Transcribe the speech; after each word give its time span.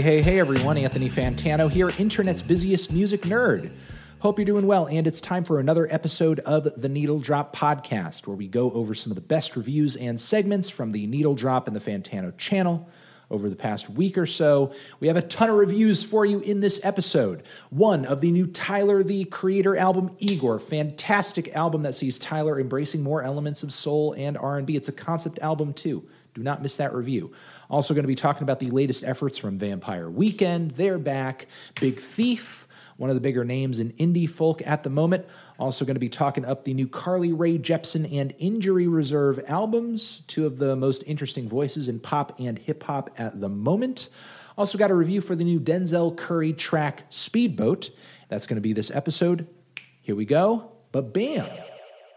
Hey, 0.00 0.16
hey, 0.16 0.22
hey, 0.22 0.40
everyone. 0.40 0.78
Anthony 0.78 1.10
Fantano 1.10 1.70
here, 1.70 1.90
internet's 1.98 2.40
busiest 2.40 2.90
music 2.90 3.20
nerd. 3.24 3.70
Hope 4.20 4.38
you're 4.38 4.46
doing 4.46 4.66
well, 4.66 4.88
and 4.88 5.06
it's 5.06 5.20
time 5.20 5.44
for 5.44 5.60
another 5.60 5.86
episode 5.92 6.40
of 6.40 6.64
the 6.80 6.88
Needle 6.88 7.18
Drop 7.18 7.54
podcast, 7.54 8.26
where 8.26 8.34
we 8.34 8.48
go 8.48 8.70
over 8.70 8.94
some 8.94 9.12
of 9.12 9.16
the 9.16 9.20
best 9.20 9.56
reviews 9.56 9.96
and 9.96 10.18
segments 10.18 10.70
from 10.70 10.92
the 10.92 11.06
Needle 11.06 11.34
Drop 11.34 11.66
and 11.66 11.76
the 11.76 11.80
Fantano 11.80 12.34
channel 12.38 12.88
over 13.30 13.50
the 13.50 13.56
past 13.56 13.90
week 13.90 14.16
or 14.16 14.24
so. 14.24 14.72
We 15.00 15.06
have 15.06 15.18
a 15.18 15.22
ton 15.22 15.50
of 15.50 15.56
reviews 15.56 16.02
for 16.02 16.24
you 16.24 16.40
in 16.40 16.60
this 16.60 16.80
episode. 16.82 17.42
One 17.68 18.06
of 18.06 18.22
the 18.22 18.32
new 18.32 18.46
Tyler 18.46 19.02
the 19.02 19.24
Creator 19.26 19.76
album 19.76 20.16
Igor, 20.18 20.60
fantastic 20.60 21.54
album 21.54 21.82
that 21.82 21.94
sees 21.94 22.18
Tyler 22.18 22.58
embracing 22.58 23.02
more 23.02 23.22
elements 23.22 23.62
of 23.62 23.70
soul 23.70 24.14
and 24.16 24.38
R&B. 24.38 24.76
It's 24.76 24.88
a 24.88 24.92
concept 24.92 25.40
album 25.40 25.74
too. 25.74 26.08
Do 26.34 26.42
not 26.42 26.62
miss 26.62 26.76
that 26.76 26.94
review. 26.94 27.32
Also, 27.68 27.94
going 27.94 28.04
to 28.04 28.08
be 28.08 28.14
talking 28.14 28.42
about 28.42 28.60
the 28.60 28.70
latest 28.70 29.04
efforts 29.04 29.36
from 29.36 29.58
Vampire 29.58 30.08
Weekend. 30.08 30.72
They're 30.72 30.98
back. 30.98 31.46
Big 31.80 32.00
Thief, 32.00 32.68
one 32.96 33.10
of 33.10 33.16
the 33.16 33.20
bigger 33.20 33.44
names 33.44 33.78
in 33.80 33.92
indie 33.94 34.28
folk 34.28 34.62
at 34.64 34.82
the 34.82 34.90
moment. 34.90 35.26
Also, 35.58 35.84
going 35.84 35.96
to 35.96 36.00
be 36.00 36.08
talking 36.08 36.44
up 36.44 36.64
the 36.64 36.74
new 36.74 36.86
Carly 36.86 37.32
Rae 37.32 37.58
Jepsen 37.58 38.12
and 38.12 38.34
Injury 38.38 38.86
Reserve 38.86 39.40
albums, 39.48 40.22
two 40.26 40.46
of 40.46 40.58
the 40.58 40.76
most 40.76 41.02
interesting 41.06 41.48
voices 41.48 41.88
in 41.88 41.98
pop 41.98 42.38
and 42.38 42.58
hip 42.58 42.82
hop 42.82 43.10
at 43.18 43.40
the 43.40 43.48
moment. 43.48 44.08
Also, 44.56 44.78
got 44.78 44.90
a 44.90 44.94
review 44.94 45.20
for 45.20 45.34
the 45.34 45.44
new 45.44 45.58
Denzel 45.58 46.16
Curry 46.16 46.52
track 46.52 47.04
Speedboat. 47.10 47.90
That's 48.28 48.46
going 48.46 48.56
to 48.56 48.62
be 48.62 48.72
this 48.72 48.90
episode. 48.90 49.46
Here 50.02 50.14
we 50.14 50.24
go. 50.24 50.72
But 50.92 51.12
bam! 51.12 51.48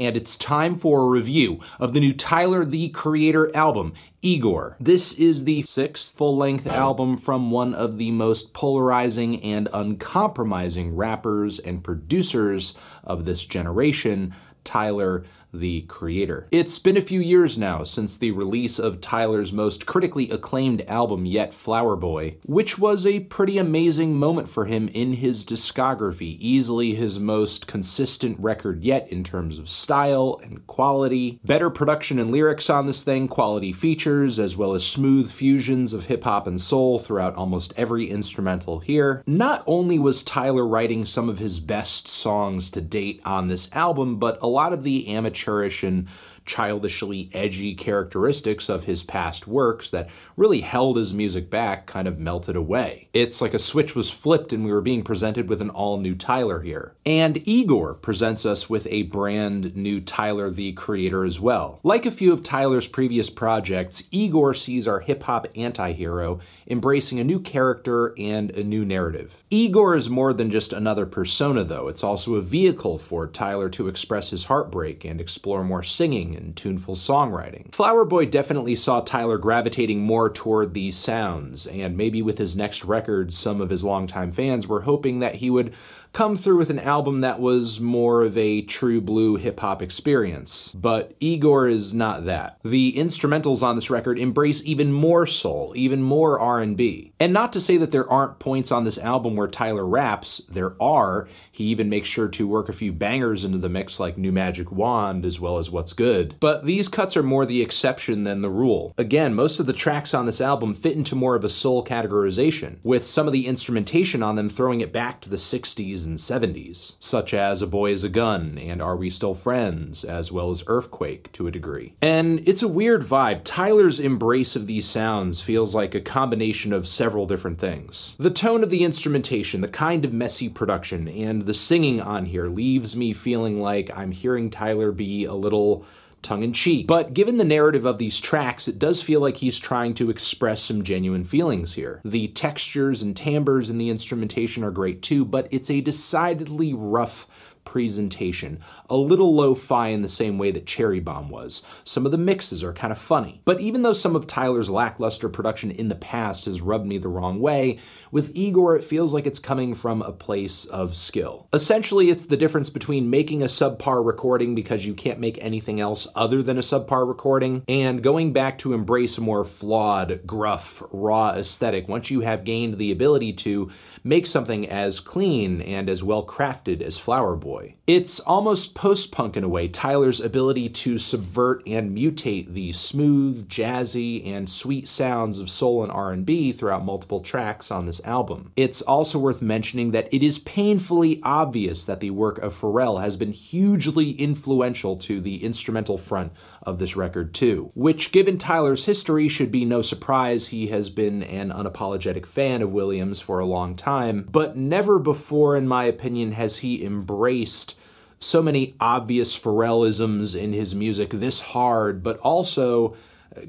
And 0.05 0.17
it's 0.17 0.35
time 0.35 0.75
for 0.75 1.01
a 1.01 1.07
review 1.07 1.59
of 1.79 1.93
the 1.93 1.99
new 1.99 2.13
Tyler 2.13 2.65
the 2.65 2.89
Creator 2.89 3.55
album, 3.55 3.93
Igor. 4.21 4.75
This 4.79 5.13
is 5.13 5.43
the 5.43 5.63
sixth 5.63 6.15
full 6.15 6.37
length 6.37 6.67
album 6.67 7.17
from 7.17 7.51
one 7.51 7.73
of 7.73 7.97
the 7.97 8.11
most 8.11 8.53
polarizing 8.53 9.41
and 9.43 9.69
uncompromising 9.73 10.95
rappers 10.95 11.59
and 11.59 11.83
producers 11.83 12.73
of 13.03 13.25
this 13.25 13.45
generation, 13.45 14.35
Tyler 14.63 15.25
the 15.53 15.81
creator. 15.83 16.47
It's 16.51 16.79
been 16.79 16.97
a 16.97 17.01
few 17.01 17.19
years 17.19 17.57
now 17.57 17.83
since 17.83 18.17
the 18.17 18.31
release 18.31 18.79
of 18.79 18.99
Tyler's 18.99 19.53
most 19.53 19.85
critically 19.85 20.29
acclaimed 20.31 20.83
album 20.87 21.25
yet, 21.25 21.53
Flower 21.53 21.95
Boy, 21.95 22.37
which 22.45 22.79
was 22.79 23.05
a 23.05 23.19
pretty 23.21 23.59
amazing 23.59 24.15
moment 24.15 24.49
for 24.49 24.65
him 24.65 24.87
in 24.89 25.13
his 25.13 25.45
discography, 25.45 26.37
easily 26.39 26.95
his 26.95 27.19
most 27.19 27.67
consistent 27.67 28.39
record 28.39 28.83
yet 28.83 29.07
in 29.11 29.23
terms 29.23 29.59
of 29.59 29.69
style 29.69 30.39
and 30.43 30.65
quality. 30.65 31.39
Better 31.45 31.69
production 31.69 32.17
and 32.17 32.31
lyrics 32.31 32.69
on 32.69 32.87
this 32.87 33.03
thing, 33.03 33.27
quality 33.27 33.71
features, 33.71 34.39
as 34.39 34.57
well 34.57 34.73
as 34.73 34.83
smooth 34.83 35.31
fusions 35.31 35.93
of 35.93 36.05
hip 36.05 36.23
hop 36.23 36.47
and 36.47 36.59
soul 36.59 36.97
throughout 36.97 37.35
almost 37.35 37.73
every 37.77 38.09
instrumental 38.09 38.79
here. 38.79 39.23
Not 39.27 39.63
only 39.67 39.99
was 39.99 40.23
Tyler 40.23 40.65
writing 40.65 41.05
some 41.05 41.29
of 41.29 41.37
his 41.37 41.59
best 41.59 42.07
songs 42.07 42.71
to 42.71 42.81
date 42.81 43.21
on 43.23 43.47
this 43.47 43.69
album, 43.73 44.17
but 44.17 44.39
a 44.41 44.47
lot 44.47 44.73
of 44.73 44.83
the 44.83 45.07
amateur 45.07 45.42
amateurish 45.43 45.83
and 45.83 46.07
childishly 46.45 47.29
edgy 47.33 47.73
characteristics 47.73 48.67
of 48.67 48.83
his 48.83 49.01
past 49.01 49.47
works 49.47 49.91
that 49.91 50.09
really 50.35 50.59
held 50.59 50.97
his 50.97 51.13
music 51.13 51.49
back 51.49 51.85
kind 51.87 52.05
of 52.05 52.19
melted 52.19 52.55
away. 52.55 53.07
It's 53.13 53.39
like 53.39 53.53
a 53.53 53.59
switch 53.59 53.95
was 53.95 54.09
flipped 54.09 54.51
and 54.51 54.65
we 54.65 54.71
were 54.73 54.81
being 54.81 55.03
presented 55.03 55.47
with 55.47 55.61
an 55.61 55.69
all 55.69 55.97
new 55.97 56.15
Tyler 56.15 56.61
here. 56.61 56.95
And 57.05 57.41
Igor 57.47 57.93
presents 57.93 58.45
us 58.45 58.69
with 58.69 58.85
a 58.89 59.03
brand 59.03 59.75
new 59.75 60.01
Tyler 60.01 60.49
the 60.49 60.73
creator 60.73 61.23
as 61.23 61.39
well. 61.39 61.79
Like 61.83 62.05
a 62.05 62.11
few 62.11 62.33
of 62.33 62.43
Tyler's 62.43 62.87
previous 62.87 63.29
projects, 63.29 64.03
Igor 64.11 64.53
sees 64.53 64.85
our 64.85 64.99
hip 64.99 65.23
hop 65.23 65.47
anti 65.55 65.93
hero 65.93 66.41
embracing 66.67 67.19
a 67.19 67.23
new 67.23 67.39
character 67.39 68.13
and 68.17 68.51
a 68.51 68.63
new 68.63 68.85
narrative. 68.85 69.33
Igor 69.49 69.95
is 69.95 70.09
more 70.09 70.33
than 70.33 70.49
just 70.49 70.73
another 70.73 71.05
persona, 71.05 71.63
though. 71.63 71.87
It's 71.87 72.03
also 72.03 72.35
a 72.35 72.41
vehicle 72.41 72.97
for 72.97 73.27
Tyler 73.27 73.69
to 73.69 73.87
express 73.87 74.29
his 74.29 74.43
heartbreak 74.43 75.05
and 75.05 75.21
explore 75.21 75.63
more 75.63 75.83
singing 75.83 76.35
and 76.35 76.55
tuneful 76.55 76.95
songwriting. 76.95 77.71
Flower 77.73 78.05
Boy 78.05 78.25
definitely 78.25 78.75
saw 78.75 79.01
Tyler 79.01 79.37
gravitating 79.37 80.01
more 80.01 80.29
toward 80.29 80.73
these 80.73 80.97
sounds, 80.97 81.67
and 81.67 81.95
maybe 81.97 82.21
with 82.21 82.37
his 82.37 82.55
next 82.55 82.83
record, 82.83 83.33
some 83.33 83.61
of 83.61 83.69
his 83.69 83.83
longtime 83.83 84.31
fans 84.31 84.67
were 84.67 84.81
hoping 84.81 85.19
that 85.19 85.35
he 85.35 85.49
would 85.49 85.73
come 86.13 86.37
through 86.37 86.57
with 86.57 86.69
an 86.69 86.79
album 86.79 87.21
that 87.21 87.39
was 87.39 87.79
more 87.79 88.23
of 88.23 88.37
a 88.37 88.61
true 88.61 89.01
blue 89.01 89.35
hip 89.35 89.59
hop 89.59 89.81
experience. 89.81 90.69
But 90.73 91.15
Igor 91.19 91.67
is 91.67 91.93
not 91.93 92.25
that. 92.25 92.59
The 92.63 92.93
instrumentals 92.93 93.63
on 93.63 93.75
this 93.75 93.89
record 93.89 94.19
embrace 94.19 94.61
even 94.63 94.93
more 94.93 95.25
soul, 95.25 95.73
even 95.75 96.03
more 96.03 96.39
R&B. 96.39 97.13
And 97.19 97.33
not 97.33 97.51
to 97.53 97.61
say 97.61 97.77
that 97.77 97.91
there 97.91 98.09
aren't 98.09 98.39
points 98.39 98.71
on 98.71 98.83
this 98.83 98.99
album 98.99 99.35
where 99.35 99.47
Tyler 99.47 99.85
raps, 99.85 100.41
there 100.47 100.75
are. 100.81 101.27
He 101.53 101.65
even 101.65 101.89
makes 101.89 102.09
sure 102.09 102.27
to 102.27 102.47
work 102.47 102.67
a 102.67 102.73
few 102.73 102.91
bangers 102.91 103.45
into 103.45 103.59
the 103.59 103.69
mix 103.69 103.99
like 103.99 104.17
New 104.17 104.33
Magic 104.33 104.71
Wand 104.71 105.25
as 105.25 105.39
well 105.39 105.57
as 105.57 105.69
What's 105.69 105.93
Good. 105.93 106.35
But 106.41 106.65
these 106.65 106.89
cuts 106.89 107.15
are 107.15 107.23
more 107.23 107.45
the 107.45 107.61
exception 107.61 108.25
than 108.25 108.41
the 108.41 108.49
rule. 108.49 108.93
Again, 108.97 109.33
most 109.33 109.59
of 109.61 109.67
the 109.67 109.73
tracks 109.73 110.13
on 110.13 110.25
this 110.25 110.41
album 110.41 110.73
fit 110.73 110.97
into 110.97 111.15
more 111.15 111.35
of 111.35 111.45
a 111.45 111.49
soul 111.49 111.85
categorization, 111.85 112.77
with 112.83 113.05
some 113.05 113.27
of 113.27 113.33
the 113.33 113.47
instrumentation 113.47 114.21
on 114.21 114.35
them 114.35 114.49
throwing 114.49 114.81
it 114.81 114.91
back 114.91 115.21
to 115.21 115.29
the 115.29 115.37
60s 115.37 115.93
60s 115.93 116.05
and 116.05 116.17
70s, 116.17 116.93
such 116.99 117.33
as 117.33 117.61
A 117.61 117.67
Boy 117.67 117.91
is 117.91 118.03
a 118.03 118.09
Gun 118.09 118.57
and 118.57 118.81
Are 118.81 118.95
We 118.95 119.09
Still 119.09 119.35
Friends, 119.35 120.03
as 120.03 120.31
well 120.31 120.49
as 120.51 120.63
Earthquake 120.67 121.31
to 121.33 121.47
a 121.47 121.51
degree. 121.51 121.93
And 122.01 122.47
it's 122.47 122.61
a 122.61 122.67
weird 122.67 123.03
vibe. 123.03 123.41
Tyler's 123.43 123.99
embrace 123.99 124.55
of 124.55 124.67
these 124.67 124.87
sounds 124.87 125.39
feels 125.39 125.73
like 125.75 125.95
a 125.95 126.01
combination 126.01 126.73
of 126.73 126.87
several 126.87 127.25
different 127.25 127.59
things. 127.59 128.13
The 128.17 128.29
tone 128.29 128.63
of 128.63 128.69
the 128.69 128.83
instrumentation, 128.83 129.61
the 129.61 129.67
kind 129.67 130.05
of 130.05 130.13
messy 130.13 130.49
production, 130.49 131.07
and 131.07 131.42
the 131.45 131.53
singing 131.53 132.01
on 132.01 132.25
here 132.25 132.47
leaves 132.47 132.95
me 132.95 133.13
feeling 133.13 133.59
like 133.59 133.91
I'm 133.95 134.11
hearing 134.11 134.49
Tyler 134.49 134.91
be 134.91 135.25
a 135.25 135.33
little 135.33 135.85
tongue 136.23 136.43
in 136.43 136.53
cheek. 136.53 136.87
But 136.87 137.13
given 137.13 137.37
the 137.37 137.43
narrative 137.43 137.85
of 137.85 137.97
these 137.97 138.19
tracks, 138.19 138.67
it 138.67 138.79
does 138.79 139.01
feel 139.01 139.19
like 139.19 139.37
he's 139.37 139.59
trying 139.59 139.93
to 139.95 140.09
express 140.09 140.63
some 140.63 140.83
genuine 140.83 141.25
feelings 141.25 141.73
here. 141.73 142.01
The 142.05 142.29
textures 142.29 143.03
and 143.03 143.15
timbres 143.15 143.69
in 143.69 143.77
the 143.77 143.89
instrumentation 143.89 144.63
are 144.63 144.71
great 144.71 145.01
too, 145.01 145.25
but 145.25 145.47
it's 145.51 145.69
a 145.69 145.81
decidedly 145.81 146.73
rough 146.73 147.27
presentation. 147.65 148.59
A 148.89 148.95
little 148.95 149.35
lo 149.35 149.55
fi 149.55 149.89
in 149.89 150.01
the 150.01 150.09
same 150.09 150.37
way 150.37 150.51
that 150.51 150.65
Cherry 150.65 150.99
Bomb 150.99 151.29
was. 151.29 151.63
Some 151.83 152.05
of 152.05 152.11
the 152.11 152.17
mixes 152.17 152.63
are 152.63 152.73
kind 152.73 152.91
of 152.91 152.99
funny. 152.99 153.41
But 153.45 153.61
even 153.61 153.81
though 153.81 153.93
some 153.93 154.15
of 154.15 154.27
Tyler's 154.27 154.69
lackluster 154.69 155.29
production 155.29 155.71
in 155.71 155.89
the 155.89 155.95
past 155.95 156.45
has 156.45 156.61
rubbed 156.61 156.85
me 156.85 156.97
the 156.97 157.07
wrong 157.07 157.39
way, 157.39 157.79
with 158.11 158.31
Igor 158.35 158.75
it 158.75 158.83
feels 158.83 159.13
like 159.13 159.25
it's 159.25 159.39
coming 159.39 159.73
from 159.73 160.01
a 160.01 160.11
place 160.11 160.65
of 160.65 160.95
skill. 160.95 161.47
Essentially, 161.53 162.09
it's 162.09 162.25
the 162.25 162.37
difference 162.37 162.69
between 162.69 163.09
making 163.09 163.41
a 163.41 163.47
subpar 163.47 164.05
recording 164.05 164.53
because 164.53 164.85
you 164.85 164.93
can't 164.93 165.19
make 165.19 165.37
anything 165.41 165.79
else 165.79 166.07
other 166.15 166.43
than 166.43 166.57
a 166.57 166.61
subpar 166.61 167.07
recording, 167.07 167.63
and 167.67 168.03
going 168.03 168.33
back 168.33 168.57
to 168.59 168.73
embrace 168.73 169.17
a 169.17 169.21
more 169.21 169.43
flawed, 169.43 170.21
gruff, 170.27 170.83
raw 170.91 171.31
aesthetic 171.31 171.87
once 171.87 172.11
you 172.11 172.21
have 172.21 172.43
gained 172.43 172.77
the 172.77 172.91
ability 172.91 173.33
to 173.33 173.71
make 174.03 174.27
something 174.27 174.67
as 174.69 174.99
clean 174.99 175.61
and 175.61 175.89
as 175.89 176.03
well 176.03 176.25
crafted 176.25 176.81
as 176.81 176.97
Flower 176.97 177.35
Boy. 177.35 177.75
It's 177.85 178.21
almost 178.21 178.75
post-punk 178.75 179.35
in 179.35 179.43
a 179.43 179.49
way, 179.49 179.67
Tyler's 179.67 180.21
ability 180.21 180.69
to 180.69 180.97
subvert 180.97 181.67
and 181.67 181.93
mutate 181.93 182.53
the 182.53 182.71
smooth, 182.71 183.49
jazzy, 183.49 184.25
and 184.25 184.49
sweet 184.49 184.87
sounds 184.87 185.37
of 185.37 185.49
soul 185.49 185.83
and 185.83 185.91
R&B 185.91 186.53
throughout 186.53 186.85
multiple 186.85 187.19
tracks 187.19 187.71
on 187.71 187.85
this 187.85 187.99
album. 188.05 188.53
It's 188.55 188.81
also 188.83 189.19
worth 189.19 189.41
mentioning 189.41 189.91
that 189.91 190.07
it 190.13 190.23
is 190.23 190.39
painfully 190.39 191.19
obvious 191.23 191.83
that 191.83 191.99
the 191.99 192.11
work 192.11 192.37
of 192.37 192.57
Pharrell 192.57 193.01
has 193.01 193.17
been 193.17 193.33
hugely 193.33 194.11
influential 194.11 194.95
to 194.99 195.19
the 195.19 195.43
instrumental 195.43 195.97
front 195.97 196.31
of 196.65 196.79
this 196.79 196.95
record 196.95 197.33
too, 197.33 197.69
which 197.75 198.13
given 198.13 198.37
Tyler's 198.37 198.85
history 198.85 199.27
should 199.27 199.51
be 199.51 199.65
no 199.65 199.81
surprise 199.81 200.47
he 200.47 200.67
has 200.67 200.89
been 200.89 201.23
an 201.23 201.49
unapologetic 201.49 202.25
fan 202.25 202.61
of 202.61 202.71
Williams 202.71 203.19
for 203.19 203.39
a 203.39 203.45
long 203.45 203.75
time, 203.75 204.25
but 204.31 204.55
never 204.55 204.99
before 204.99 205.57
in 205.57 205.67
my 205.67 205.83
opinion 205.83 206.31
has 206.31 206.57
he 206.57 206.85
embraced 206.85 207.75
so 208.23 208.41
many 208.41 208.75
obvious 208.79 209.37
Pharrellisms 209.37 210.35
in 210.35 210.53
his 210.53 210.73
music 210.73 211.09
this 211.11 211.39
hard, 211.39 212.01
but 212.01 212.17
also 212.19 212.95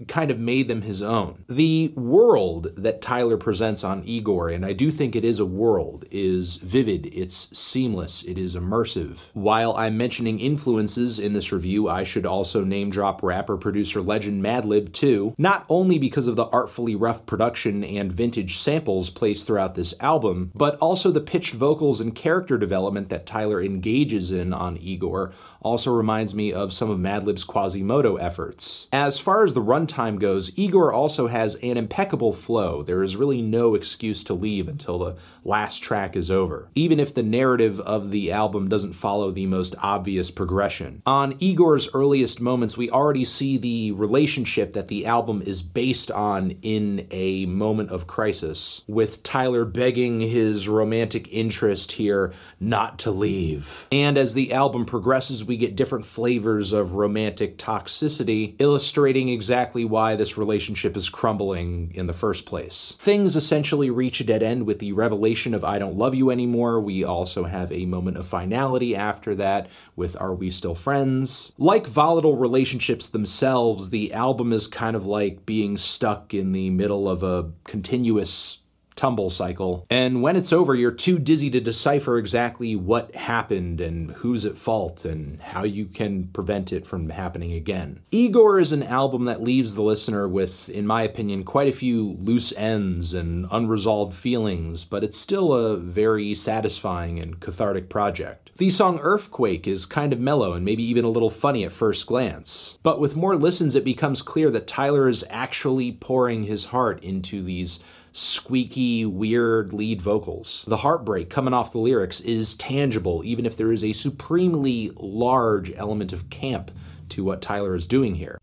kind 0.09 0.31
of 0.31 0.39
made 0.39 0.69
them 0.69 0.83
his 0.83 1.03
own. 1.03 1.45
The 1.49 1.93
world 1.97 2.69
that 2.77 3.03
Tyler 3.03 3.37
presents 3.37 3.85
on 3.85 4.05
Igor, 4.05 4.49
and 4.49 4.65
I 4.65 4.73
do 4.73 4.91
think 4.91 5.15
it 5.15 5.25
is 5.25 5.39
a 5.39 5.47
world, 5.47 6.05
is 6.11 6.57
vivid, 6.57 7.07
it's 7.07 7.49
seamless, 7.57 8.23
it 8.25 8.39
is 8.39 8.55
immersive. 8.55 9.19
While 9.33 9.77
I'm 9.77 9.97
mentioning 9.97 10.41
influences 10.41 11.19
in 11.19 11.33
this 11.33 11.53
review, 11.53 11.89
I 11.89 12.05
should 12.05 12.27
also 12.27 12.65
name 12.65 12.91
drop 12.91 13.23
rapper 13.23 13.57
producer 13.57 14.01
legend 14.01 14.43
Madlib 14.43 14.93
too, 14.93 15.35
not 15.39 15.65
only 15.69 15.99
because 15.99 16.27
of 16.27 16.37
the 16.37 16.47
artfully 16.47 16.95
rough 16.95 17.27
production 17.27 17.85
and 17.85 18.13
vintage 18.13 18.59
samples 18.59 19.11
placed 19.11 19.47
throughout 19.47 19.75
this 19.75 19.95
album, 20.01 20.51
but 20.55 20.77
also 20.79 21.11
the 21.11 21.21
pitched 21.21 21.55
vocals 21.55 22.01
and 22.01 22.15
character 22.15 22.59
development 22.59 23.09
that 23.09 23.27
Tyler 23.27 23.63
engages 23.63 24.31
in 24.31 24.53
on 24.53 24.77
Igor 24.79 25.33
also 25.65 25.91
reminds 25.91 26.35
me 26.35 26.53
of 26.53 26.73
some 26.73 26.91
of 26.91 26.99
Madlib's 26.99 27.45
Quasimoto 27.45 28.21
efforts. 28.21 28.87
As 28.93 29.19
far 29.19 29.45
as 29.45 29.55
the 29.55 29.63
runtime 29.75 30.21
goes, 30.21 30.51
Igor 30.57 30.93
also 30.93 31.27
has 31.27 31.57
an 31.57 31.77
impeccable 31.77 32.33
flow. 32.33 32.83
There 32.83 33.03
is 33.03 33.17
really 33.17 33.43
no 33.43 33.75
excuse 33.75 34.23
to 34.25 34.35
leave 34.35 34.69
until 34.69 34.99
the 34.99 35.17
last 35.45 35.83
track 35.83 36.17
is 36.17 36.31
over, 36.31 36.69
even 36.75 37.01
if 37.01 37.13
the 37.13 37.23
narrative 37.23 37.81
of 37.81 38.11
the 38.11 38.33
album 38.33 38.69
doesn't 38.69 38.95
follow 38.95 39.31
the 39.31 39.47
most 39.47 39.75
obvious 39.79 40.31
progression. 40.31 41.03
On 41.07 41.37
Igor's 41.41 41.89
earliest 41.93 42.41
moments, 42.41 42.77
we 42.77 42.89
already 42.91 43.25
see 43.25 43.59
the 43.59 43.93
relationship 43.93 44.73
that 44.75 44.89
the 44.89 45.07
album 45.07 45.43
is 45.45 45.61
based 45.61 46.11
on 46.11 46.53
in 46.63 47.07
a 47.11 47.47
moment 47.47 47.91
of 47.91 48.07
crisis, 48.07 48.83
with 48.87 49.23
Tyler 49.23 49.65
begging 49.65 50.21
his 50.21 50.69
romantic 50.69 51.29
interest 51.31 51.93
here 51.93 52.33
not 52.61 52.99
to 53.01 53.11
leave. 53.11 53.87
And 53.93 54.17
as 54.17 54.35
the 54.35 54.53
album 54.53 54.87
progresses, 54.87 55.45
we 55.45 55.57
get 55.57 55.77
different 55.77 56.07
flavors 56.07 56.73
of 56.73 56.95
romantic 56.95 57.59
toxicity, 57.59 58.55
illustrating 58.59 59.29
exactly 59.29 59.64
why 59.73 60.17
this 60.17 60.37
relationship 60.37 60.97
is 60.97 61.09
crumbling 61.09 61.93
in 61.95 62.07
the 62.07 62.13
first 62.13 62.45
place. 62.45 62.95
Things 62.99 63.37
essentially 63.37 63.89
reach 63.89 64.21
a 64.21 64.25
dead 64.25 64.43
end 64.43 64.67
with 64.67 64.79
the 64.79 64.93
revelation 64.93 65.55
of 65.55 65.65
I 65.65 65.79
Don't 65.79 65.97
Love 65.97 66.15
You 66.15 66.31
Anymore. 66.31 66.81
We 66.81 67.05
also 67.05 67.45
have 67.45 67.73
a 67.73 67.87
moment 67.87 68.19
of 68.19 68.27
finality 68.27 68.95
after 68.95 69.35
that 69.37 69.69
with 69.97 70.17
Are 70.21 70.35
We 70.35 70.51
Still 70.51 70.75
Friends? 70.75 71.53
Like 71.57 71.87
volatile 71.87 72.37
relationships 72.37 73.09
themselves, 73.09 73.91
the 73.91 74.13
album 74.13 74.53
is 74.53 74.67
kind 74.67 74.97
of 74.97 75.07
like 75.07 75.47
being 75.47 75.79
stuck 75.79 76.35
in 76.35 76.53
the 76.53 76.69
middle 76.71 77.09
of 77.09 77.23
a 77.23 77.51
continuous 77.65 78.59
tumble 78.97 79.31
cycle. 79.31 79.87
And 79.91 80.23
when 80.23 80.37
it's 80.37 80.53
over, 80.53 80.75
you're 80.75 80.91
too 80.91 81.19
dizzy 81.19 81.51
to 81.51 81.61
decipher 81.61 82.19
exactly 82.19 82.77
what 82.77 83.15
happened 83.15 83.81
and 83.81 84.13
who's 84.13 84.45
at 84.45 84.59
fault 84.59 85.05
and 85.05 85.41
how 85.41 85.65
you 85.65 85.87
can 85.87 86.29
prevent 86.29 86.73
it 86.73 86.87
from 86.87 87.09
happening 87.09 87.53
again. 87.53 88.01
Igor 88.11 88.61
is 88.61 88.73
an 88.73 88.83
album 88.83 89.25
that 89.27 89.43
leaves 89.43 89.75
the 89.75 89.83
listener 89.83 90.29
with, 90.29 90.69
in 90.69 90.87
my 90.87 91.03
opinion, 91.03 91.45
quite 91.45 91.69
a 91.69 91.77
few 91.77 92.17
loose 92.21 92.53
ends 92.57 93.15
and 93.15 93.47
unresolved 93.51 94.15
feelings, 94.15 94.85
but 94.85 95.05
it's 95.05 95.19
still 95.19 95.53
a 95.53 95.77
very 95.77 96.35
satisfying 96.35 97.19
and 97.19 97.41
cathartic 97.41 97.89
project. 97.89 98.51
The 98.57 98.71
song 98.71 99.01
Earthquake 99.01 99.67
is 99.67 99.85
kind 99.85 100.13
of 100.13 100.21
mellow 100.21 100.53
and 100.53 100.65
maybe 100.65 100.85
even 100.85 101.05
a 101.05 101.11
little 101.11 101.31
funny 101.31 101.65
at 101.65 101.73
first 101.73 102.07
glance. 102.07 102.79
But 102.85 103.01
with 103.01 103.17
more 103.17 103.35
listens, 103.35 103.75
it 103.75 103.85
becomes 103.85 104.23
clear 104.23 104.49
that 104.53 104.69
Tyler 104.69 105.09
is 105.09 105.25
actually 105.29 105.91
pouring 105.91 106.45
his 106.45 106.65
heart 106.65 107.03
into 107.03 107.43
these 107.43 107.81
squeaky, 108.15 109.05
weird 109.05 109.73
lead 109.73 110.01
vocals. 110.01 110.65
The 110.69 110.77
heartbreak 110.77 111.29
coming 111.29 111.53
off 111.53 111.73
the 111.73 111.79
lyrics 111.79 112.21
is 112.21 112.55
tangible, 112.55 113.23
even 113.25 113.45
if 113.45 113.57
there 113.57 113.73
is 113.73 113.83
a 113.83 113.93
supremely 113.93 114.93
large 114.97 115.73
element 115.77 116.13
of 116.13 116.31
camp 116.31 116.71
to 117.11 117.25
what 117.25 117.43
Tyler 117.43 117.75
is 117.75 117.87
doing 117.87 118.15
here. 118.15 118.39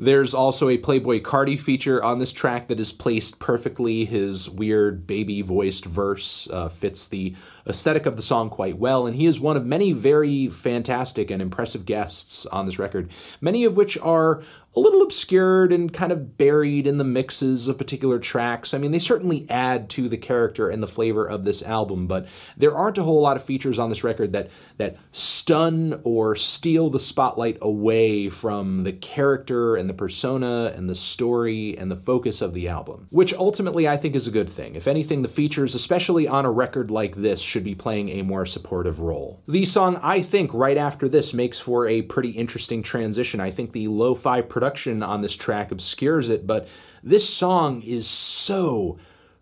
There's 0.00 0.34
also 0.34 0.68
a 0.68 0.76
Playboi 0.76 1.22
Carti 1.22 1.58
feature 1.58 2.04
on 2.04 2.18
this 2.18 2.30
track 2.30 2.68
that 2.68 2.78
is 2.78 2.92
placed 2.92 3.38
perfectly. 3.38 4.04
His 4.04 4.50
weird 4.50 5.06
baby 5.06 5.40
voiced 5.40 5.86
verse 5.86 6.46
uh, 6.52 6.68
fits 6.68 7.06
the 7.06 7.34
aesthetic 7.66 8.04
of 8.04 8.16
the 8.16 8.22
song 8.22 8.50
quite 8.50 8.76
well, 8.76 9.06
and 9.06 9.16
he 9.16 9.24
is 9.24 9.40
one 9.40 9.56
of 9.56 9.64
many 9.64 9.92
very 9.92 10.48
fantastic 10.48 11.30
and 11.30 11.40
impressive 11.40 11.86
guests 11.86 12.44
on 12.46 12.66
this 12.66 12.78
record, 12.78 13.08
many 13.40 13.64
of 13.64 13.76
which 13.76 13.96
are 13.98 14.42
a 14.76 14.80
little 14.80 15.02
obscured 15.02 15.72
and 15.72 15.92
kind 15.92 16.10
of 16.10 16.36
buried 16.36 16.86
in 16.86 16.98
the 16.98 17.04
mixes 17.04 17.68
of 17.68 17.78
particular 17.78 18.18
tracks. 18.18 18.74
I 18.74 18.78
mean, 18.78 18.90
they 18.90 18.98
certainly 18.98 19.46
add 19.48 19.88
to 19.90 20.08
the 20.08 20.16
character 20.16 20.68
and 20.68 20.82
the 20.82 20.88
flavor 20.88 21.26
of 21.26 21.44
this 21.44 21.62
album, 21.62 22.06
but 22.06 22.26
there 22.56 22.76
aren't 22.76 22.98
a 22.98 23.02
whole 23.02 23.20
lot 23.20 23.36
of 23.36 23.44
features 23.44 23.78
on 23.78 23.88
this 23.88 24.04
record 24.04 24.32
that 24.32 24.50
that 24.76 24.96
stun 25.12 26.00
or 26.02 26.34
steal 26.34 26.90
the 26.90 26.98
spotlight 26.98 27.56
away 27.62 28.28
from 28.28 28.82
the 28.82 28.92
character 28.92 29.76
and 29.76 29.88
the 29.88 29.94
persona 29.94 30.72
and 30.74 30.88
the 30.88 30.94
story 30.94 31.78
and 31.78 31.90
the 31.90 31.96
focus 31.96 32.40
of 32.40 32.52
the 32.54 32.68
album, 32.68 33.06
which 33.10 33.32
ultimately 33.34 33.86
I 33.86 33.96
think 33.96 34.16
is 34.16 34.26
a 34.26 34.32
good 34.32 34.50
thing. 34.50 34.74
If 34.74 34.88
anything, 34.88 35.22
the 35.22 35.28
features, 35.28 35.74
especially 35.74 36.26
on 36.26 36.44
a 36.44 36.50
record 36.50 36.90
like 36.90 37.14
this, 37.14 37.40
should 37.40 37.62
be 37.62 37.74
playing 37.74 38.08
a 38.08 38.22
more 38.22 38.46
supportive 38.46 38.98
role. 38.98 39.42
The 39.46 39.64
song, 39.64 40.00
I 40.02 40.22
think, 40.22 40.52
right 40.52 40.76
after 40.76 41.08
this 41.08 41.32
makes 41.32 41.58
for 41.58 41.86
a 41.86 42.02
pretty 42.02 42.30
interesting 42.30 42.82
transition. 42.82 43.40
I 43.40 43.52
think 43.52 43.72
the 43.72 43.86
lo 43.88 44.14
fi 44.14 44.40
production 44.64 45.02
on 45.02 45.20
this 45.20 45.36
track 45.36 45.72
obscures 45.72 46.30
it, 46.30 46.46
but 46.46 46.66
this 47.02 47.28
song 47.28 47.82
is 47.82 48.06
so 48.06 48.96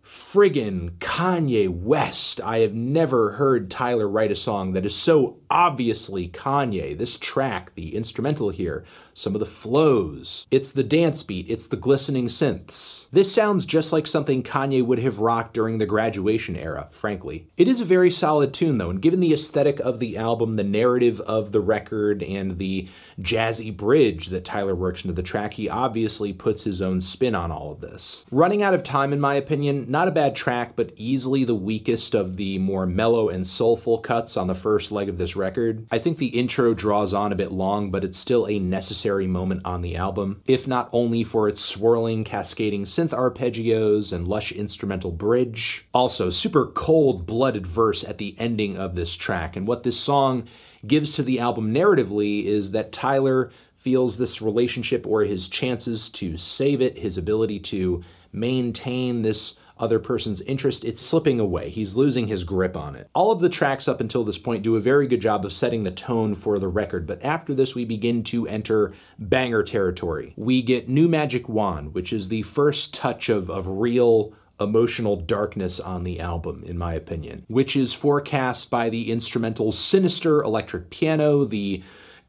friggin' 0.04 0.90
Kanye 0.98 1.68
West. 1.68 2.40
I 2.40 2.58
have 2.58 2.74
never 2.74 3.30
heard 3.30 3.70
Tyler 3.70 4.08
write 4.08 4.32
a 4.32 4.36
song 4.36 4.72
that 4.72 4.84
is 4.84 4.96
so 4.96 5.36
obviously 5.48 6.28
Kanye. 6.28 6.98
This 6.98 7.18
track, 7.18 7.72
the 7.76 7.94
instrumental 7.94 8.50
here, 8.50 8.84
some 9.14 9.34
of 9.34 9.40
the 9.40 9.46
flows. 9.46 10.46
It's 10.50 10.72
the 10.72 10.82
dance 10.82 11.22
beat, 11.22 11.50
it's 11.50 11.66
the 11.66 11.76
glistening 11.76 12.28
synths. 12.28 13.06
This 13.12 13.32
sounds 13.32 13.66
just 13.66 13.92
like 13.92 14.06
something 14.06 14.42
Kanye 14.42 14.84
would 14.84 14.98
have 15.00 15.18
rocked 15.18 15.54
during 15.54 15.78
the 15.78 15.86
graduation 15.86 16.56
era, 16.56 16.88
frankly. 16.92 17.46
It 17.56 17.68
is 17.68 17.80
a 17.80 17.84
very 17.84 18.10
solid 18.10 18.54
tune, 18.54 18.78
though, 18.78 18.90
and 18.90 19.02
given 19.02 19.20
the 19.20 19.34
aesthetic 19.34 19.80
of 19.80 19.98
the 19.98 20.16
album, 20.16 20.54
the 20.54 20.64
narrative 20.64 21.20
of 21.20 21.52
the 21.52 21.60
record, 21.60 22.22
and 22.22 22.58
the 22.58 22.88
jazzy 23.20 23.76
bridge 23.76 24.28
that 24.28 24.44
Tyler 24.44 24.74
works 24.74 25.02
into 25.02 25.14
the 25.14 25.22
track, 25.22 25.52
he 25.52 25.68
obviously 25.68 26.32
puts 26.32 26.62
his 26.62 26.80
own 26.80 27.00
spin 27.00 27.34
on 27.34 27.50
all 27.50 27.72
of 27.72 27.80
this. 27.80 28.24
Running 28.30 28.62
Out 28.62 28.74
of 28.74 28.82
Time, 28.82 29.12
in 29.12 29.20
my 29.20 29.34
opinion, 29.34 29.86
not 29.88 30.08
a 30.08 30.12
bad 30.12 30.34
track, 30.34 30.72
but 30.76 30.92
easily 30.96 31.44
the 31.44 31.54
weakest 31.54 32.14
of 32.14 32.36
the 32.36 32.58
more 32.58 32.86
mellow 32.86 33.28
and 33.28 33.46
soulful 33.46 33.98
cuts 33.98 34.36
on 34.36 34.46
the 34.46 34.54
first 34.54 34.90
leg 34.90 35.08
of 35.08 35.18
this 35.18 35.36
record. 35.36 35.86
I 35.90 35.98
think 35.98 36.18
the 36.18 36.26
intro 36.26 36.74
draws 36.74 37.12
on 37.12 37.32
a 37.32 37.36
bit 37.36 37.52
long, 37.52 37.90
but 37.90 38.04
it's 38.04 38.18
still 38.18 38.48
a 38.48 38.58
necessary 38.58 39.01
necessary 39.02 39.26
moment 39.26 39.60
on 39.64 39.82
the 39.82 39.96
album, 39.96 40.40
if 40.46 40.68
not 40.68 40.88
only 40.92 41.24
for 41.24 41.48
its 41.48 41.60
swirling, 41.60 42.22
cascading 42.22 42.84
synth 42.84 43.08
arpeggios 43.08 44.12
and 44.12 44.28
lush 44.28 44.52
instrumental 44.52 45.10
bridge. 45.10 45.84
Also, 45.92 46.30
super 46.30 46.66
cold 46.66 47.26
blooded 47.26 47.66
verse 47.66 48.04
at 48.04 48.18
the 48.18 48.36
ending 48.38 48.76
of 48.76 48.94
this 48.94 49.16
track. 49.16 49.56
And 49.56 49.66
what 49.66 49.82
this 49.82 49.98
song 49.98 50.44
gives 50.86 51.14
to 51.14 51.24
the 51.24 51.40
album 51.40 51.74
narratively 51.74 52.44
is 52.44 52.70
that 52.70 52.92
Tyler 52.92 53.50
feels 53.76 54.16
this 54.16 54.40
relationship 54.40 55.04
or 55.04 55.22
his 55.22 55.48
chances 55.48 56.08
to 56.10 56.36
save 56.36 56.80
it, 56.80 56.96
his 56.96 57.18
ability 57.18 57.58
to 57.58 58.04
maintain 58.32 59.22
this 59.22 59.54
other 59.82 59.98
person's 59.98 60.40
interest, 60.42 60.84
it's 60.84 61.02
slipping 61.02 61.40
away. 61.40 61.68
He's 61.68 61.96
losing 61.96 62.28
his 62.28 62.44
grip 62.44 62.76
on 62.76 62.94
it. 62.94 63.10
All 63.14 63.32
of 63.32 63.40
the 63.40 63.48
tracks 63.48 63.88
up 63.88 64.00
until 64.00 64.24
this 64.24 64.38
point 64.38 64.62
do 64.62 64.76
a 64.76 64.80
very 64.80 65.08
good 65.08 65.20
job 65.20 65.44
of 65.44 65.52
setting 65.52 65.82
the 65.82 65.90
tone 65.90 66.34
for 66.36 66.58
the 66.58 66.68
record, 66.68 67.06
but 67.06 67.22
after 67.24 67.52
this, 67.52 67.74
we 67.74 67.84
begin 67.84 68.22
to 68.24 68.46
enter 68.46 68.94
banger 69.18 69.64
territory. 69.64 70.32
We 70.36 70.62
get 70.62 70.88
New 70.88 71.08
Magic 71.08 71.48
Wand, 71.48 71.94
which 71.94 72.12
is 72.12 72.28
the 72.28 72.42
first 72.42 72.94
touch 72.94 73.28
of, 73.28 73.50
of 73.50 73.66
real 73.66 74.32
emotional 74.60 75.16
darkness 75.16 75.80
on 75.80 76.04
the 76.04 76.20
album, 76.20 76.62
in 76.64 76.78
my 76.78 76.94
opinion, 76.94 77.44
which 77.48 77.74
is 77.74 77.92
forecast 77.92 78.70
by 78.70 78.88
the 78.88 79.10
instrumental 79.10 79.72
sinister 79.72 80.42
electric 80.42 80.90
piano, 80.90 81.44
the 81.44 81.82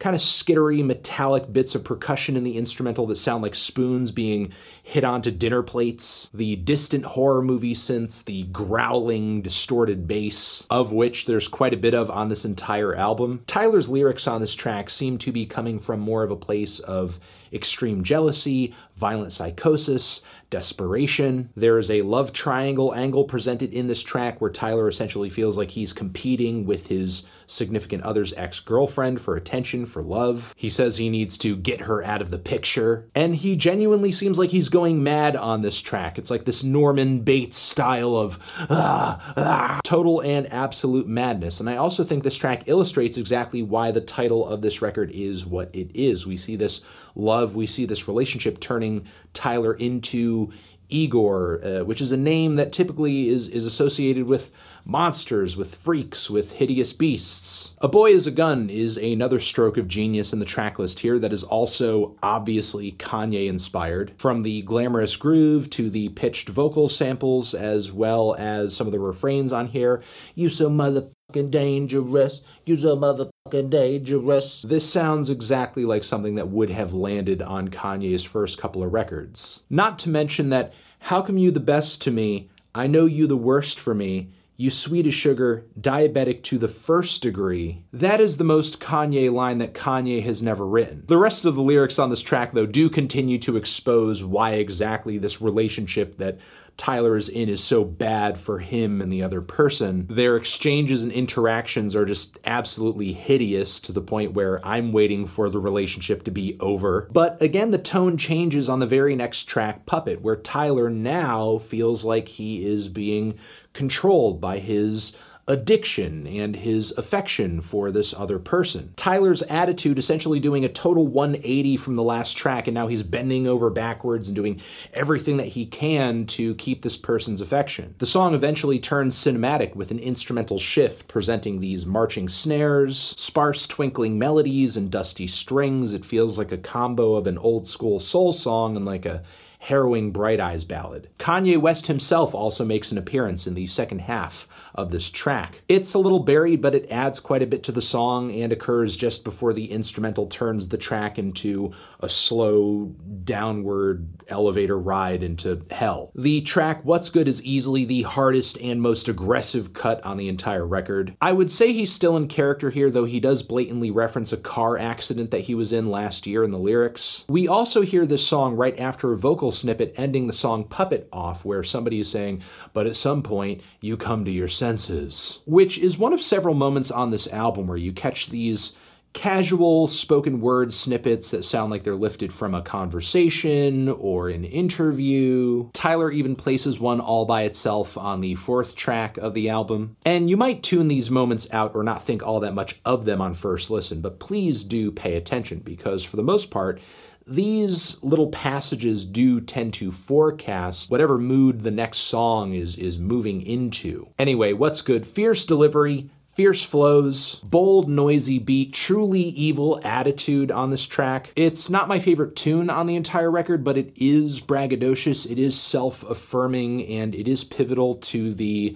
kind 0.03 0.17
of 0.17 0.22
skittery 0.22 0.83
metallic 0.83 1.53
bits 1.53 1.75
of 1.75 1.83
percussion 1.86 2.36
in 2.36 2.43
the 2.43 2.57
instrumental 2.57 3.07
that 3.07 3.15
sound 3.15 3.41
like 3.41 3.55
spoons 3.55 4.12
being 4.12 4.51
hit 4.83 5.05
onto 5.05 5.31
dinner 5.31 5.63
plates, 5.63 6.29
the 6.33 6.57
distant 6.57 7.05
horror 7.05 7.41
movie 7.41 7.74
synths, 7.74 8.22
the 8.25 8.43
growling, 8.48 9.41
distorted 9.41 10.05
bass, 10.05 10.62
of 10.69 10.91
which 10.91 11.25
there's 11.25 11.48
quite 11.48 11.74
a 11.74 11.77
bit 11.77 11.93
of 11.93 12.10
on 12.10 12.27
this 12.27 12.43
entire 12.43 12.93
album. 12.93 13.41
Tyler's 13.48 13.88
lyrics 13.88 14.27
on 14.27 14.41
this 14.41 14.53
track 14.53 14.89
seem 14.89 15.17
to 15.17 15.31
be 15.31 15.45
coming 15.45 15.79
from 15.79 16.01
more 16.01 16.22
of 16.22 16.31
a 16.31 16.36
place 16.36 16.79
of 16.79 17.17
extreme 17.53 18.03
jealousy, 18.03 18.75
violent 18.98 19.31
psychosis, 19.31 20.19
desperation. 20.50 21.50
There 21.55 21.79
is 21.79 21.89
a 21.89 22.01
love 22.01 22.33
triangle 22.33 22.93
angle 22.93 23.24
presented 23.24 23.72
in 23.72 23.88
this 23.88 24.03
track 24.03 24.41
where 24.41 24.51
Tyler 24.51 24.89
essentially 24.89 25.29
feels 25.29 25.55
like 25.55 25.72
he's 25.72 25.93
competing 25.93 26.65
with 26.65 26.88
his 26.88 27.24
significant 27.53 28.03
other's 28.03 28.33
ex 28.33 28.60
girlfriend 28.60 29.22
for 29.22 29.36
attention, 29.36 29.86
for 29.86 30.01
love. 30.01 30.53
He 30.57 30.69
says 30.69 30.98
he 30.98 31.10
needs 31.10 31.38
to 31.39 31.55
get 31.55 31.81
her 31.81 32.03
out 32.03 32.22
of 32.22 32.31
the 32.31 32.38
picture. 32.38 33.07
And 33.15 33.36
he 33.36 33.55
genuinely 33.55 34.12
seems 34.12 34.38
like 34.38 34.50
he's 34.50 34.69
going 34.69 35.03
mad 35.03 35.36
on 35.36 35.62
this 35.62 35.79
track. 35.79 36.17
It's 36.17 36.29
like 36.29 36.45
this 36.45 36.63
Norman 36.63 37.19
Bates 37.22 37.57
style 37.57 38.15
of 38.15 38.39
ah, 38.69 39.33
ah, 39.38 39.79
total 39.83 40.22
and 40.22 40.51
absolute 40.51 41.07
madness. 41.07 41.60
And 41.60 41.69
I 41.69 41.77
also 41.77 42.03
think 42.03 42.24
this 42.24 42.36
track 42.36 42.63
illustrates 42.65 43.17
exactly 43.17 43.63
why 43.63 43.91
the 43.91 44.01
title 44.01 44.48
of 44.48 44.62
this 44.62 44.81
record 44.81 45.12
is 45.12 45.45
what 45.45 45.69
it 45.74 45.89
is. 45.93 46.25
We 46.25 46.38
see 46.38 46.55
this 46.55 46.81
love, 47.15 47.55
we 47.55 47.67
see 47.67 47.86
this 47.86 48.07
relationship 48.07 48.60
turning 48.60 49.05
Tyler 49.33 49.74
into 49.75 50.51
Igor, 50.89 51.62
uh, 51.63 51.83
which 51.83 52.01
is 52.01 52.12
a 52.12 52.17
name 52.17 52.55
that 52.57 52.72
typically 52.72 53.29
is, 53.29 53.48
is 53.48 53.65
associated 53.65 54.25
with 54.25 54.51
monsters, 54.86 55.56
with 55.56 55.75
freaks, 55.75 56.30
with 56.30 56.52
hideous 56.52 56.94
beasts. 56.94 57.72
A 57.82 57.88
Boy 57.88 58.12
is 58.12 58.28
a 58.28 58.32
Gun 58.32 58.70
is 58.70 58.98
another 58.98 59.40
stroke 59.40 59.78
of 59.78 59.88
genius 59.88 60.34
in 60.34 60.40
the 60.40 60.46
tracklist 60.46 61.00
here 61.00 61.20
that 61.20 61.34
is 61.34 61.44
also 61.44 62.16
obviously 62.24 62.94
Kanye 62.94 63.48
inspired. 63.48 64.13
From 64.18 64.44
the 64.44 64.62
glamorous 64.62 65.16
groove 65.16 65.70
to 65.72 65.90
the 65.90 66.10
pitched 66.10 66.50
vocal 66.50 66.90
samples, 66.90 67.54
as 67.54 67.92
well 67.92 68.36
as 68.36 68.75
some 68.75 68.88
of 68.88 68.94
the 68.94 69.00
refrains 69.00 69.52
on 69.52 69.68
here. 69.68 70.04
You 70.36 70.50
so 70.50 70.70
motherfucking 70.70 71.52
dangerous. 71.52 72.42
You 72.66 72.78
so 72.78 72.96
motherfucking 72.98 73.70
dangerous. 73.70 74.62
This 74.62 74.90
sounds 74.90 75.30
exactly 75.30 75.86
like 75.86 76.04
something 76.04 76.36
that 76.36 76.50
would 76.50 76.70
have 76.70 76.94
landed 76.94 77.42
on 77.42 77.70
Kanye's 77.70 78.24
first 78.24 78.58
couple 78.58 78.84
of 78.84 78.94
records. 78.94 79.60
Not 79.70 80.00
to 80.00 80.10
mention 80.10 80.50
that, 80.50 80.74
how 81.00 81.22
come 81.22 81.38
you 81.38 81.52
the 81.52 81.60
best 81.60 82.02
to 82.04 82.12
me? 82.12 82.50
I 82.75 82.88
know 82.88 83.06
you 83.06 83.28
the 83.28 83.38
worst 83.38 83.80
for 83.80 83.94
me 83.94 84.30
you 84.55 84.69
sweet 84.69 85.07
as 85.07 85.13
sugar, 85.13 85.65
diabetic 85.79 86.43
to 86.43 86.57
the 86.57 86.67
first 86.67 87.22
degree. 87.22 87.83
That 87.91 88.22
is 88.22 88.38
the 88.38 88.43
most 88.43 88.79
Kanye 88.79 89.31
line 89.31 89.57
that 89.57 89.74
Kanye 89.74 90.24
has 90.24 90.41
never 90.41 90.65
written. 90.65 91.03
The 91.07 91.17
rest 91.17 91.45
of 91.45 91.55
the 91.55 91.62
lyrics 91.62 91.98
on 91.98 92.10
this 92.10 92.22
track, 92.22 92.53
though, 92.53 92.65
do 92.65 92.89
continue 92.89 93.39
to 93.39 93.57
expose 93.57 94.24
why 94.24 94.51
exactly 94.53 95.17
this 95.17 95.41
relationship 95.41 96.17
that 96.17 96.38
Tyler 96.75 97.15
is 97.15 97.29
in 97.29 97.50
is 97.50 97.63
so 97.63 97.83
bad 97.83 98.39
for 98.39 98.57
him 98.57 99.01
and 99.01 99.12
the 99.12 99.22
other 99.22 99.41
person. 99.41 100.07
Their 100.10 100.38
exchanges 100.38 101.03
and 101.03 101.12
interactions 101.12 101.95
are 101.95 102.05
just 102.05 102.38
absolutely 102.45 103.13
hideous 103.13 103.79
to 103.81 103.91
the 103.91 104.01
point 104.01 104.33
where 104.33 104.65
I'm 104.65 104.91
waiting 104.91 105.27
for 105.27 105.50
the 105.50 105.60
relationship 105.60 106.24
to 106.24 106.31
be 106.31 106.57
over. 106.60 107.07
But 107.12 107.39
again, 107.41 107.72
the 107.72 107.77
tone 107.77 108.17
changes 108.17 108.69
on 108.69 108.79
the 108.79 108.88
very 108.88 109.15
next 109.15 109.43
track, 109.43 109.86
Puppet, 109.86 110.22
where 110.22 110.36
Tyler 110.36 110.89
now 110.89 111.60
feels 111.60 112.03
like 112.03 112.27
he 112.27 112.65
is 112.65 112.88
being 112.88 113.38
controlled 113.74 114.39
by 114.39 114.60
his 114.60 115.13
addiction 115.48 116.25
and 116.25 116.56
his 116.56 116.92
affection 116.92 117.60
for 117.60 117.92
this 117.92 118.13
other 118.15 118.39
person. 118.39 118.94
Tyler's 118.96 119.42
attitude 119.44 120.00
essentially 120.00 120.39
doing 120.39 120.63
a 120.63 120.70
total 120.70 121.06
180 121.06 121.75
from 121.77 121.98
the 121.98 122.03
last 122.03 122.38
track, 122.38 122.68
and 122.68 122.74
now 122.74 122.88
he's 122.88 123.03
bending 123.03 123.46
over 123.46 123.70
backwards 123.70 124.30
and 124.30 124.36
doing 124.36 124.62
everything 124.94 125.36
that 125.38 125.48
he 125.48 125.65
can 125.65 126.25
to 126.25 126.56
keep 126.56 126.82
this 126.82 126.96
person's 126.96 127.42
affection. 127.42 127.94
The 127.98 128.06
song 128.06 128.34
eventually 128.34 128.80
turns 128.80 129.15
cinematic 129.15 129.75
with 129.75 129.92
an 129.92 130.00
instrumental 130.00 130.60
shift 130.60 131.10
presenting 131.10 131.60
these 131.60 131.86
marching 131.86 132.30
snares, 132.30 133.13
sparse 133.18 133.68
twinkling 133.68 134.18
melodies, 134.18 134.77
and 134.77 134.89
dusty 134.89 135.27
strings. 135.27 135.92
It 135.92 136.06
feels 136.06 136.38
like 136.38 136.53
a 136.53 136.58
combo 136.58 137.15
of 137.15 137.27
an 137.27 137.38
old 137.38 137.68
school 137.68 138.00
soul 138.00 138.32
song 138.32 138.77
and 138.77 138.86
like 138.86 139.06
a 139.06 139.22
harrowing 139.63 140.12
Bright 140.12 140.41
Eyes 140.41 140.65
ballad. 140.65 141.08
Kanye 141.20 141.58
West 141.58 141.88
himself 141.88 142.36
also 142.36 142.65
makes 142.65 142.91
an 142.91 142.98
appearance 142.98 143.48
in 143.48 143.53
the 143.53 143.65
second 143.67 144.00
half 144.00 144.46
of 144.75 144.92
this 144.92 145.10
track. 145.10 145.62
It's 145.68 145.94
a 145.94 146.00
little 146.00 146.20
buried, 146.20 146.62
but 146.62 146.75
it 146.75 146.89
adds 146.89 147.20
quite 147.20 147.42
a 147.42 147.48
bit 147.48 147.63
to 147.63 147.72
the 147.72 147.82
song 147.82 148.32
and 148.32 148.51
occurs 148.51 148.96
just 148.96 149.24
before 149.24 149.53
the 149.53 149.72
instrumental 149.72 150.27
turns 150.27 150.68
the 150.68 150.77
track 150.77 151.20
into 151.20 151.72
a 152.00 152.10
slow 152.10 152.94
downward 153.24 154.08
elevator 154.27 154.80
ride 154.80 155.24
into 155.24 155.62
hell. 155.72 156.12
The 156.15 156.42
track 156.42 156.82
What's 156.84 157.10
Good 157.10 157.27
is 157.27 157.44
easily 157.44 157.86
the 157.86 158.03
hardest 158.03 158.58
and 158.60 158.82
most 158.82 159.08
aggressive 159.08 159.74
cut 159.74 160.03
on 160.03 160.18
the 160.18 160.27
entire 160.27 160.65
record. 160.65 161.15
I 161.22 161.32
would 161.32 161.51
say 161.51 161.74
he's 161.74 161.94
still 161.94 162.18
in 162.18 162.27
character 162.27 162.70
here, 162.70 162.89
though 162.89 163.06
he 163.06 163.20
does 163.20 163.44
blatantly 163.44 163.92
reference 163.92 164.34
a 164.34 164.38
car 164.38 164.77
accident 164.77 165.32
that 165.32 165.42
he 165.42 165.56
was 165.56 165.72
in 165.72 165.89
last 165.89 166.27
year 166.27 166.44
in 166.44 166.51
the 166.51 166.58
lyrics. 166.58 167.24
We 167.30 167.48
also 167.48 167.82
hear 167.82 168.06
this 168.06 168.25
song 168.25 168.56
right 168.56 168.77
after 168.80 169.13
a 169.13 169.18
vocal 169.18 169.51
snippet 169.51 169.94
ending 169.98 170.27
the 170.27 170.34
song 170.34 170.65
Puppet 170.65 171.08
off, 171.13 171.46
where 171.46 171.63
somebody 171.63 172.00
is 172.00 172.10
saying, 172.10 172.44
But 172.74 172.88
at 172.88 172.96
some 172.96 173.24
point, 173.24 173.62
you 173.82 173.98
come 173.98 174.25
to 174.25 174.32
your 174.32 174.48
senses, 174.63 175.39
which 175.46 175.77
is 175.77 175.98
one 175.98 176.13
of 176.13 176.22
several 176.22 176.53
moments 176.55 176.89
on 176.89 177.12
this 177.12 177.27
album 177.27 177.67
where 177.67 177.75
you 177.75 177.91
catch 177.91 178.29
these 178.29 178.72
casual 179.12 179.89
spoken 179.89 180.39
word 180.39 180.74
snippets 180.74 181.32
that 181.32 181.43
sound 181.43 181.70
like 181.70 181.84
they're 181.84 181.98
lifted 181.98 182.32
from 182.32 182.55
a 182.55 182.62
conversation 182.62 183.89
or 183.89 184.29
an 184.29 184.46
interview. 184.46 185.70
Tyler 185.74 186.10
even 186.13 186.34
places 186.34 186.79
one 186.79 187.01
all 187.01 187.25
by 187.25 187.43
itself 187.43 187.98
on 187.98 188.22
the 188.22 188.36
fourth 188.36 188.74
track 188.74 189.17
of 189.17 189.34
the 189.34 189.50
album. 189.50 189.98
And 190.05 190.29
you 190.29 190.38
might 190.38 190.63
tune 190.63 190.88
these 190.88 191.12
moments 191.12 191.46
out 191.51 191.75
or 191.75 191.84
not 191.84 192.05
think 192.05 192.24
all 192.24 192.39
that 192.39 192.55
much 192.55 192.79
of 192.86 193.03
them 193.03 193.20
on 193.20 193.36
first 193.36 193.70
listen, 193.70 194.00
but 194.00 194.22
please 194.22 194.63
do 194.63 194.93
pay 194.93 195.17
attention 195.17 195.60
because 195.60 196.05
for 196.05 196.15
the 196.15 196.24
most 196.24 196.51
part, 196.51 196.79
these 197.27 197.98
little 198.01 198.27
passages 198.27 199.06
do 199.06 199.39
tend 199.42 199.74
to 199.75 199.92
forecast 199.92 200.89
whatever 200.89 201.18
mood 201.18 201.63
the 201.63 201.72
next 201.72 202.00
song 202.00 202.53
is 202.53 202.75
is 202.77 202.98
moving 202.98 203.42
into. 203.42 204.08
Anyway, 204.20 204.53
what's 204.53 204.82
good? 204.82 205.06
Fierce 205.06 205.46
delivery, 205.46 206.10
Fierce 206.36 206.63
flows, 206.63 207.36
bold, 207.44 207.88
noisy 207.88 208.39
beat, 208.39 208.74
truly 208.74 209.22
evil 209.22 209.80
attitude 209.84 210.50
on 210.50 210.72
this 210.72 210.88
track. 210.88 211.32
It's 211.36 211.70
not 211.70 211.88
my 211.88 212.00
favorite 212.00 212.36
tune 212.36 212.72
on 212.72 212.88
the 212.88 212.96
entire 212.96 213.30
record, 213.30 213.63
but 213.63 213.77
it 213.77 213.94
is 213.96 214.42
braggadocious, 214.42 215.30
it 215.30 215.38
is 215.38 215.60
self 215.60 216.01
affirming, 216.01 216.88
and 216.88 217.13
it 217.13 217.27
is 217.27 217.44
pivotal 217.44 217.98
to 217.98 218.34
the 218.34 218.75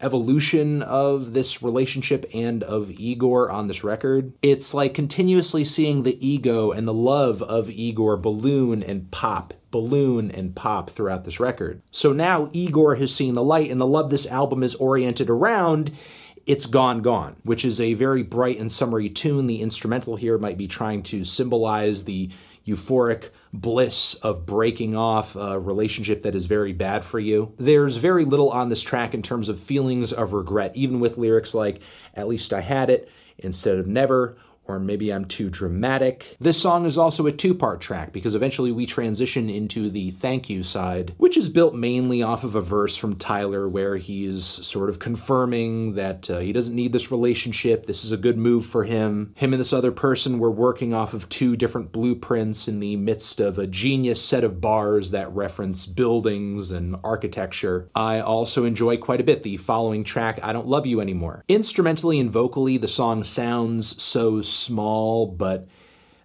evolution 0.00 0.82
of 0.82 1.32
this 1.32 1.62
relationship 1.62 2.28
and 2.34 2.62
of 2.62 2.90
Igor 2.90 3.50
on 3.50 3.66
this 3.66 3.84
record. 3.84 4.32
It's 4.42 4.74
like 4.74 4.94
continuously 4.94 5.64
seeing 5.64 6.02
the 6.02 6.26
ego 6.26 6.72
and 6.72 6.86
the 6.86 6.94
love 6.94 7.42
of 7.42 7.70
Igor 7.70 8.16
balloon 8.16 8.82
and 8.82 9.10
pop 9.10 9.54
balloon 9.70 10.30
and 10.30 10.54
pop 10.54 10.90
throughout 10.90 11.24
this 11.24 11.40
record. 11.40 11.82
So 11.90 12.12
now 12.12 12.48
Igor 12.52 12.96
has 12.96 13.14
seen 13.14 13.34
the 13.34 13.42
light, 13.42 13.70
and 13.70 13.80
the 13.80 13.86
love 13.86 14.10
this 14.10 14.26
album 14.26 14.62
is 14.62 14.74
oriented 14.76 15.28
around 15.28 15.92
it's 16.48 16.64
Gone 16.64 17.02
Gone, 17.02 17.36
which 17.42 17.66
is 17.66 17.78
a 17.78 17.92
very 17.92 18.22
bright 18.22 18.58
and 18.58 18.72
summery 18.72 19.10
tune. 19.10 19.46
The 19.46 19.60
instrumental 19.60 20.16
here 20.16 20.38
might 20.38 20.56
be 20.56 20.66
trying 20.66 21.02
to 21.04 21.22
symbolize 21.26 22.04
the 22.04 22.30
euphoric 22.66 23.28
bliss 23.52 24.14
of 24.14 24.46
breaking 24.46 24.96
off 24.96 25.34
a 25.36 25.58
relationship 25.58 26.22
that 26.22 26.34
is 26.34 26.46
very 26.46 26.72
bad 26.72 27.04
for 27.04 27.18
you. 27.18 27.52
There's 27.58 27.96
very 27.96 28.24
little 28.24 28.50
on 28.50 28.68
this 28.68 28.82
track 28.82 29.14
in 29.14 29.22
terms 29.22 29.48
of 29.48 29.60
feelings 29.60 30.12
of 30.12 30.32
regret, 30.32 30.72
even 30.74 31.00
with 31.00 31.18
lyrics 31.18 31.54
like, 31.54 31.80
At 32.14 32.28
least 32.28 32.52
I 32.52 32.60
had 32.60 32.90
it 32.90 33.08
instead 33.38 33.78
of 33.78 33.86
never, 33.86 34.36
or 34.68 34.78
maybe 34.78 35.12
I'm 35.12 35.24
too 35.24 35.50
dramatic. 35.50 36.36
This 36.40 36.60
song 36.60 36.86
is 36.86 36.98
also 36.98 37.26
a 37.26 37.32
two 37.32 37.54
part 37.54 37.80
track 37.80 38.12
because 38.12 38.34
eventually 38.34 38.70
we 38.70 38.86
transition 38.86 39.48
into 39.48 39.90
the 39.90 40.10
thank 40.12 40.48
you 40.50 40.62
side, 40.62 41.14
which 41.16 41.36
is 41.36 41.48
built 41.48 41.74
mainly 41.74 42.22
off 42.22 42.44
of 42.44 42.54
a 42.54 42.60
verse 42.60 42.96
from 42.96 43.16
Tyler 43.16 43.68
where 43.68 43.96
he's 43.96 44.44
sort 44.44 44.90
of 44.90 44.98
confirming 44.98 45.94
that 45.94 46.28
uh, 46.30 46.38
he 46.38 46.52
doesn't 46.52 46.74
need 46.74 46.92
this 46.92 47.10
relationship. 47.10 47.86
This 47.86 48.04
is 48.04 48.12
a 48.12 48.16
good 48.16 48.36
move 48.36 48.66
for 48.66 48.84
him. 48.84 49.32
Him 49.36 49.54
and 49.54 49.60
this 49.60 49.72
other 49.72 49.90
person 49.90 50.38
were 50.38 50.50
working 50.50 50.92
off 50.92 51.14
of 51.14 51.28
two 51.30 51.56
different 51.56 51.90
blueprints 51.90 52.68
in 52.68 52.78
the 52.78 52.96
midst 52.96 53.40
of 53.40 53.58
a 53.58 53.66
genius 53.66 54.22
set 54.22 54.44
of 54.44 54.60
bars 54.60 55.10
that 55.10 55.34
reference 55.34 55.86
buildings 55.86 56.70
and 56.70 56.96
architecture. 57.02 57.88
I 57.94 58.20
also 58.20 58.64
enjoy 58.64 58.98
quite 58.98 59.20
a 59.20 59.24
bit 59.24 59.42
the 59.42 59.56
following 59.56 60.04
track, 60.04 60.38
I 60.42 60.52
Don't 60.52 60.66
Love 60.66 60.84
You 60.84 61.00
Anymore. 61.00 61.42
Instrumentally 61.48 62.20
and 62.20 62.30
vocally, 62.30 62.76
the 62.76 62.88
song 62.88 63.24
sounds 63.24 64.00
so 64.02 64.42
small, 64.58 65.26
but 65.26 65.68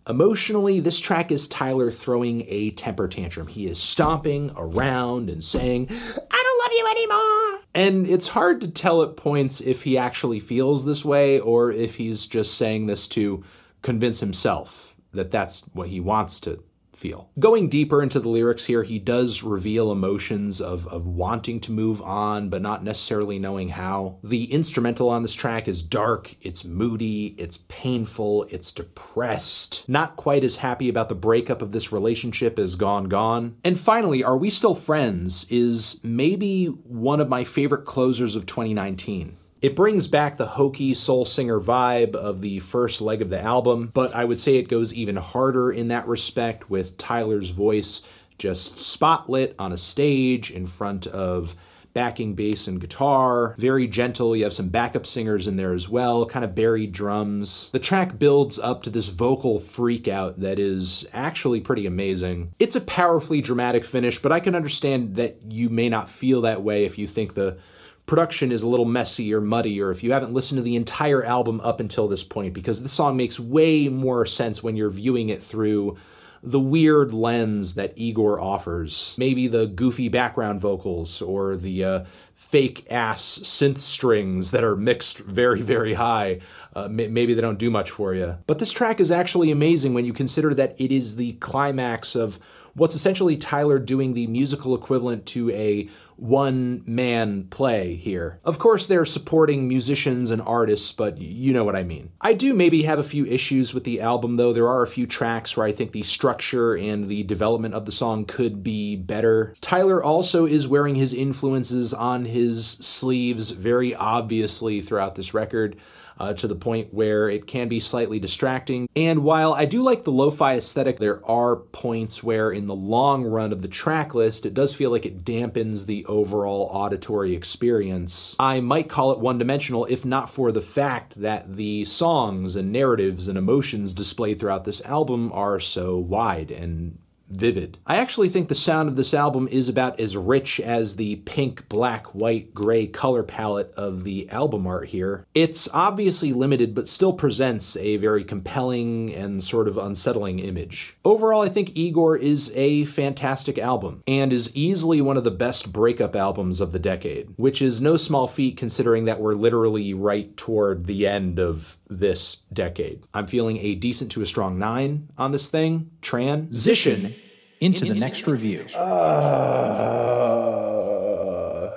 emotionally, 0.08 0.80
this 0.80 1.00
track 1.00 1.32
is 1.32 1.48
Tyler 1.48 1.92
throwing 1.92 2.46
a 2.48 2.72
temper 2.72 3.08
tantrum. 3.08 3.48
He 3.48 3.68
is 3.68 3.80
stomping 3.80 4.52
around 4.56 5.30
and 5.30 5.44
saying, 5.44 5.88
I 5.90 6.44
don't 6.44 6.60
love 6.60 6.72
you 6.72 6.88
anymore. 6.92 7.60
And 7.76 8.08
it's 8.08 8.28
hard 8.28 8.62
to 8.62 8.68
tell 8.68 9.04
at 9.04 9.18
points 9.18 9.62
if 9.62 9.82
he 9.82 9.98
actually 9.98 10.40
feels 10.40 10.86
this 10.86 11.04
way 11.04 11.40
or 11.40 11.72
if 11.72 11.96
he's 11.96 12.26
just 12.26 12.56
saying 12.56 12.88
this 12.88 13.08
to 13.10 13.44
convince 13.82 14.20
himself 14.20 14.94
that 15.14 15.32
that's 15.32 15.62
what 15.74 15.90
he 15.90 16.00
wants 16.00 16.40
to 16.42 16.62
feel. 17.04 17.30
Going 17.38 17.68
deeper 17.68 18.02
into 18.02 18.22
the 18.22 18.30
lyrics 18.30 18.64
here, 18.64 18.82
he 18.82 18.98
does 18.98 19.44
reveal 19.44 19.92
emotions 19.92 20.62
of, 20.62 20.88
of 20.88 21.06
wanting 21.06 21.60
to 21.60 21.72
move 21.74 22.02
on, 22.02 22.48
but 22.48 22.62
not 22.62 22.86
necessarily 22.86 23.38
knowing 23.38 23.68
how. 23.68 24.20
The 24.24 24.46
instrumental 24.46 25.10
on 25.10 25.22
this 25.22 25.34
track 25.34 25.68
is 25.68 25.84
dark, 25.84 26.34
it's 26.42 26.64
moody, 26.64 27.36
it's 27.38 27.60
painful, 27.68 28.48
it's 28.50 28.72
depressed. 28.72 29.84
Not 29.90 30.16
quite 30.16 30.46
as 30.46 30.56
happy 30.56 30.88
about 30.88 31.10
the 31.10 31.16
breakup 31.16 31.62
of 31.62 31.74
this 31.74 31.92
relationship 31.92 32.58
as 32.58 32.76
Gone 32.76 33.10
Gone. 33.10 33.58
And 33.66 33.78
finally, 33.78 34.24
Are 34.24 34.38
We 34.38 34.50
Still 34.50 34.76
Friends 34.76 35.46
is 35.50 36.00
maybe 36.04 36.68
one 36.68 37.20
of 37.20 37.28
my 37.28 37.44
favorite 37.44 37.84
closers 37.86 38.38
of 38.38 38.46
2019. 38.46 39.36
It 39.64 39.78
brings 39.78 40.10
back 40.10 40.38
the 40.38 40.46
hokey 40.46 40.94
soul 40.94 41.24
singer 41.24 41.58
vibe 41.58 42.16
of 42.16 42.42
the 42.42 42.60
first 42.60 43.00
leg 43.00 43.22
of 43.22 43.30
the 43.30 43.42
album, 43.42 43.92
but 43.94 44.14
I 44.14 44.26
would 44.26 44.42
say 44.42 44.58
it 44.58 44.68
goes 44.68 44.94
even 44.94 45.16
harder 45.16 45.72
in 45.72 45.88
that 45.88 46.06
respect 46.06 46.70
with 46.70 46.98
Tyler's 46.98 47.48
voice 47.48 48.02
just 48.38 48.76
spotlit 48.76 49.56
on 49.58 49.72
a 49.72 49.78
stage 49.78 50.52
in 50.52 50.68
front 50.68 51.08
of 51.08 51.56
backing 51.94 52.34
bass 52.34 52.68
and 52.68 52.82
guitar. 52.82 53.56
Very 53.58 53.88
gentle. 53.88 54.36
You 54.36 54.44
have 54.44 54.54
some 54.54 54.68
backup 54.68 55.08
singers 55.08 55.48
in 55.48 55.56
there 55.56 55.74
as 55.74 55.88
well, 55.88 56.26
kind 56.26 56.44
of 56.44 56.56
buried 56.56 56.92
drums. 56.92 57.70
The 57.72 57.80
track 57.80 58.20
builds 58.20 58.60
up 58.60 58.84
to 58.84 58.90
this 58.90 59.08
vocal 59.08 59.62
freak 59.62 60.10
out 60.10 60.42
that 60.42 60.60
is 60.60 61.06
actually 61.14 61.62
pretty 61.62 61.86
amazing. 61.86 62.52
It's 62.60 62.76
a 62.76 62.82
powerfully 62.82 63.40
dramatic 63.40 63.86
finish, 63.86 64.22
but 64.22 64.34
I 64.34 64.42
can 64.42 64.56
understand 64.56 65.16
that 65.16 65.38
you 65.48 65.70
may 65.70 65.88
not 65.88 66.10
feel 66.10 66.42
that 66.42 66.64
way 66.64 66.84
if 66.84 66.98
you 66.98 67.08
think 67.08 67.34
the 67.34 67.60
production 68.06 68.52
is 68.52 68.62
a 68.62 68.68
little 68.68 68.86
messy 68.86 69.34
or 69.34 69.42
muddy, 69.42 69.82
or 69.82 69.92
if 69.92 70.04
you 70.04 70.12
haven't 70.12 70.34
listened 70.34 70.58
to 70.58 70.64
the 70.64 70.76
entire 70.76 71.24
album 71.24 71.62
up 71.62 71.80
until 71.80 72.08
this 72.08 72.24
point, 72.24 72.54
because 72.54 72.82
the 72.82 72.90
song 72.90 73.16
makes 73.16 73.40
way 73.40 73.88
more 73.88 74.26
sense 74.26 74.62
when 74.62 74.76
you're 74.76 74.90
viewing 74.90 75.30
it 75.30 75.44
through 75.44 75.98
the 76.44 76.60
weird 76.60 77.14
lens 77.14 77.74
that 77.76 77.94
Igor 77.98 78.40
offers. 78.40 79.14
Maybe 79.18 79.48
the 79.48 79.68
goofy 79.68 80.10
background 80.10 80.60
vocals 80.60 81.22
or 81.22 81.56
the 81.56 81.84
uh, 81.84 82.04
fake 82.36 82.86
ass 82.92 83.40
synth 83.42 83.80
strings 83.80 84.52
that 84.52 84.64
are 84.64 84.76
mixed 84.76 85.20
very, 85.20 85.62
very 85.62 85.94
high. 85.94 86.42
Uh, 86.76 86.88
maybe 86.90 87.34
they 87.34 87.42
don't 87.42 87.58
do 87.58 87.72
much 87.72 87.92
for 87.92 88.14
you. 88.14 88.36
But 88.46 88.60
this 88.60 88.72
track 88.72 89.00
is 89.00 89.10
actually 89.10 89.52
amazing 89.52 89.94
when 89.94 90.06
you 90.06 90.14
consider 90.14 90.54
that 90.56 90.76
it 90.78 90.92
is 90.92 91.16
the 91.16 91.34
climax 91.34 92.14
of 92.14 92.38
what's 92.76 92.96
essentially 92.96 93.38
Tyler 93.38 93.80
doing 93.80 94.14
the 94.14 94.28
musical 94.28 94.76
equivalent 94.76 95.26
to 95.28 95.50
a 95.52 95.90
one 96.16 96.84
man 96.86 97.48
play 97.50 97.96
here. 97.96 98.40
Of 98.44 98.60
course, 98.60 98.88
they're 98.88 99.06
supporting 99.06 99.68
musicians 99.68 100.32
and 100.32 100.42
artists, 100.42 100.92
but 100.92 101.18
you 101.18 101.54
know 101.54 101.64
what 101.64 101.76
I 101.76 101.84
mean. 101.84 102.12
I 102.22 102.34
do 102.34 102.54
maybe 102.54 102.84
have 102.84 103.00
a 103.00 103.04
few 103.04 103.26
issues 103.26 103.74
with 103.74 103.84
the 103.84 104.00
album, 104.00 104.38
though. 104.38 104.54
There 104.54 104.70
are 104.70 104.84
a 104.84 104.88
few 104.88 105.08
tracks 105.08 105.58
where 105.58 105.66
I 105.66 105.72
think 105.72 105.92
the 105.92 106.04
structure 106.04 106.76
and 106.76 107.10
the 107.10 107.24
development 107.24 107.74
of 107.74 107.86
the 107.86 107.92
song 107.92 108.26
could 108.26 108.64
be 108.64 108.96
better. 108.96 109.56
Tyler 109.62 110.04
also 110.04 110.46
is 110.46 110.68
wearing 110.68 110.96
his 110.96 111.14
influences 111.14 111.94
on 111.94 112.26
his 112.26 112.78
sleeves 112.80 113.50
very 113.50 113.96
obviously 113.96 114.82
throughout 114.82 115.16
this 115.16 115.34
record 115.34 115.78
uh, 116.20 116.34
to 116.34 116.48
the 116.48 116.56
point 116.56 116.94
where 116.94 117.30
it 117.30 117.48
can 117.48 117.68
be 117.68 117.80
slightly 117.80 118.20
distracting. 118.20 118.88
And 118.96 119.24
while 119.24 119.54
I 119.54 119.66
do 119.66 119.84
like 119.84 120.04
the 120.04 120.12
lo 120.12 120.32
fi 120.32 120.58
aesthetic, 120.58 121.00
there 121.00 121.26
are 121.30 121.58
points 121.58 122.24
where, 122.24 122.52
in 122.52 122.68
the 122.68 122.76
long 122.76 123.24
run 123.24 123.52
of 123.52 123.62
the 123.62 123.68
track 123.68 124.14
list, 124.14 124.46
it 124.46 124.54
does 124.54 124.74
feel 124.74 124.92
like 124.92 125.06
it 125.06 125.26
dampens 125.26 125.86
the 125.86 126.06
overall 126.06 126.70
auditory 126.72 127.36
experience. 127.36 128.36
I 128.40 128.60
might 128.60 128.90
call 128.90 129.12
it 129.12 129.20
one 129.20 129.38
dimensional 129.38 129.86
if 129.86 130.06
not 130.06 130.30
for 130.30 130.52
the 130.52 130.62
fact 130.62 131.20
that 131.22 131.56
the 131.56 131.86
songs 131.86 132.56
and 132.56 132.72
narratives 132.72 133.28
and 133.28 133.38
emotions 133.38 133.94
displayed 133.94 134.40
throughout 134.40 134.66
this 134.66 134.82
album 134.82 135.32
are 135.34 135.60
so 135.60 135.98
wide 135.98 136.52
and 136.52 136.98
vivid. 137.30 137.78
I 137.86 137.98
actually 137.98 138.30
think 138.30 138.48
the 138.48 138.56
sound 138.56 138.90
of 138.90 138.96
this 138.96 139.14
album 139.14 139.48
is 139.50 139.70
about 139.70 140.00
as 140.00 140.16
rich 140.16 140.60
as 140.60 140.96
the 140.96 141.18
pink, 141.18 141.68
black, 141.70 142.08
white, 142.14 142.54
gray 142.54 142.88
color 142.88 143.24
palette 143.24 143.74
of 143.76 144.04
the 144.04 144.30
album 144.30 144.68
art 144.68 144.88
here. 144.88 145.26
It's 145.34 145.68
obviously 145.74 146.34
limited, 146.34 146.76
but 146.76 146.88
still 146.88 147.14
presents 147.14 147.76
a 147.78 147.98
very 147.98 148.24
compelling 148.24 149.14
and 149.14 149.44
sort 149.44 149.68
of 149.68 149.78
unsettling 149.78 150.40
image. 150.40 150.96
Overall, 151.06 151.42
I 151.42 151.50
think 151.50 151.76
Igor 151.76 152.18
is 152.18 152.52
a 152.56 152.86
fantastic 152.86 153.58
album 153.58 154.04
and 154.08 154.32
is 154.32 154.54
easily 154.54 155.02
one 155.02 155.18
of 155.18 155.24
the 155.24 155.32
best 155.32 155.72
breakup 155.72 156.16
albums 156.16 156.62
of 156.62 156.72
the 156.72 156.80
decade, 156.80 157.30
which 157.38 157.62
is 157.62 157.82
no 157.82 157.98
small 157.98 158.28
feat 158.28 158.58
considering 158.58 159.06
that 159.06 159.20
we're 159.20 159.34
literally 159.34 159.94
right 159.94 160.36
toward 160.38 160.86
the 160.86 161.08
end 161.08 161.40
of 161.40 161.78
this 162.00 162.38
decade. 162.52 163.04
I'm 163.14 163.28
feeling 163.28 163.58
a 163.58 163.76
decent 163.76 164.12
to 164.14 164.22
a 164.22 164.26
strong 164.26 164.58
nine 164.58 165.10
on 165.18 165.32
this 165.32 165.50
thing. 165.50 165.92
Transition 166.02 167.14
into 167.60 167.86
the 167.86 167.96
next 167.96 168.28
review. 168.28 168.66
Uh, 168.76 168.92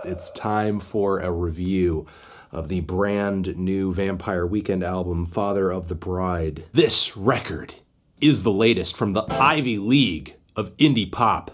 it's 0.05 0.31
time 0.33 0.81
for 0.81 1.21
a 1.21 1.31
review 1.31 2.07
of 2.53 2.69
the 2.69 2.81
brand 2.81 3.57
new 3.57 3.93
Vampire 3.93 4.47
Weekend 4.47 4.83
album, 4.83 5.27
Father 5.27 5.71
of 5.71 5.89
the 5.89 5.95
Bride. 5.95 6.65
This 6.73 7.17
record 7.17 7.75
is 8.21 8.43
the 8.43 8.53
latest 8.53 8.97
from 8.97 9.13
the 9.13 9.25
Ivy 9.31 9.79
League 9.79 10.35
of 10.57 10.77
indie 10.79 11.11
pop. 11.11 11.51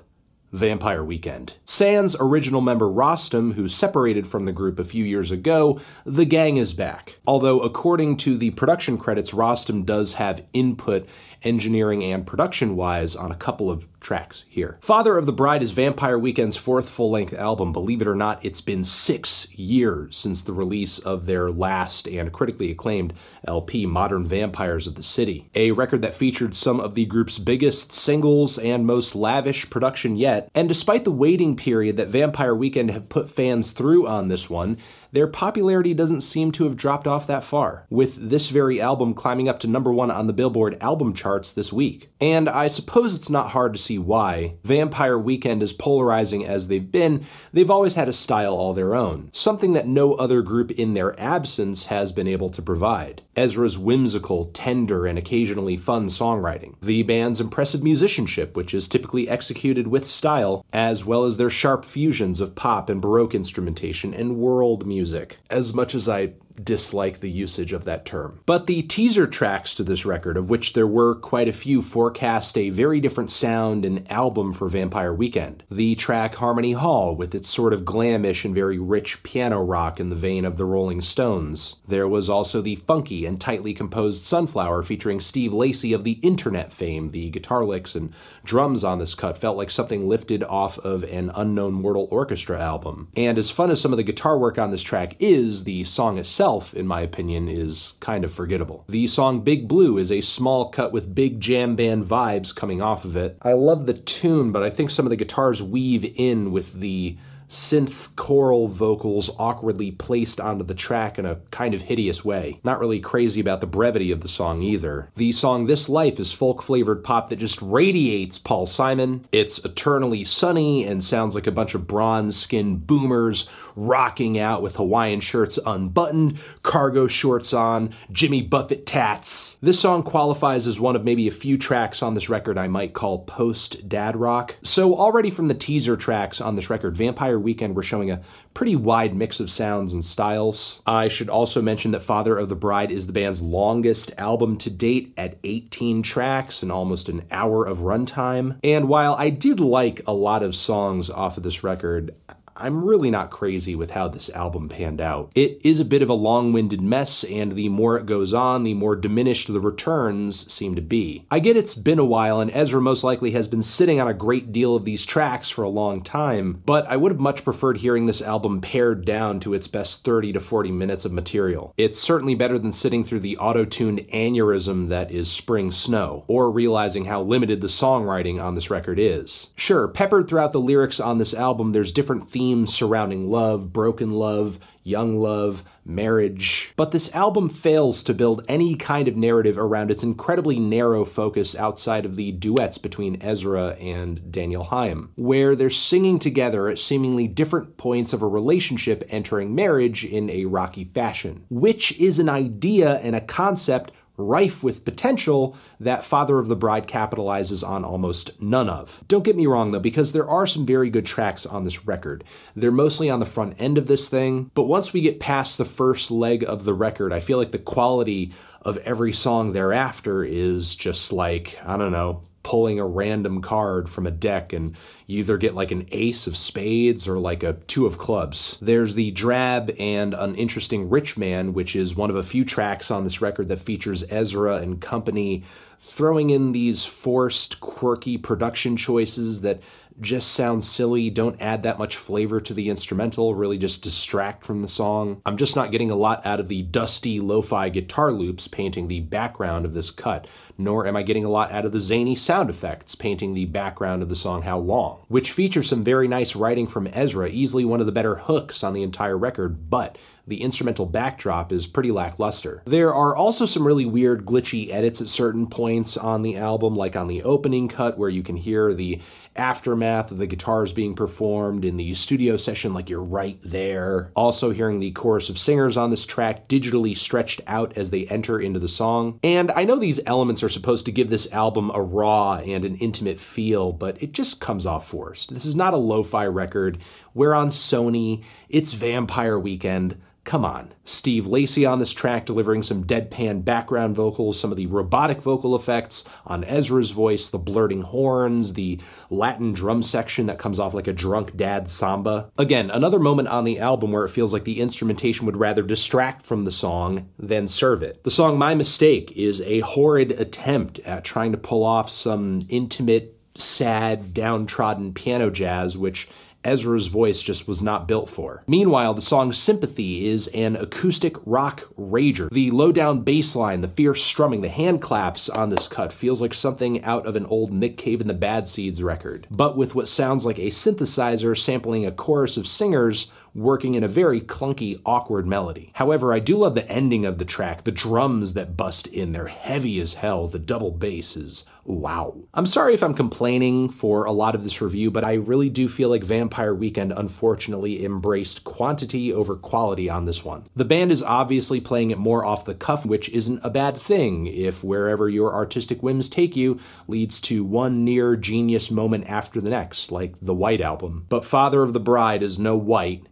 Vampire 0.53 1.03
Weekend. 1.03 1.55
Sans 1.65 2.15
original 2.21 2.61
member 2.61 2.87
Rostam, 2.87 3.55
who 3.55 3.69
separated 3.69 4.29
from 4.29 4.45
the 4.45 4.53
group 4.53 4.79
a 4.79 4.85
few 4.85 5.05
years 5.05 5.31
ago, 5.31 5.81
the 6.05 6.27
gang 6.27 6.59
is 6.59 6.75
back. 6.75 7.17
Although, 7.27 7.61
according 7.61 8.19
to 8.19 8.37
the 8.37 8.51
production 8.51 8.99
credits, 8.99 9.31
Rostam 9.31 9.87
does 9.87 10.13
have 10.13 10.45
input 10.53 11.07
engineering 11.45 12.05
and 12.05 12.27
production 12.27 12.77
wise 12.77 13.15
on 13.15 13.31
a 13.31 13.37
couple 13.37 13.71
of 13.71 13.87
tracks 14.01 14.45
here. 14.49 14.79
Father 14.81 15.17
of 15.17 15.27
the 15.27 15.33
Bride 15.33 15.63
is 15.63 15.71
Vampire 15.71 16.19
Weekend's 16.19 16.57
fourth 16.57 16.89
full 16.89 17.11
length 17.11 17.35
album. 17.35 17.73
Believe 17.73 18.01
it 18.01 18.09
or 18.09 18.17
not, 18.17 18.45
it's 18.45 18.61
been 18.61 18.85
six 18.85 19.47
years 19.53 20.16
since 20.16 20.43
the 20.43 20.53
release 20.53 20.99
of 21.01 21.27
their 21.27 21.51
last 21.51 22.07
and 22.09 22.33
critically 22.33 22.71
acclaimed 22.71 23.14
LP, 23.47 23.87
Modern 23.87 24.27
Vampires 24.27 24.87
of 24.87 24.95
the 24.95 25.03
City, 25.03 25.49
a 25.55 25.71
record 25.71 26.03
that 26.03 26.14
featured 26.14 26.55
some 26.55 26.81
of 26.81 26.95
the 26.95 27.05
group's 27.07 27.38
biggest 27.38 27.93
singles 27.93 28.59
and 28.59 28.87
most 28.87 29.14
lavish 29.14 29.69
production 29.71 30.16
yet. 30.16 30.51
And 30.55 30.69
despite 30.69 31.05
the 31.05 31.11
waiting 31.11 31.57
period 31.57 31.97
that 31.97 32.09
Vampire 32.09 32.55
Weekend 32.55 32.90
have 32.90 33.09
put 33.09 33.31
fans 33.31 33.71
through 33.71 34.07
on 34.07 34.29
this 34.29 34.51
one, 34.51 34.79
their 35.12 35.27
popularity 35.27 35.94
doesn't 35.94 36.22
seem 36.22 36.51
to 36.53 36.64
have 36.64 36.77
dropped 36.77 37.07
off 37.07 37.27
that 37.27 37.44
far, 37.44 37.87
with 37.90 38.31
this 38.31 38.48
very 38.48 38.81
album 38.81 39.14
climbing 39.14 39.48
up 39.48 39.61
to 39.61 39.66
number 39.66 39.92
one 39.92 40.11
on 40.11 40.27
the 40.27 40.33
Billboard 40.33 40.77
album 40.81 41.14
charts 41.14 41.53
this 41.53 41.72
week. 41.72 42.11
And 42.20 42.48
I 42.48 42.68
suppose 42.68 43.14
it's 43.14 43.31
not 43.31 43.51
hard 43.51 43.75
to 43.75 43.79
see 43.79 43.98
why. 43.98 44.55
Vampire 44.64 45.18
Weekend, 45.18 45.62
as 45.62 45.72
polarizing 45.72 46.46
as 46.46 46.68
they've 46.68 46.90
been, 46.90 47.27
they've 47.53 47.70
always 47.70 47.94
had 47.94 48.09
a 48.09 48.12
style 48.12 48.55
all 48.55 48.72
their 48.72 48.94
own, 48.94 49.31
something 49.33 49.75
that 49.75 49.87
no 49.87 50.14
other 50.14 50.42
group 50.42 50.70
in 50.70 50.94
their 50.94 51.18
absence 51.20 51.85
has 51.85 52.11
been 52.11 52.29
able 52.29 52.51
to 52.51 52.62
provide. 52.62 53.22
Ezra's 53.37 53.79
whimsical, 53.79 54.51
tender, 54.53 55.07
and 55.07 55.18
occasionally 55.18 55.77
fun 55.77 56.07
songwriting, 56.07 56.75
the 56.83 57.03
band's 57.03 57.40
impressive 57.40 57.83
musicianship, 57.83 58.57
which 58.57 58.75
is 58.75 58.88
typically 58.88 59.29
executed 59.29 59.87
with 59.87 60.07
style, 60.07 60.64
as 60.73 61.05
well 61.05 61.25
as 61.25 61.37
their 61.37 61.51
sharp 61.51 61.85
fusions 61.85 62.40
of 62.40 62.55
pop 62.55 62.90
and 62.90 63.01
baroque 63.01 63.35
instrumentation 63.35 64.12
and 64.12 64.37
world 64.37 64.87
music. 64.87 65.38
As 65.51 65.73
much 65.73 65.95
as 65.95 66.09
I 66.09 66.33
dislike 66.62 67.21
the 67.21 67.31
usage 67.31 67.73
of 67.73 67.85
that 67.85 68.05
term. 68.05 68.41
But 68.47 68.67
the 68.67 68.83
teaser 68.83 69.27
tracks 69.27 69.75
to 69.75 69.85
this 69.85 70.05
record, 70.05 70.37
of 70.37 70.51
which 70.51 70.73
there 70.73 70.87
were 70.87 71.15
quite 71.17 71.49
a 71.49 71.53
few, 71.53 71.83
forecast 71.83 72.59
a 72.59 72.71
very 72.71 73.01
different 73.01 73.31
sound 73.31 73.85
and 73.85 74.11
album 74.11 74.53
for 74.53 74.69
Vampire 74.69 75.15
Weekend. 75.15 75.62
The 75.71 75.95
track 75.95 76.35
Harmony 76.35 76.73
Hall, 76.73 77.17
with 77.17 77.35
its 77.35 77.49
sort 77.49 77.73
of 77.73 77.83
glamish 77.83 78.45
and 78.45 78.55
very 78.55 78.79
rich 78.79 79.23
piano 79.23 79.62
rock 79.62 79.99
in 80.01 80.11
the 80.11 80.17
vein 80.17 80.45
of 80.45 80.57
the 80.57 80.65
Rolling 80.65 81.01
Stones. 81.01 81.77
There 81.88 82.09
was 82.09 82.29
also 82.29 82.61
the 82.61 82.77
funky 82.77 83.27
and 83.27 83.41
tightly 83.41 83.73
composed 83.73 84.23
Sunflower 84.23 84.83
featuring 84.83 85.21
Steve 85.21 85.53
Lacy 85.53 85.93
of 85.93 86.05
the 86.05 86.19
internet 86.23 86.73
fame. 86.73 87.11
The 87.11 87.31
guitar 87.31 87.65
licks 87.65 87.95
and 87.95 88.12
drums 88.45 88.85
on 88.85 88.99
this 88.99 89.15
cut 89.15 89.38
felt 89.38 89.57
like 89.57 89.71
something 89.71 90.09
lifted 90.09 90.45
off 90.45 90.79
of 90.81 91.05
an 91.05 91.31
Unknown 91.35 91.73
Mortal 91.73 92.09
Orchestra 92.11 92.61
album. 92.61 93.09
And 93.17 93.38
as 93.38 93.51
fun 93.51 93.71
as 93.71 93.81
some 93.81 93.93
of 93.93 93.97
the 93.97 94.03
guitar 94.03 94.38
work 94.38 94.59
on 94.59 94.71
this 94.71 94.83
track 94.83 95.17
is, 95.19 95.65
the 95.65 95.85
song 95.85 96.19
itself 96.19 96.41
itself, 96.42 96.74
in 96.74 96.88
my 96.88 97.00
opinion, 97.02 97.48
is 97.48 97.92
kind 98.00 98.24
of 98.24 98.35
forgettable. 98.35 98.85
The 98.88 99.07
song 99.07 99.42
Big 99.42 99.68
Blue 99.68 99.96
is 99.96 100.11
a 100.11 100.20
small 100.20 100.70
cut 100.70 100.90
with 100.90 101.14
big 101.14 101.38
jam 101.38 101.76
band 101.76 102.05
vibes 102.05 102.52
coming 102.52 102.83
off 102.83 103.05
of 103.05 103.16
it. 103.16 103.38
I 103.42 103.52
love 103.52 103.87
the 103.87 103.94
tune, 103.94 104.50
but 104.50 104.64
I 104.64 104.68
think 104.68 104.90
some 104.90 105.07
of 105.07 105.11
the 105.11 105.16
guitars 105.16 105.62
weave 105.62 106.05
in 106.16 106.50
with 106.50 106.72
the 106.81 107.16
synth 107.48 108.16
choral 108.16 108.66
vocals 108.66 109.31
awkwardly 109.38 109.92
placed 109.92 110.40
onto 110.40 110.64
the 110.64 110.74
track 110.74 111.18
in 111.18 111.26
a 111.26 111.37
kind 111.52 111.74
of 111.74 111.83
hideous 111.83 112.24
way. 112.24 112.59
Not 112.64 112.81
really 112.81 112.98
crazy 112.98 113.40
about 113.40 113.61
the 113.61 113.66
brevity 113.66 114.11
of 114.11 114.22
the 114.22 114.28
song 114.28 114.62
either. 114.62 115.11
The 115.16 115.31
song 115.33 115.66
This 115.66 115.88
Life 115.88 116.18
is 116.18 116.33
folk 116.33 116.62
flavored 116.62 117.05
pop 117.05 117.28
that 117.28 117.38
just 117.38 117.61
radiates 117.62 118.38
Paul 118.38 118.66
Simon. 118.66 119.26
It's 119.31 119.59
eternally 119.64 120.24
sunny 120.24 120.87
and 120.87 121.05
sounds 121.05 121.35
like 121.37 121.46
a 121.46 121.52
bunch 121.52 121.74
of 121.74 121.87
bronze 121.87 122.37
skinned 122.37 122.87
boomers 122.87 123.48
rocking 123.77 124.39
out 124.39 124.63
with 124.63 124.77
Hawaiian 124.77 125.21
shirts 125.21 125.59
unbuttoned, 125.65 126.39
cargo 126.63 127.07
shorts 127.07 127.53
on, 127.53 127.95
Jimmy 128.11 128.43
Buffett 128.43 128.87
tats. 128.87 129.57
This 129.61 129.81
song 129.81 130.03
qualifies 130.03 130.67
as 130.67 130.81
one 130.81 130.97
of 130.97 131.05
maybe 131.05 131.29
a 131.29 131.33
few 131.33 131.59
tracks 131.59 132.03
on 132.03 132.15
this 132.15 132.29
record 132.29 132.59
I 132.59 132.69
might 132.69 132.95
call 132.95 133.21
post 133.21 133.89
dad 133.89 134.17
rock. 134.17 134.55
So, 134.63 134.95
already 134.95 135.31
from 135.31 135.49
the 135.49 135.55
teaser 135.55 135.97
tracks 135.97 136.41
on 136.41 136.57
this 136.57 136.71
record, 136.71 136.97
Vampire 136.97 137.39
Weekend 137.39 137.75
were 137.75 137.83
showing 137.83 138.11
a 138.11 138.23
pretty 138.55 138.77
wide 138.77 139.15
mix 139.15 139.41
of 139.41 139.51
sounds 139.51 139.93
and 139.93 140.05
styles. 140.05 140.81
I 140.87 141.09
should 141.09 141.29
also 141.29 141.63
mention 141.63 141.91
that 141.93 142.03
Father 142.03 142.39
of 142.39 142.49
the 142.49 142.55
Bride 142.55 142.91
is 142.91 143.07
the 143.07 143.13
band's 143.13 143.41
longest 143.41 144.13
album 144.19 144.59
to 144.59 144.71
date 144.71 145.15
at 145.17 145.39
18 145.45 146.03
tracks 146.03 146.63
and 146.63 146.71
almost 146.71 147.09
an 147.09 147.25
hour 147.31 147.65
of 147.65 147.79
runtime. 147.79 148.59
And 148.63 148.89
while 148.89 149.15
I 149.15 149.31
did 149.31 149.61
like 149.61 150.03
a 150.07 150.13
lot 150.13 150.43
of 150.43 150.55
songs 150.55 151.11
off 151.11 151.37
of 151.37 151.43
this 151.43 151.65
record, 151.65 152.15
I'm 152.57 152.85
really 152.85 153.11
not 153.11 153.31
crazy 153.31 153.75
with 153.75 153.91
how 153.91 154.09
this 154.09 154.29
album 154.31 154.69
panned 154.69 155.01
out. 155.01 155.33
It 155.35 155.61
is 155.65 155.81
a 155.81 155.85
bit 155.85 156.03
of 156.03 156.11
a 156.11 156.15
long 156.15 156.53
winded 156.53 156.83
mess, 156.83 157.25
and 157.25 157.53
the 157.53 157.69
more 157.69 157.97
it 157.97 158.07
goes 158.07 158.35
on, 158.35 158.62
the 158.62 158.75
more 158.75 158.95
diminished 158.95 159.53
the 159.53 159.61
returns 159.61 160.53
seem 160.53 160.75
to 160.75 160.83
be. 160.83 161.25
I 161.31 161.38
get 161.38 161.57
it's 161.57 161.75
been 161.75 161.99
a 161.99 162.05
while, 162.05 162.41
and 162.41 162.51
Ezra 162.53 162.81
most 162.81 163.05
likely 163.05 163.31
has 163.31 163.47
been 163.47 163.62
sitting 163.62 164.01
on 164.01 164.09
a 164.09 164.15
great 164.15 164.53
deal 164.53 164.77
of 164.77 164.85
these 164.85 165.07
tracks 165.07 165.49
for 165.49 165.62
a 165.62 165.69
long 165.69 166.03
time, 166.03 166.62
but 166.67 166.87
I 166.88 166.97
would 166.97 167.12
have 167.12 167.21
much 167.21 167.43
preferred 167.43 167.79
hearing 167.79 168.07
this 168.07 168.21
album 168.21 168.61
pared 168.61 169.07
down 169.07 169.41
to 169.41 169.55
its 169.55 169.67
best 169.67 170.05
30 170.05 170.35
to 170.35 170.41
40 170.41 170.71
minutes 170.73 171.05
of 171.05 171.12
material. 171.12 171.73
It's 171.79 171.99
certainly 171.99 172.35
better 172.35 172.59
than 172.59 172.73
sitting 172.73 173.03
through 173.03 173.21
the 173.21 173.38
auto 173.38 173.65
tuned 173.65 174.01
aneurysm 174.12 174.91
that 174.91 175.11
is 175.11 175.31
Spring 175.31 175.73
Snow, 175.73 176.25
or 176.27 176.51
realizing 176.51 177.07
how 177.07 177.23
limited 177.23 177.61
the 177.61 177.69
songwriting 177.69 178.43
on 178.43 178.55
this 178.55 178.71
record 178.71 178.99
is. 178.99 179.47
Sure, 179.57 179.88
peppered 179.88 180.29
throughout 180.29 180.53
the 180.53 180.61
lyrics 180.61 181.01
on 181.01 181.19
this 181.19 181.33
album, 181.33 181.73
there's 181.73 181.93
different 181.93 182.31
themes 182.31 182.41
themes 182.42 182.74
surrounding 182.74 183.31
love, 183.31 183.72
broken 183.72 184.11
love, 184.11 184.59
young 184.83 185.16
love, 185.16 185.62
marriage. 185.85 186.72
But 186.74 186.90
this 186.90 187.09
album 187.14 187.48
fails 187.48 188.02
to 188.02 188.14
build 188.14 188.44
any 188.48 188.74
kind 188.74 189.07
of 189.07 189.16
narrative 189.16 189.57
around 189.57 189.92
its 189.92 190.02
incredibly 190.02 190.59
narrow 190.59 191.05
focus 191.05 191.55
outside 191.55 192.05
of 192.05 192.16
the 192.16 192.33
duets 192.33 192.78
between 192.78 193.22
Ezra 193.22 193.76
and 193.81 194.33
Danielle 194.33 194.64
Haim, 194.64 195.11
where 195.14 195.55
they're 195.55 195.70
singing 195.70 196.18
together 196.18 196.68
at 196.68 196.81
seemingly 196.81 197.28
different 197.28 197.76
points 197.76 198.12
of 198.12 198.22
a 198.22 198.26
relationship 198.26 199.05
entering 199.09 199.55
marriage 199.55 200.05
in 200.05 200.28
a 200.28 200.46
rocky 200.46 200.90
fashion, 200.92 201.44
which 201.48 201.92
is 202.00 202.18
an 202.18 202.28
idea 202.28 202.96
and 203.05 203.14
a 203.14 203.20
concept 203.20 203.92
rife 204.23 204.63
with 204.63 204.85
potential 204.85 205.57
that 205.81 206.05
Father 206.05 206.39
of 206.39 206.49
the 206.49 206.57
Bride 206.57 206.87
capitalizes 206.87 207.67
on 207.67 207.85
almost 207.85 208.31
none 208.41 208.69
of. 208.69 208.91
Don't 209.09 209.25
get 209.25 209.37
me 209.37 209.47
wrong 209.47 209.73
though, 209.73 209.81
because 209.81 210.13
there 210.13 210.29
are 210.29 210.47
some 210.47 210.65
very 210.65 210.91
good 210.91 211.07
tracks 211.07 211.45
on 211.45 211.65
this 211.65 211.87
record. 211.87 212.25
They're 212.57 212.71
mostly 212.71 213.11
on 213.11 213.21
the 213.21 213.27
front 213.27 213.57
end 213.59 213.79
of 213.79 213.87
this 213.87 214.09
thing, 214.09 214.51
but 214.55 214.65
once 214.65 214.93
we 214.93 215.01
get 215.01 215.21
past 215.21 215.59
the 215.59 215.65
first 215.65 216.11
leg 216.11 216.45
of 216.45 216.65
the 216.65 216.75
record, 216.75 217.13
I 217.13 217.21
feel 217.21 217.39
like 217.39 217.53
the 217.53 217.59
quality 217.59 218.33
of 218.63 218.79
every 218.79 219.13
song 219.13 219.53
thereafter 219.53 220.25
is 220.25 220.75
just 220.75 221.13
like, 221.13 221.59
I 221.67 221.77
don't 221.77 221.93
know, 221.93 222.23
pulling 222.43 222.81
a 222.81 222.87
random 222.87 223.41
card 223.41 223.89
from 223.89 224.07
a 224.07 224.11
deck 224.11 224.53
and 224.53 224.77
you 225.07 225.19
either 225.21 225.37
get 225.37 225.55
like 225.55 225.71
an 225.71 225.87
ace 225.93 226.27
of 226.27 226.37
spades 226.37 227.07
or 227.09 227.19
like 227.19 227.43
a 227.43 227.55
two 227.67 227.87
of 227.87 227.99
clubs. 227.99 228.57
There's 228.61 228.95
the 228.95 229.11
drab 229.11 229.75
and 229.79 230.15
uninteresting 230.15 230.88
rich 230.88 231.17
man, 231.17 231.53
which 231.53 231.77
is 231.77 231.97
one 231.97 232.11
of 232.11 232.17
a 232.17 232.23
few 232.23 232.45
tracks 232.45 232.91
on 232.91 233.05
this 233.05 233.21
record 233.21 233.49
that 233.49 233.61
features 233.61 234.05
Ezra 234.09 234.57
and 234.57 234.81
company 234.81 235.45
throwing 235.85 236.31
in 236.31 236.53
these 236.53 236.85
forced, 236.85 237.61
quirky 237.61 238.17
production 238.17 238.77
choices 238.77 239.41
that 239.41 239.61
just 240.00 240.33
sound 240.33 240.64
silly, 240.64 241.11
don't 241.11 241.40
add 241.40 241.62
that 241.62 241.78
much 241.78 241.96
flavor 241.96 242.40
to 242.40 242.55
the 242.55 242.68
instrumental, 242.68 243.35
really 243.35 243.59
just 243.59 243.83
distract 243.83 244.44
from 244.44 244.62
the 244.62 244.68
song. 244.68 245.20
I'm 245.26 245.37
just 245.37 245.57
not 245.57 245.72
getting 245.72 245.90
a 245.90 245.96
lot 245.96 246.24
out 246.26 246.40
of 246.40 246.48
the 246.48 246.62
dusty 246.62 247.20
lo 247.20 247.42
fi 247.42 247.68
guitar 247.68 248.12
loops 248.12 248.48
painting 248.48 248.88
the 248.88 249.00
background 249.00 249.64
of 249.64 249.74
this 249.74 249.90
cut 249.90 250.26
nor 250.59 250.87
am 250.87 250.96
I 250.96 251.02
getting 251.02 251.24
a 251.24 251.31
lot 251.31 251.52
out 251.52 251.64
of 251.64 251.72
the 251.72 251.81
zany 251.81 252.14
sound 252.14 252.50
effects 252.50 252.94
painting 252.94 253.35
the 253.35 253.46
background 253.46 254.02
of 254.02 254.09
the 254.09 254.16
song 254.16 254.42
How 254.42 254.59
Long, 254.59 255.00
which 255.09 255.33
features 255.33 255.68
some 255.68 255.85
very 255.85 256.09
nice 256.09 256.37
writing 256.37 256.66
from 256.66 256.88
Ezra, 256.88 257.28
easily 257.28 257.64
one 257.64 257.81
of 257.81 257.87
the 257.87 257.92
better 257.92 258.14
hooks 258.14 258.62
on 258.62 258.72
the 258.72 258.83
entire 258.83 259.16
record, 259.18 259.70
but 259.70 259.96
the 260.26 260.40
instrumental 260.40 260.87
backdrop 260.87 261.52
is 261.52 261.66
pretty 261.66 261.90
lackluster. 261.90 262.62
There 262.64 262.94
are 262.94 263.16
also 263.16 263.44
some 263.44 263.66
really 263.66 263.87
weird, 263.87 264.24
glitchy 264.24 264.72
edits 264.72 265.00
at 265.00 265.09
certain 265.09 265.48
points 265.48 265.96
on 265.96 266.22
the 266.22 266.37
album, 266.37 266.76
like 266.76 266.94
on 266.94 267.09
the 267.09 267.24
opening 267.24 267.66
cut, 267.66 267.98
where 267.98 268.09
you 268.09 268.22
can 268.22 268.37
hear 268.37 268.72
the 268.72 269.00
aftermath 269.37 270.11
of 270.11 270.18
the 270.18 270.27
guitars 270.27 270.73
being 270.73 270.95
performed 270.95 271.64
in 271.64 271.77
the 271.77 271.95
studio 271.95 272.37
session, 272.37 272.75
like 272.75 272.90
you're 272.90 273.03
right 273.03 273.38
there. 273.42 274.11
Also, 274.14 274.51
hearing 274.51 274.81
the 274.81 274.92
chorus 274.92 275.29
of 275.29 275.38
singers 275.38 275.77
on 275.77 275.90
this 275.90 276.07
track 276.07 276.49
digitally 276.49 276.97
stretched 276.97 277.40
out 277.47 277.77
as 277.77 277.90
they 277.90 278.07
enter 278.07 278.40
into 278.40 278.61
the 278.61 278.68
song. 278.68 279.18
And 279.23 279.51
I 279.53 279.64
know 279.64 279.79
these 279.79 280.01
elements 280.07 280.42
are 280.42 280.49
supposed 280.49 280.87
to 280.87 280.92
give 280.92 281.11
this 281.11 281.31
album 281.33 281.71
a 281.75 281.83
raw 281.83 282.37
and 282.37 282.64
an 282.64 282.77
intimate 282.77 283.21
feel, 283.21 283.73
but 283.73 284.03
it 284.03 284.12
just 284.12 284.40
comes 284.40 284.66
off 284.66 284.88
forced. 284.88 285.33
This 285.33 285.45
is 285.45 285.55
not 285.55 285.75
a 285.75 285.79
lo 285.79 286.03
fi 286.03 286.27
record. 286.27 286.79
We're 287.14 287.35
on 287.35 287.51
Sony, 287.51 288.25
it's 288.49 288.73
Vampire 288.73 289.38
Weekend. 289.38 290.01
Come 290.25 290.45
on. 290.45 290.73
Steve 290.85 291.27
Lacy 291.27 291.67
on 291.67 291.81
this 291.81 291.93
track 291.93 292.27
delivering 292.27 292.63
some 292.63 292.85
deadpan 292.85 293.45
background 293.45 293.97
vocals, 293.97 294.39
some 294.39 294.53
of 294.53 294.57
the 294.57 294.67
robotic 294.67 295.21
vocal 295.21 295.57
effects 295.57 296.05
on 296.27 296.45
Ezra's 296.45 296.91
voice, 296.91 297.29
the 297.29 297.39
blurting 297.39 297.83
horns, 297.83 298.53
the 298.53 298.81
Latin 299.11 299.53
drum 299.53 299.83
section 299.83 300.27
that 300.27 300.39
comes 300.39 300.61
off 300.61 300.75
like 300.75 300.87
a 300.87 300.93
drunk 300.93 301.37
dad 301.37 301.69
samba. 301.69 302.31
Again, 302.39 302.71
another 302.71 303.01
moment 303.01 303.29
on 303.29 303.45
the 303.45 303.59
album 303.59 303.91
where 303.91 304.05
it 304.05 304.11
feels 304.11 304.33
like 304.33 304.45
the 304.45 304.61
instrumentation 304.61 305.27
would 305.27 305.37
rather 305.37 305.63
distract 305.63 306.25
from 306.25 306.45
the 306.45 306.53
song 306.53 307.09
than 307.19 307.49
serve 307.49 307.83
it. 307.83 308.03
The 308.05 308.11
song 308.11 308.39
My 308.39 308.55
Mistake 308.55 309.13
is 309.17 309.41
a 309.41 309.61
horrid 309.61 310.13
attempt 310.13 310.79
at 310.81 311.05
trying 311.05 311.33
to 311.33 311.39
pull 311.39 311.65
off 311.65 311.91
some 311.91 312.47
intimate, 312.49 313.19
sad, 313.35 314.15
downtrodden 314.15 314.95
piano 314.95 315.31
jazz, 315.31 315.77
which 315.77 316.09
Ezra's 316.44 316.87
voice 316.87 317.22
just 317.22 317.46
was 317.46 317.62
not 317.62 317.87
built 317.87 318.09
for. 318.09 318.42
Meanwhile, 318.46 318.94
the 318.94 319.02
song 319.02 319.33
Sympathy 319.33 320.07
is 320.07 320.26
an 320.28 320.57
acoustic 320.57 321.16
rock 321.24 321.62
rager. 321.78 322.28
The 322.31 322.50
low 322.50 322.72
down 322.72 323.02
bass 323.02 323.37
line, 323.37 323.61
the 323.61 323.68
fierce 323.68 324.02
strumming, 324.02 324.40
the 324.40 324.48
hand 324.48 324.83
claps 324.83 325.28
on 325.28 325.50
this 325.50 325.68
cut 325.68 325.92
feels 325.92 326.20
like 326.20 326.35
something 326.35 326.83
out 326.85 327.07
of 327.07 327.16
an 327.16 327.26
old 327.26 327.52
Nick 327.52 327.76
Cave 327.76 328.00
and 328.00 328.11
the 328.11 328.14
Bad 328.14 328.48
Seeds 328.48 328.83
record, 328.83 329.26
but 329.31 329.57
with 329.57 329.74
what 329.74 329.88
sounds 329.88 330.24
like 330.24 330.38
a 330.38 330.50
synthesizer 330.50 331.38
sampling 331.38 331.87
a 331.87 331.92
chorus 331.92 332.37
of 332.37 332.46
singers 332.46 333.11
working 333.35 333.74
in 333.74 333.85
a 333.85 333.88
very 333.88 334.20
clunky, 334.20 334.81
awkward 334.85 335.26
melody. 335.26 335.70
However, 335.74 336.12
I 336.12 336.18
do 336.18 336.37
love 336.37 336.55
the 336.55 336.70
ending 336.70 337.07
of 337.07 337.18
the 337.18 337.24
track. 337.24 337.64
The 337.64 337.72
drums 337.72 338.35
that 338.35 338.57
bust 338.57 338.87
in, 338.88 339.12
they're 339.12 339.26
heavy 339.26 339.81
as 339.81 339.94
hell. 339.94 340.28
The 340.28 340.38
double 340.38 340.70
bass 340.70 341.16
is 341.16 341.44
wow. 341.64 342.16
I'm 342.35 342.46
sorry 342.46 342.75
if 342.75 342.83
I'm 342.83 342.94
complaining 342.94 343.68
for 343.68 344.05
a 344.05 344.12
lot 344.12 344.35
of 344.35 344.44
this 344.44 344.61
review, 344.61 344.90
but 344.90 345.05
I 345.05 345.14
really 345.14 345.48
do 345.48 345.68
feel 345.68 345.88
like 345.88 346.03
Vampire 346.03 346.55
Weekend 346.55 346.92
unfortunately 346.92 347.85
embraced 347.85 348.44
quantity 348.44 349.12
over 349.12 349.37
quality 349.37 349.88
on 349.88 350.05
this 350.05 350.25
one. 350.25 350.46
The 350.57 350.64
band 350.64 350.92
is 350.92 351.03
obviously 351.03 351.61
playing 351.61 351.90
it 351.90 351.98
more 351.98 352.25
off 352.25 352.44
the 352.44 352.55
cuff, 352.55 352.85
which 352.85 353.09
isn't 353.11 353.40
a 353.44 353.51
bad 353.51 353.81
thing 353.81 354.27
if 354.27 354.64
wherever 354.64 355.09
your 355.09 355.35
artistic 355.35 355.83
whims 355.83 356.09
take 356.09 356.37
you 356.37 356.61
leads 356.88 357.20
to 357.22 357.44
one 357.44 357.85
near 357.85 358.16
genius 358.16 358.70
moment 358.70 359.07
after 359.09 359.40
the 359.40 359.51
next, 359.51 359.92
like 359.92 360.14
the 360.20 360.35
White 360.35 360.61
Album. 360.61 361.07
But 361.09 361.25
Father 361.25 361.62
of 361.62 361.72
the 361.72 361.81
Bride 361.81 362.22
is 362.22 362.38
no 362.38 362.57
White, 362.57 363.07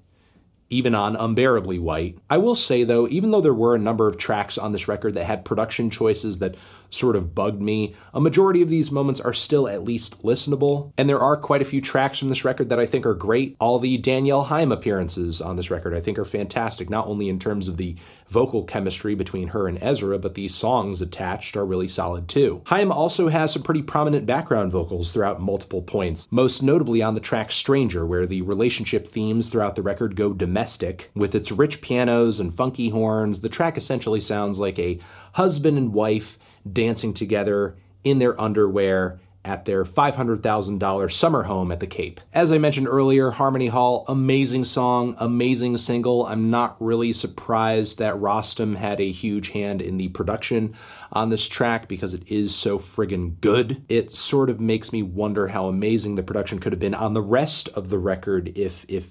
even 0.70 0.94
on 0.94 1.16
Unbearably 1.16 1.78
White. 1.78 2.18
I 2.28 2.38
will 2.38 2.54
say 2.54 2.84
though, 2.84 3.08
even 3.08 3.30
though 3.30 3.40
there 3.40 3.54
were 3.54 3.74
a 3.74 3.78
number 3.78 4.08
of 4.08 4.18
tracks 4.18 4.56
on 4.56 4.72
this 4.72 4.88
record 4.88 5.14
that 5.14 5.26
had 5.26 5.44
production 5.44 5.90
choices 5.90 6.38
that 6.38 6.54
sort 6.90 7.16
of 7.16 7.34
bugged 7.34 7.60
me. 7.60 7.94
A 8.14 8.20
majority 8.20 8.62
of 8.62 8.68
these 8.68 8.90
moments 8.90 9.20
are 9.20 9.32
still 9.32 9.68
at 9.68 9.84
least 9.84 10.22
listenable, 10.22 10.92
and 10.98 11.08
there 11.08 11.20
are 11.20 11.36
quite 11.36 11.62
a 11.62 11.66
few 11.66 11.80
tracks 11.80 12.18
from 12.18 12.28
this 12.28 12.44
record 12.44 12.68
that 12.68 12.80
I 12.80 12.86
think 12.86 13.06
are 13.06 13.14
great. 13.14 13.56
All 13.60 13.78
the 13.78 13.98
Danielle 13.98 14.44
Haim 14.44 14.72
appearances 14.72 15.40
on 15.40 15.56
this 15.56 15.70
record 15.70 15.94
I 15.94 16.00
think 16.00 16.18
are 16.18 16.24
fantastic, 16.24 16.90
not 16.90 17.06
only 17.06 17.28
in 17.28 17.38
terms 17.38 17.68
of 17.68 17.76
the 17.76 17.96
vocal 18.28 18.62
chemistry 18.62 19.14
between 19.14 19.48
her 19.48 19.66
and 19.66 19.82
Ezra, 19.82 20.18
but 20.18 20.34
the 20.34 20.46
songs 20.46 21.00
attached 21.00 21.56
are 21.56 21.66
really 21.66 21.88
solid 21.88 22.28
too. 22.28 22.62
Haim 22.66 22.92
also 22.92 23.28
has 23.28 23.52
some 23.52 23.62
pretty 23.62 23.82
prominent 23.82 24.24
background 24.24 24.70
vocals 24.70 25.10
throughout 25.10 25.40
multiple 25.42 25.82
points, 25.82 26.28
most 26.30 26.62
notably 26.62 27.02
on 27.02 27.14
the 27.14 27.20
track 27.20 27.50
Stranger, 27.50 28.06
where 28.06 28.26
the 28.26 28.42
relationship 28.42 29.08
themes 29.08 29.48
throughout 29.48 29.74
the 29.74 29.82
record 29.82 30.14
go 30.14 30.32
domestic. 30.32 31.10
With 31.14 31.34
its 31.34 31.50
rich 31.50 31.80
pianos 31.80 32.38
and 32.38 32.54
funky 32.54 32.88
horns, 32.88 33.40
the 33.40 33.48
track 33.48 33.76
essentially 33.76 34.20
sounds 34.20 34.58
like 34.58 34.78
a 34.78 35.00
husband 35.32 35.76
and 35.76 35.92
wife 35.92 36.38
dancing 36.70 37.14
together 37.14 37.76
in 38.04 38.18
their 38.18 38.40
underwear 38.40 39.20
at 39.44 39.64
their 39.64 39.84
$500,000 39.84 41.12
summer 41.12 41.42
home 41.42 41.72
at 41.72 41.80
the 41.80 41.86
Cape. 41.86 42.20
As 42.34 42.52
I 42.52 42.58
mentioned 42.58 42.88
earlier, 42.88 43.30
Harmony 43.30 43.68
Hall, 43.68 44.04
amazing 44.06 44.66
song, 44.66 45.14
amazing 45.18 45.78
single. 45.78 46.26
I'm 46.26 46.50
not 46.50 46.76
really 46.78 47.14
surprised 47.14 47.98
that 47.98 48.16
Rostam 48.16 48.76
had 48.76 49.00
a 49.00 49.10
huge 49.10 49.48
hand 49.48 49.80
in 49.80 49.96
the 49.96 50.08
production 50.08 50.76
on 51.12 51.30
this 51.30 51.48
track 51.48 51.88
because 51.88 52.12
it 52.12 52.22
is 52.26 52.54
so 52.54 52.78
friggin' 52.78 53.40
good. 53.40 53.82
It 53.88 54.14
sort 54.14 54.50
of 54.50 54.60
makes 54.60 54.92
me 54.92 55.02
wonder 55.02 55.48
how 55.48 55.68
amazing 55.68 56.16
the 56.16 56.22
production 56.22 56.58
could 56.58 56.72
have 56.72 56.80
been 56.80 56.94
on 56.94 57.14
the 57.14 57.22
rest 57.22 57.68
of 57.70 57.88
the 57.88 57.98
record 57.98 58.52
if 58.56 58.84
if 58.88 59.10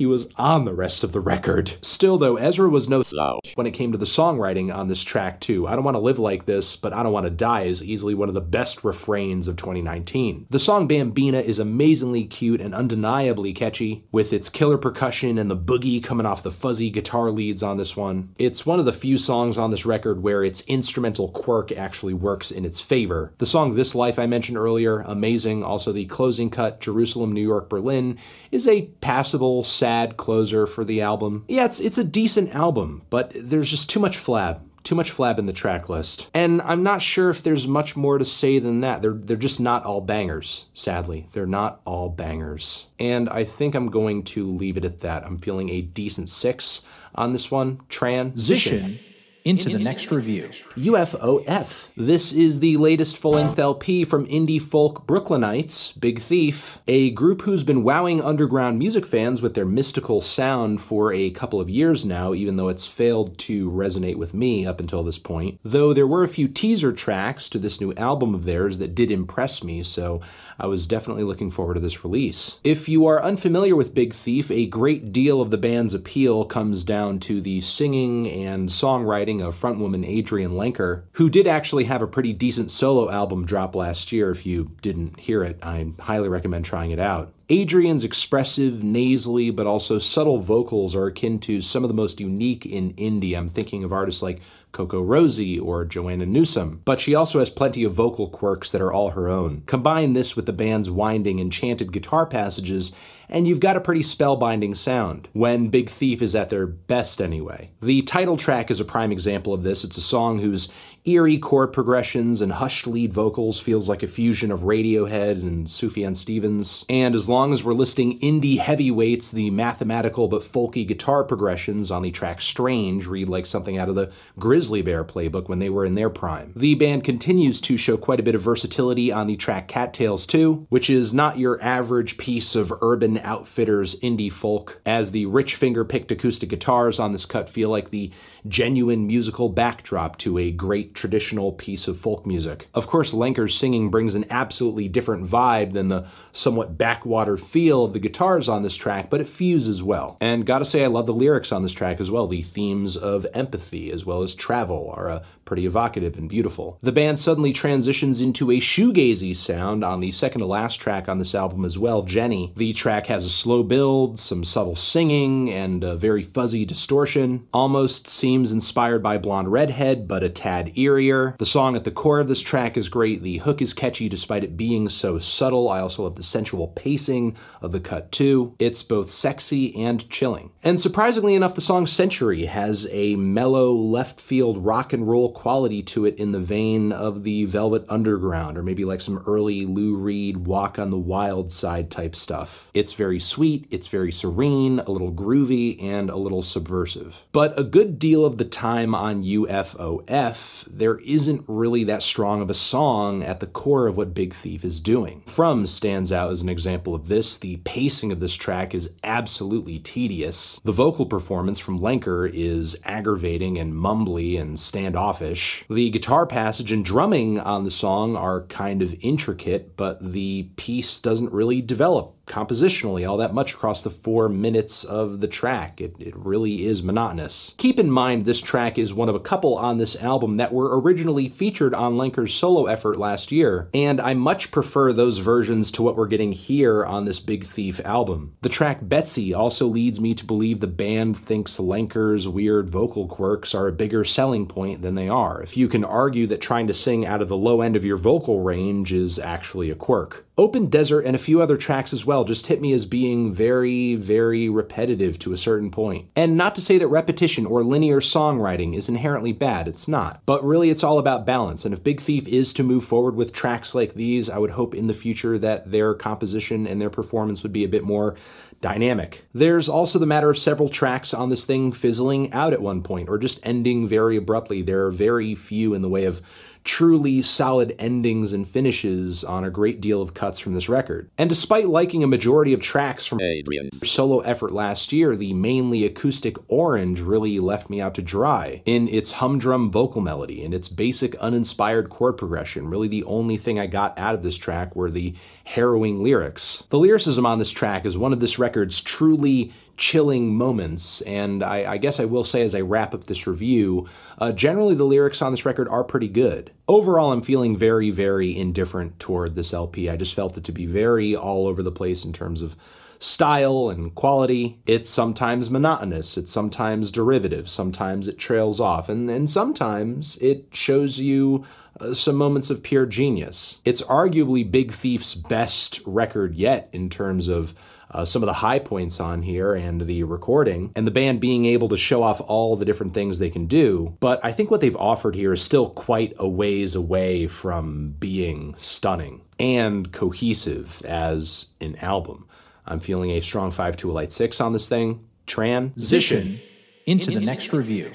he 0.00 0.06
was 0.06 0.26
on 0.36 0.64
the 0.64 0.72
rest 0.72 1.04
of 1.04 1.12
the 1.12 1.20
record. 1.20 1.70
Still, 1.82 2.16
though, 2.16 2.36
Ezra 2.36 2.70
was 2.70 2.88
no 2.88 3.02
slouch 3.02 3.52
when 3.54 3.66
it 3.66 3.72
came 3.72 3.92
to 3.92 3.98
the 3.98 4.06
songwriting 4.06 4.74
on 4.74 4.88
this 4.88 5.02
track, 5.02 5.38
too. 5.40 5.68
I 5.68 5.74
don't 5.74 5.84
want 5.84 5.94
to 5.94 6.00
live 6.00 6.18
like 6.18 6.46
this, 6.46 6.74
but 6.74 6.94
I 6.94 7.02
don't 7.02 7.12
want 7.12 7.26
to 7.26 7.30
die 7.30 7.64
is 7.64 7.82
easily 7.82 8.14
one 8.14 8.30
of 8.30 8.34
the 8.34 8.40
best 8.40 8.82
refrains 8.82 9.46
of 9.46 9.56
2019. 9.56 10.46
The 10.48 10.58
song 10.58 10.88
Bambina 10.88 11.44
is 11.44 11.58
amazingly 11.58 12.24
cute 12.24 12.62
and 12.62 12.74
undeniably 12.74 13.52
catchy, 13.52 14.06
with 14.10 14.32
its 14.32 14.48
killer 14.48 14.78
percussion 14.78 15.36
and 15.36 15.50
the 15.50 15.56
boogie 15.56 16.02
coming 16.02 16.24
off 16.24 16.44
the 16.44 16.50
fuzzy 16.50 16.88
guitar 16.88 17.30
leads 17.30 17.62
on 17.62 17.76
this 17.76 17.94
one. 17.94 18.34
It's 18.38 18.64
one 18.64 18.78
of 18.78 18.86
the 18.86 18.94
few 18.94 19.18
songs 19.18 19.58
on 19.58 19.70
this 19.70 19.84
record 19.84 20.22
where 20.22 20.42
its 20.42 20.62
instrumental 20.62 21.28
quirk 21.28 21.72
actually 21.72 22.14
works 22.14 22.50
in 22.50 22.64
its 22.64 22.80
favor. 22.80 23.34
The 23.36 23.44
song 23.44 23.74
This 23.74 23.94
Life 23.94 24.18
I 24.18 24.24
mentioned 24.24 24.56
earlier, 24.56 25.00
amazing. 25.00 25.62
Also, 25.62 25.92
the 25.92 26.06
closing 26.06 26.48
cut, 26.48 26.80
Jerusalem, 26.80 27.32
New 27.32 27.42
York, 27.42 27.68
Berlin, 27.68 28.18
is 28.50 28.66
a 28.66 28.82
passable, 29.00 29.64
sad 29.64 30.16
closer 30.16 30.66
for 30.66 30.84
the 30.84 31.02
album. 31.02 31.44
Yeah, 31.48 31.64
it's, 31.64 31.80
it's 31.80 31.98
a 31.98 32.04
decent 32.04 32.54
album, 32.54 33.02
but 33.10 33.32
there's 33.34 33.70
just 33.70 33.90
too 33.90 34.00
much 34.00 34.18
flab 34.18 34.60
too 34.82 34.94
much 34.94 35.14
flab 35.14 35.38
in 35.38 35.44
the 35.44 35.52
track 35.52 35.88
list. 35.90 36.28
And 36.32 36.62
I'm 36.62 36.82
not 36.82 37.02
sure 37.02 37.30
if 37.30 37.42
there's 37.42 37.66
much 37.66 37.96
more 37.96 38.18
to 38.18 38.24
say 38.24 38.58
than 38.58 38.80
that. 38.80 39.02
They're 39.02 39.12
they're 39.12 39.36
just 39.36 39.60
not 39.60 39.84
all 39.84 40.00
bangers, 40.00 40.64
sadly. 40.74 41.28
They're 41.32 41.46
not 41.46 41.80
all 41.84 42.08
bangers. 42.08 42.86
And 42.98 43.28
I 43.28 43.44
think 43.44 43.74
I'm 43.74 43.90
going 43.90 44.24
to 44.24 44.50
leave 44.50 44.76
it 44.76 44.84
at 44.84 45.00
that. 45.00 45.24
I'm 45.24 45.38
feeling 45.38 45.68
a 45.68 45.82
decent 45.82 46.30
6 46.30 46.80
on 47.14 47.32
this 47.32 47.50
one. 47.50 47.80
Transition 47.88 48.98
into 49.44 49.68
the 49.68 49.78
next 49.78 50.10
review. 50.10 50.50
UFOF. 50.76 51.72
This 51.96 52.32
is 52.32 52.60
the 52.60 52.76
latest 52.76 53.16
full 53.16 53.32
length 53.32 53.58
LP 53.58 54.04
from 54.04 54.26
indie 54.26 54.60
folk 54.60 55.06
Brooklynites, 55.06 55.98
Big 55.98 56.20
Thief, 56.20 56.78
a 56.88 57.10
group 57.10 57.42
who's 57.42 57.64
been 57.64 57.82
wowing 57.82 58.20
underground 58.22 58.78
music 58.78 59.06
fans 59.06 59.42
with 59.42 59.54
their 59.54 59.64
mystical 59.64 60.20
sound 60.20 60.80
for 60.80 61.12
a 61.12 61.30
couple 61.30 61.60
of 61.60 61.70
years 61.70 62.04
now, 62.04 62.34
even 62.34 62.56
though 62.56 62.68
it's 62.68 62.86
failed 62.86 63.38
to 63.38 63.70
resonate 63.70 64.16
with 64.16 64.34
me 64.34 64.66
up 64.66 64.80
until 64.80 65.02
this 65.02 65.18
point. 65.18 65.58
Though 65.64 65.92
there 65.92 66.06
were 66.06 66.24
a 66.24 66.28
few 66.28 66.48
teaser 66.48 66.92
tracks 66.92 67.48
to 67.50 67.58
this 67.58 67.80
new 67.80 67.94
album 67.94 68.34
of 68.34 68.44
theirs 68.44 68.78
that 68.78 68.94
did 68.94 69.10
impress 69.10 69.62
me, 69.62 69.82
so 69.82 70.20
I 70.60 70.66
was 70.66 70.86
definitely 70.86 71.24
looking 71.24 71.50
forward 71.50 71.74
to 71.74 71.80
this 71.80 72.04
release. 72.04 72.56
If 72.62 72.86
you 72.86 73.06
are 73.06 73.22
unfamiliar 73.22 73.74
with 73.74 73.94
Big 73.94 74.12
Thief, 74.12 74.50
a 74.50 74.66
great 74.66 75.10
deal 75.10 75.40
of 75.40 75.50
the 75.50 75.56
band's 75.56 75.94
appeal 75.94 76.44
comes 76.44 76.82
down 76.82 77.18
to 77.20 77.40
the 77.40 77.62
singing 77.62 78.28
and 78.28 78.68
songwriting 78.68 79.42
of 79.42 79.58
frontwoman 79.58 80.06
Adrianne 80.06 80.52
Lenker, 80.52 81.04
who 81.12 81.30
did 81.30 81.46
actually 81.46 81.84
have 81.84 82.02
a 82.02 82.06
pretty 82.06 82.34
decent 82.34 82.70
solo 82.70 83.10
album 83.10 83.46
drop 83.46 83.74
last 83.74 84.12
year. 84.12 84.30
If 84.30 84.44
you 84.44 84.70
didn't 84.82 85.18
hear 85.18 85.42
it, 85.42 85.58
I 85.62 85.92
highly 85.98 86.28
recommend 86.28 86.66
trying 86.66 86.90
it 86.90 87.00
out. 87.00 87.32
Adrianne's 87.48 88.04
expressive, 88.04 88.84
nasally, 88.84 89.50
but 89.50 89.66
also 89.66 89.98
subtle 89.98 90.38
vocals 90.38 90.94
are 90.94 91.06
akin 91.06 91.40
to 91.40 91.60
some 91.62 91.82
of 91.82 91.88
the 91.88 91.94
most 91.94 92.20
unique 92.20 92.64
in 92.64 92.92
indie. 92.94 93.36
I'm 93.36 93.48
thinking 93.48 93.82
of 93.82 93.92
artists 93.92 94.22
like 94.22 94.40
CocoRosie 94.72 95.60
or 95.60 95.84
Joanna 95.84 96.26
Newsom, 96.26 96.80
but 96.84 97.00
she 97.00 97.14
also 97.14 97.38
has 97.38 97.50
plenty 97.50 97.84
of 97.84 97.92
vocal 97.92 98.28
quirks 98.28 98.70
that 98.70 98.80
are 98.80 98.92
all 98.92 99.10
her 99.10 99.28
own. 99.28 99.62
Combine 99.66 100.12
this 100.12 100.36
with 100.36 100.46
the 100.46 100.52
band's 100.52 100.90
winding 100.90 101.40
and 101.40 101.52
chanted 101.52 101.92
guitar 101.92 102.26
passages, 102.26 102.92
and 103.28 103.46
you've 103.46 103.60
got 103.60 103.76
a 103.76 103.80
pretty 103.80 104.02
spellbinding 104.02 104.76
sound, 104.76 105.28
when 105.32 105.68
Big 105.68 105.88
Thief 105.88 106.20
is 106.20 106.34
at 106.34 106.50
their 106.50 106.66
best 106.66 107.20
anyway. 107.20 107.70
The 107.80 108.02
title 108.02 108.36
track 108.36 108.70
is 108.70 108.80
a 108.80 108.84
prime 108.84 109.12
example 109.12 109.54
of 109.54 109.62
this. 109.62 109.84
It's 109.84 109.96
a 109.96 110.02
song 110.02 110.38
whose 110.38 110.68
eerie 111.06 111.38
chord 111.38 111.72
progressions 111.72 112.40
and 112.40 112.52
hushed 112.52 112.86
lead 112.86 113.12
vocals 113.12 113.58
feels 113.58 113.88
like 113.88 114.02
a 114.02 114.08
fusion 114.08 114.52
of 114.52 114.60
Radiohead 114.60 115.40
and 115.42 115.66
Sufjan 115.66 116.14
Stevens. 116.14 116.84
And 116.88 117.14
as 117.14 117.28
long 117.28 117.52
as 117.52 117.64
we're 117.64 117.72
listing 117.72 118.18
indie 118.20 118.58
heavyweights, 118.58 119.30
the 119.30 119.50
mathematical 119.50 120.28
but 120.28 120.42
folky 120.42 120.86
guitar 120.86 121.24
progressions 121.24 121.90
on 121.90 122.02
the 122.02 122.10
track 122.10 122.42
Strange 122.42 123.06
read 123.06 123.28
like 123.28 123.46
something 123.46 123.78
out 123.78 123.88
of 123.88 123.94
the 123.94 124.12
Grizzly 124.38 124.82
Bear 124.82 125.04
playbook 125.04 125.48
when 125.48 125.58
they 125.58 125.70
were 125.70 125.86
in 125.86 125.94
their 125.94 126.10
prime. 126.10 126.52
The 126.54 126.74
band 126.74 127.04
continues 127.04 127.60
to 127.62 127.78
show 127.78 127.96
quite 127.96 128.20
a 128.20 128.24
bit 128.24 128.34
of 128.34 128.42
versatility 128.42 129.10
on 129.10 129.26
the 129.26 129.36
track 129.36 129.68
Cattails 129.68 130.26
2, 130.26 130.66
which 130.68 130.90
is 130.90 131.14
not 131.14 131.38
your 131.38 131.60
average 131.62 132.18
piece 132.18 132.54
of 132.54 132.72
urban 132.82 133.18
outfitters 133.18 133.96
indie 134.00 134.32
folk, 134.32 134.80
as 134.84 135.10
the 135.10 135.26
rich 135.26 135.54
finger 135.54 135.84
picked 135.84 136.12
acoustic 136.12 136.50
guitars 136.50 136.98
on 136.98 137.12
this 137.12 137.24
cut 137.24 137.48
feel 137.48 137.70
like 137.70 137.90
the 137.90 138.10
genuine 138.48 139.06
musical 139.06 139.48
backdrop 139.48 140.16
to 140.18 140.38
a 140.38 140.50
great 140.50 140.89
traditional 140.94 141.52
piece 141.52 141.88
of 141.88 141.98
folk 141.98 142.26
music. 142.26 142.68
Of 142.74 142.86
course, 142.86 143.12
Lenker's 143.12 143.56
singing 143.56 143.90
brings 143.90 144.14
an 144.14 144.26
absolutely 144.30 144.88
different 144.88 145.26
vibe 145.26 145.72
than 145.72 145.88
the 145.88 146.06
somewhat 146.32 146.78
backwater 146.78 147.36
feel 147.36 147.84
of 147.84 147.92
the 147.92 147.98
guitars 147.98 148.48
on 148.48 148.62
this 148.62 148.76
track, 148.76 149.10
but 149.10 149.20
it 149.20 149.28
fuses 149.28 149.82
well. 149.82 150.16
And 150.20 150.46
gotta 150.46 150.64
say, 150.64 150.84
I 150.84 150.88
love 150.88 151.06
the 151.06 151.12
lyrics 151.12 151.52
on 151.52 151.62
this 151.62 151.72
track 151.72 152.00
as 152.00 152.10
well. 152.10 152.26
The 152.26 152.42
themes 152.42 152.96
of 152.96 153.26
empathy 153.34 153.90
as 153.90 154.04
well 154.04 154.22
as 154.22 154.34
travel 154.34 154.92
are 154.94 155.08
a 155.08 155.22
pretty 155.44 155.66
evocative 155.66 156.16
and 156.16 156.28
beautiful. 156.28 156.78
The 156.80 156.92
band 156.92 157.18
suddenly 157.18 157.52
transitions 157.52 158.20
into 158.20 158.52
a 158.52 158.60
shoegazy 158.60 159.36
sound 159.36 159.82
on 159.82 159.98
the 159.98 160.12
second 160.12 160.42
to 160.42 160.46
last 160.46 160.76
track 160.76 161.08
on 161.08 161.18
this 161.18 161.34
album 161.34 161.64
as 161.64 161.76
well, 161.76 162.02
Jenny. 162.02 162.52
The 162.56 162.72
track 162.72 163.06
has 163.08 163.24
a 163.24 163.30
slow 163.30 163.64
build, 163.64 164.20
some 164.20 164.44
subtle 164.44 164.76
singing, 164.76 165.50
and 165.50 165.82
a 165.82 165.96
very 165.96 166.22
fuzzy 166.22 166.64
distortion. 166.64 167.48
Almost 167.52 168.06
seems 168.06 168.52
inspired 168.52 169.02
by 169.02 169.18
Blonde 169.18 169.50
Redhead, 169.50 170.06
but 170.06 170.22
a 170.22 170.28
tad 170.28 170.72
eerier. 170.76 171.36
The 171.38 171.46
song 171.46 171.74
at 171.74 171.82
the 171.82 171.90
core 171.90 172.20
of 172.20 172.28
this 172.28 172.40
track 172.40 172.76
is 172.76 172.88
great. 172.88 173.22
The 173.22 173.38
hook 173.38 173.60
is 173.60 173.74
catchy 173.74 174.08
despite 174.08 174.44
it 174.44 174.56
being 174.56 174.88
so 174.88 175.18
subtle. 175.18 175.68
I 175.68 175.80
also 175.80 176.04
love 176.04 176.14
the 176.20 176.24
sensual 176.24 176.68
pacing 176.68 177.34
of 177.62 177.72
the 177.72 177.80
cut 177.80 178.12
too. 178.12 178.54
It's 178.58 178.82
both 178.82 179.10
sexy 179.10 179.74
and 179.74 180.06
chilling. 180.10 180.50
And 180.62 180.78
surprisingly 180.78 181.34
enough, 181.34 181.54
the 181.54 181.62
song 181.62 181.86
Century 181.86 182.44
has 182.44 182.86
a 182.90 183.16
mellow 183.16 183.72
left 183.72 184.20
field 184.20 184.62
rock 184.62 184.92
and 184.92 185.08
roll 185.08 185.32
quality 185.32 185.82
to 185.84 186.04
it 186.04 186.16
in 186.16 186.32
the 186.32 186.38
vein 186.38 186.92
of 186.92 187.22
the 187.22 187.46
Velvet 187.46 187.86
Underground, 187.88 188.58
or 188.58 188.62
maybe 188.62 188.84
like 188.84 189.00
some 189.00 189.24
early 189.26 189.64
Lou 189.64 189.96
Reed 189.96 190.36
Walk 190.36 190.78
on 190.78 190.90
the 190.90 190.98
Wild 190.98 191.50
Side 191.50 191.90
type 191.90 192.14
stuff. 192.14 192.50
It's 192.74 192.92
very 192.92 193.18
sweet, 193.18 193.66
it's 193.70 193.86
very 193.86 194.12
serene, 194.12 194.80
a 194.80 194.90
little 194.90 195.12
groovy, 195.12 195.82
and 195.82 196.10
a 196.10 196.16
little 196.16 196.42
subversive. 196.42 197.14
But 197.32 197.58
a 197.58 197.64
good 197.64 197.98
deal 197.98 198.26
of 198.26 198.36
the 198.36 198.44
time 198.44 198.94
on 198.94 199.24
UFOF, 199.24 200.36
there 200.66 200.98
isn't 200.98 201.44
really 201.48 201.84
that 201.84 202.02
strong 202.02 202.42
of 202.42 202.50
a 202.50 202.54
song 202.54 203.22
at 203.22 203.40
the 203.40 203.46
core 203.46 203.86
of 203.86 203.96
what 203.96 204.12
Big 204.12 204.34
Thief 204.34 204.64
is 204.64 204.80
doing. 204.80 205.22
From 205.26 205.66
stands 206.10 206.24
out 206.24 206.32
as 206.32 206.42
an 206.42 206.48
example 206.48 206.92
of 206.92 207.06
this. 207.06 207.36
The 207.36 207.56
pacing 207.58 208.10
of 208.10 208.18
this 208.18 208.34
track 208.34 208.74
is 208.74 208.90
absolutely 209.04 209.78
tedious. 209.78 210.60
The 210.64 210.72
vocal 210.72 211.06
performance 211.06 211.60
from 211.60 211.78
Lenker 211.78 212.28
is 212.32 212.74
aggravating 212.84 213.58
and 213.58 213.72
mumbly 213.72 214.40
and 214.40 214.58
standoffish 214.58 215.64
the 215.70 215.90
guitar 215.90 216.26
passage 216.26 216.72
and 216.72 216.84
drumming 216.84 217.38
on 217.38 217.64
the 217.64 217.70
song 217.70 218.16
are 218.16 218.42
kind 218.46 218.82
of 218.82 218.94
intricate, 219.00 219.76
but 219.76 220.12
the 220.12 220.48
piece 220.56 220.98
doesn't 220.98 221.32
really 221.32 221.62
develop 221.62 222.16
compositionally 222.30 223.06
all 223.06 223.18
that 223.18 223.34
much 223.34 223.52
across 223.52 223.82
the 223.82 223.90
four 223.90 224.28
minutes 224.28 224.84
of 224.84 225.20
the 225.20 225.28
track. 225.28 225.80
It, 225.80 225.94
it 225.98 226.16
really 226.16 226.64
is 226.64 226.82
monotonous. 226.82 227.52
Keep 227.58 227.78
in 227.78 227.90
mind, 227.90 228.24
this 228.24 228.40
track 228.40 228.78
is 228.78 228.94
one 228.94 229.08
of 229.08 229.14
a 229.14 229.20
couple 229.20 229.58
on 229.58 229.78
this 229.78 229.96
album 229.96 230.36
that 230.38 230.52
were 230.52 230.80
originally 230.80 231.28
featured 231.28 231.74
on 231.74 231.96
Lenker's 231.96 232.32
solo 232.32 232.66
effort 232.66 232.96
last 232.96 233.32
year, 233.32 233.68
and 233.74 234.00
I 234.00 234.14
much 234.14 234.50
prefer 234.50 234.92
those 234.92 235.18
versions 235.18 235.70
to 235.72 235.82
what 235.82 235.96
we're 235.96 236.06
getting 236.06 236.32
here 236.32 236.84
on 236.84 237.04
this 237.04 237.20
Big 237.20 237.46
Thief 237.46 237.80
album. 237.84 238.34
The 238.42 238.48
track 238.48 238.78
Betsy 238.82 239.34
also 239.34 239.66
leads 239.66 240.00
me 240.00 240.14
to 240.14 240.24
believe 240.24 240.60
the 240.60 240.66
band 240.66 241.26
thinks 241.26 241.58
Lenker's 241.58 242.28
weird 242.28 242.70
vocal 242.70 243.06
quirks 243.08 243.54
are 243.54 243.68
a 243.68 243.72
bigger 243.72 244.04
selling 244.04 244.46
point 244.46 244.82
than 244.82 244.94
they 244.94 245.08
are. 245.08 245.42
If 245.42 245.56
you 245.56 245.68
can 245.68 245.84
argue 245.84 246.26
that 246.28 246.40
trying 246.40 246.68
to 246.68 246.74
sing 246.74 247.06
out 247.06 247.22
of 247.22 247.28
the 247.28 247.36
low 247.36 247.60
end 247.60 247.76
of 247.76 247.84
your 247.84 247.98
vocal 247.98 248.40
range 248.40 248.92
is 248.92 249.18
actually 249.18 249.70
a 249.70 249.74
quirk. 249.74 250.24
Open 250.40 250.70
Desert 250.70 251.04
and 251.04 251.14
a 251.14 251.18
few 251.18 251.42
other 251.42 251.58
tracks 251.58 251.92
as 251.92 252.06
well 252.06 252.24
just 252.24 252.46
hit 252.46 252.62
me 252.62 252.72
as 252.72 252.86
being 252.86 253.30
very, 253.30 253.94
very 253.96 254.48
repetitive 254.48 255.18
to 255.18 255.34
a 255.34 255.36
certain 255.36 255.70
point. 255.70 256.08
And 256.16 256.34
not 256.34 256.54
to 256.54 256.62
say 256.62 256.78
that 256.78 256.88
repetition 256.88 257.44
or 257.44 257.62
linear 257.62 258.00
songwriting 258.00 258.74
is 258.74 258.88
inherently 258.88 259.32
bad, 259.32 259.68
it's 259.68 259.86
not. 259.86 260.22
But 260.24 260.42
really, 260.42 260.70
it's 260.70 260.82
all 260.82 260.98
about 260.98 261.26
balance. 261.26 261.66
And 261.66 261.74
if 261.74 261.84
Big 261.84 262.00
Thief 262.00 262.26
is 262.26 262.54
to 262.54 262.62
move 262.62 262.86
forward 262.86 263.16
with 263.16 263.34
tracks 263.34 263.74
like 263.74 263.92
these, 263.92 264.30
I 264.30 264.38
would 264.38 264.52
hope 264.52 264.74
in 264.74 264.86
the 264.86 264.94
future 264.94 265.38
that 265.38 265.70
their 265.70 265.92
composition 265.92 266.66
and 266.66 266.80
their 266.80 266.88
performance 266.88 267.42
would 267.42 267.52
be 267.52 267.64
a 267.64 267.68
bit 267.68 267.84
more 267.84 268.16
dynamic. 268.62 269.22
There's 269.34 269.68
also 269.68 269.98
the 269.98 270.06
matter 270.06 270.30
of 270.30 270.38
several 270.38 270.70
tracks 270.70 271.12
on 271.12 271.28
this 271.28 271.44
thing 271.44 271.70
fizzling 271.70 272.32
out 272.32 272.54
at 272.54 272.62
one 272.62 272.82
point 272.82 273.10
or 273.10 273.18
just 273.18 273.40
ending 273.42 273.86
very 273.86 274.16
abruptly. 274.16 274.62
There 274.62 274.86
are 274.86 274.90
very 274.90 275.34
few 275.34 275.74
in 275.74 275.82
the 275.82 275.88
way 275.90 276.06
of 276.06 276.22
truly 276.64 277.22
solid 277.22 277.74
endings 277.78 278.32
and 278.32 278.48
finishes 278.48 279.24
on 279.24 279.44
a 279.44 279.50
great 279.50 279.80
deal 279.80 280.02
of 280.02 280.14
cuts 280.14 280.38
from 280.38 280.54
this 280.54 280.68
record. 280.68 281.10
And 281.18 281.28
despite 281.28 281.68
liking 281.68 282.04
a 282.04 282.08
majority 282.08 282.52
of 282.52 282.60
tracks 282.60 283.06
from 283.06 283.20
Adrianne's 283.20 283.90
solo 283.90 284.20
effort 284.20 284.52
last 284.52 284.92
year, 284.92 285.16
the 285.16 285.32
mainly 285.32 285.84
acoustic 285.84 286.36
Orange 286.48 287.00
really 287.00 287.40
left 287.40 287.70
me 287.70 287.80
out 287.80 287.94
to 287.94 288.02
dry 288.02 288.62
in 288.64 288.88
its 288.88 289.10
humdrum 289.10 289.70
vocal 289.70 290.00
melody 290.00 290.44
and 290.44 290.54
its 290.54 290.68
basic 290.68 291.14
uninspired 291.16 291.90
chord 291.90 292.16
progression. 292.16 292.68
Really, 292.68 292.88
the 292.88 293.04
only 293.04 293.36
thing 293.36 293.58
I 293.58 293.66
got 293.66 293.98
out 293.98 294.14
of 294.14 294.22
this 294.22 294.36
track 294.36 294.76
were 294.76 294.90
the 294.90 295.14
harrowing 295.44 296.02
lyrics. 296.02 296.62
The 296.70 296.78
lyricism 296.78 297.26
on 297.26 297.38
this 297.38 297.50
track 297.50 297.84
is 297.84 297.98
one 297.98 298.12
of 298.12 298.20
this 298.20 298.38
record's 298.38 298.80
truly 298.80 299.52
chilling 299.80 300.36
moments. 300.36 301.00
And 301.00 301.42
I, 301.42 301.72
I, 301.72 301.78
guess 301.78 301.98
I 301.98 302.04
will 302.04 302.24
say 302.24 302.42
as 302.42 302.54
I 302.54 302.60
wrap 302.60 302.92
up 302.92 303.06
this 303.06 303.26
review, 303.26 303.88
uh, 304.18 304.30
generally 304.30 304.74
the 304.74 304.84
lyrics 304.84 305.22
on 305.22 305.32
this 305.32 305.46
record 305.46 305.68
are 305.68 305.82
pretty 305.82 306.06
good. 306.06 306.52
Overall, 306.68 307.12
I'm 307.12 307.22
feeling 307.22 307.56
very, 307.56 307.90
very 307.90 308.36
indifferent 308.36 308.98
toward 309.00 309.34
this 309.34 309.54
LP. 309.54 309.88
I 309.88 309.96
just 309.96 310.12
felt 310.12 310.36
it 310.36 310.44
to 310.44 310.52
be 310.52 310.66
very 310.66 311.16
all 311.16 311.46
over 311.46 311.62
the 311.62 311.72
place 311.72 312.04
in 312.04 312.12
terms 312.12 312.42
of 312.42 312.54
style 312.98 313.70
and 313.70 313.94
quality. 313.94 314.60
It's 314.66 314.90
sometimes 314.90 315.48
monotonous, 315.48 316.18
it's 316.18 316.30
sometimes 316.30 316.90
derivative, 316.90 317.48
sometimes 317.48 318.06
it 318.06 318.18
trails 318.18 318.60
off, 318.60 318.90
and, 318.90 319.08
and 319.08 319.30
sometimes 319.30 320.18
it 320.20 320.48
shows 320.52 320.98
you 320.98 321.46
uh, 321.80 321.94
some 321.94 322.16
moments 322.16 322.50
of 322.50 322.62
pure 322.62 322.84
genius. 322.84 323.56
It's 323.64 323.80
arguably 323.80 324.48
Big 324.48 324.74
Thief's 324.74 325.14
best 325.14 325.80
record 325.86 326.34
yet 326.34 326.68
in 326.74 326.90
terms 326.90 327.28
of 327.28 327.54
uh, 327.92 328.04
some 328.04 328.22
of 328.22 328.26
the 328.26 328.32
high 328.32 328.58
points 328.58 329.00
on 329.00 329.22
here 329.22 329.54
and 329.54 329.82
the 329.82 330.02
recording, 330.04 330.72
and 330.76 330.86
the 330.86 330.92
band 330.92 331.20
being 331.20 331.44
able 331.44 331.68
to 331.68 331.76
show 331.76 332.02
off 332.02 332.20
all 332.20 332.56
the 332.56 332.64
different 332.64 332.94
things 332.94 333.18
they 333.18 333.30
can 333.30 333.46
do. 333.46 333.96
But 334.00 334.24
I 334.24 334.32
think 334.32 334.50
what 334.50 334.60
they've 334.60 334.76
offered 334.76 335.14
here 335.14 335.32
is 335.32 335.42
still 335.42 335.70
quite 335.70 336.14
a 336.18 336.28
ways 336.28 336.74
away 336.74 337.26
from 337.26 337.94
being 337.98 338.54
stunning 338.58 339.22
and 339.38 339.90
cohesive 339.92 340.82
as 340.84 341.46
an 341.60 341.76
album. 341.76 342.26
I'm 342.66 342.80
feeling 342.80 343.10
a 343.12 343.20
strong 343.20 343.50
5 343.50 343.76
to 343.78 343.90
a 343.90 343.92
light 343.92 344.12
6 344.12 344.40
on 344.40 344.52
this 344.52 344.68
thing. 344.68 345.04
Transition 345.26 346.38
into, 346.86 347.08
into 347.08 347.18
the 347.18 347.24
next 347.24 347.52
review. 347.52 347.92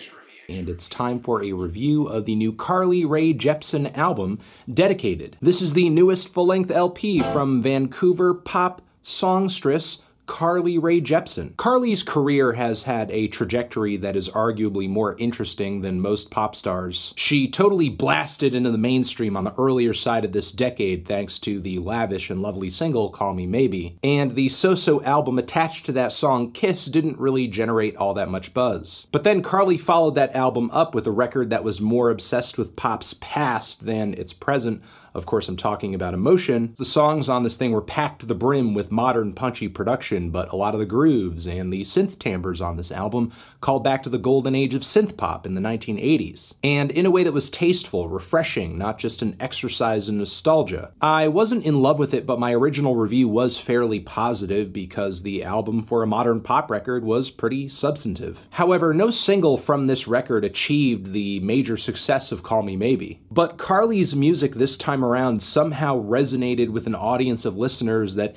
And 0.48 0.70
it's 0.70 0.88
time 0.88 1.20
for 1.22 1.44
a 1.44 1.54
review 1.54 2.06
of 2.08 2.26
the 2.26 2.36
new 2.36 2.54
Carly 2.54 3.04
Rae 3.04 3.34
Jepsen 3.34 3.96
album, 3.98 4.40
Dedicated. 4.72 5.38
This 5.42 5.62
is 5.62 5.74
the 5.74 5.90
newest 5.90 6.30
full 6.30 6.46
length 6.46 6.70
LP 6.70 7.22
from 7.34 7.64
Vancouver 7.64 8.36
pop 8.36 8.82
songstress 9.06 10.00
Carly 10.26 10.80
Rae 10.80 11.00
Jepsen. 11.00 11.56
Carly's 11.56 12.02
career 12.02 12.52
has 12.54 12.82
had 12.82 13.12
a 13.12 13.28
trajectory 13.28 13.96
that 13.98 14.16
is 14.16 14.28
arguably 14.30 14.90
more 14.90 15.16
interesting 15.20 15.82
than 15.82 16.02
most 16.02 16.32
pop 16.32 16.56
stars. 16.56 17.14
She 17.16 17.48
totally 17.48 17.90
blasted 17.90 18.56
into 18.56 18.72
the 18.72 18.78
mainstream 18.80 19.38
on 19.38 19.44
the 19.44 19.54
earlier 19.60 19.94
side 19.94 20.26
of 20.26 20.32
this 20.32 20.52
decade 20.52 21.08
thanks 21.08 21.38
to 21.40 21.60
the 21.60 21.78
lavish 21.78 22.32
and 22.32 22.42
lovely 22.42 22.72
single 22.72 23.12
Call 23.12 23.36
Me 23.36 23.46
Maybe, 23.46 24.00
and 24.04 24.34
the 24.34 24.50
so-so 24.50 25.04
album 25.04 25.38
attached 25.38 25.86
to 25.86 25.92
that 25.92 26.12
song 26.12 26.52
Kiss 26.52 26.86
didn't 26.86 27.20
really 27.20 27.48
generate 27.48 27.96
all 27.98 28.16
that 28.16 28.30
much 28.30 28.52
buzz. 28.52 29.06
But 29.12 29.24
then 29.24 29.44
Carly 29.44 29.78
followed 29.78 30.16
that 30.16 30.36
album 30.36 30.72
up 30.74 30.96
with 30.96 31.06
a 31.06 31.12
record 31.12 31.52
that 31.52 31.64
was 31.64 31.80
more 31.80 32.10
obsessed 32.10 32.58
with 32.58 32.76
pop's 32.76 33.14
past 33.20 33.86
than 33.86 34.16
its 34.16 34.34
present 34.34 34.82
of 35.16 35.26
course, 35.26 35.48
I'm 35.48 35.58
talking 35.58 35.96
about 35.96 36.14
Emotion. 36.14 36.76
The 36.78 36.86
songs 36.86 37.30
on 37.30 37.44
this 37.44 37.56
thing 37.56 37.72
were 37.72 37.82
packed 37.82 38.20
to 38.20 38.26
the 38.26 38.36
brim 38.36 38.74
with 38.74 38.92
modern, 38.92 39.34
punchy 39.34 39.70
production, 39.70 40.30
but 40.30 40.52
a 40.52 40.56
lot 40.56 40.74
of 40.74 40.80
the 40.80 40.86
grooves 40.86 41.48
and 41.48 41.72
the 41.72 41.84
synth 41.84 42.20
timbres 42.20 42.62
on 42.62 42.76
this 42.76 42.92
album 42.92 43.32
called 43.62 43.84
back 43.84 44.04
to 44.04 44.10
the 44.10 44.18
golden 44.18 44.54
age 44.54 44.76
of 44.76 44.82
synth 44.84 45.18
pop 45.18 45.46
in 45.46 45.56
the 45.56 45.62
1980s. 45.62 46.54
And 46.64 46.92
in 46.92 47.06
a 47.06 47.12
way 47.12 47.24
that 47.24 47.32
was 47.32 47.50
tasteful, 47.50 48.10
refreshing, 48.10 48.78
not 48.78 49.00
just 49.00 49.22
an 49.22 49.38
exercise 49.40 50.10
in 50.10 50.18
nostalgia. 50.18 50.92
I 51.02 51.30
wasn't 51.30 51.66
in 51.66 51.82
love 51.82 51.98
with 51.98 52.14
it, 52.14 52.26
but 52.26 52.40
my 52.40 52.54
original 52.54 52.96
review 52.96 53.30
was 53.30 53.58
fairly 53.58 54.02
positive 54.02 54.74
because 54.74 55.24
the 55.24 55.44
album 55.44 55.84
for 55.84 56.04
a 56.04 56.08
modern 56.08 56.42
pop 56.42 56.70
record 56.70 57.06
was 57.06 57.32
pretty 57.32 57.70
substantive. 57.70 58.38
However, 58.50 58.94
no 58.94 59.10
single 59.10 59.58
from 59.58 59.88
this 59.88 60.08
record 60.08 60.44
achieved 60.44 61.14
the 61.14 61.40
major 61.40 61.78
success 61.78 62.32
of 62.32 62.44
Call 62.44 62.62
Me 62.62 62.76
Maybe. 62.76 63.22
But 63.32 63.58
Carly's 63.58 64.16
music 64.16 64.56
this 64.56 64.76
time 64.76 65.05
around 65.06 65.42
somehow 65.42 66.02
resonated 66.02 66.70
with 66.70 66.88
an 66.88 66.96
audience 66.96 67.46
of 67.46 67.58
listeners 67.58 68.16
that 68.16 68.36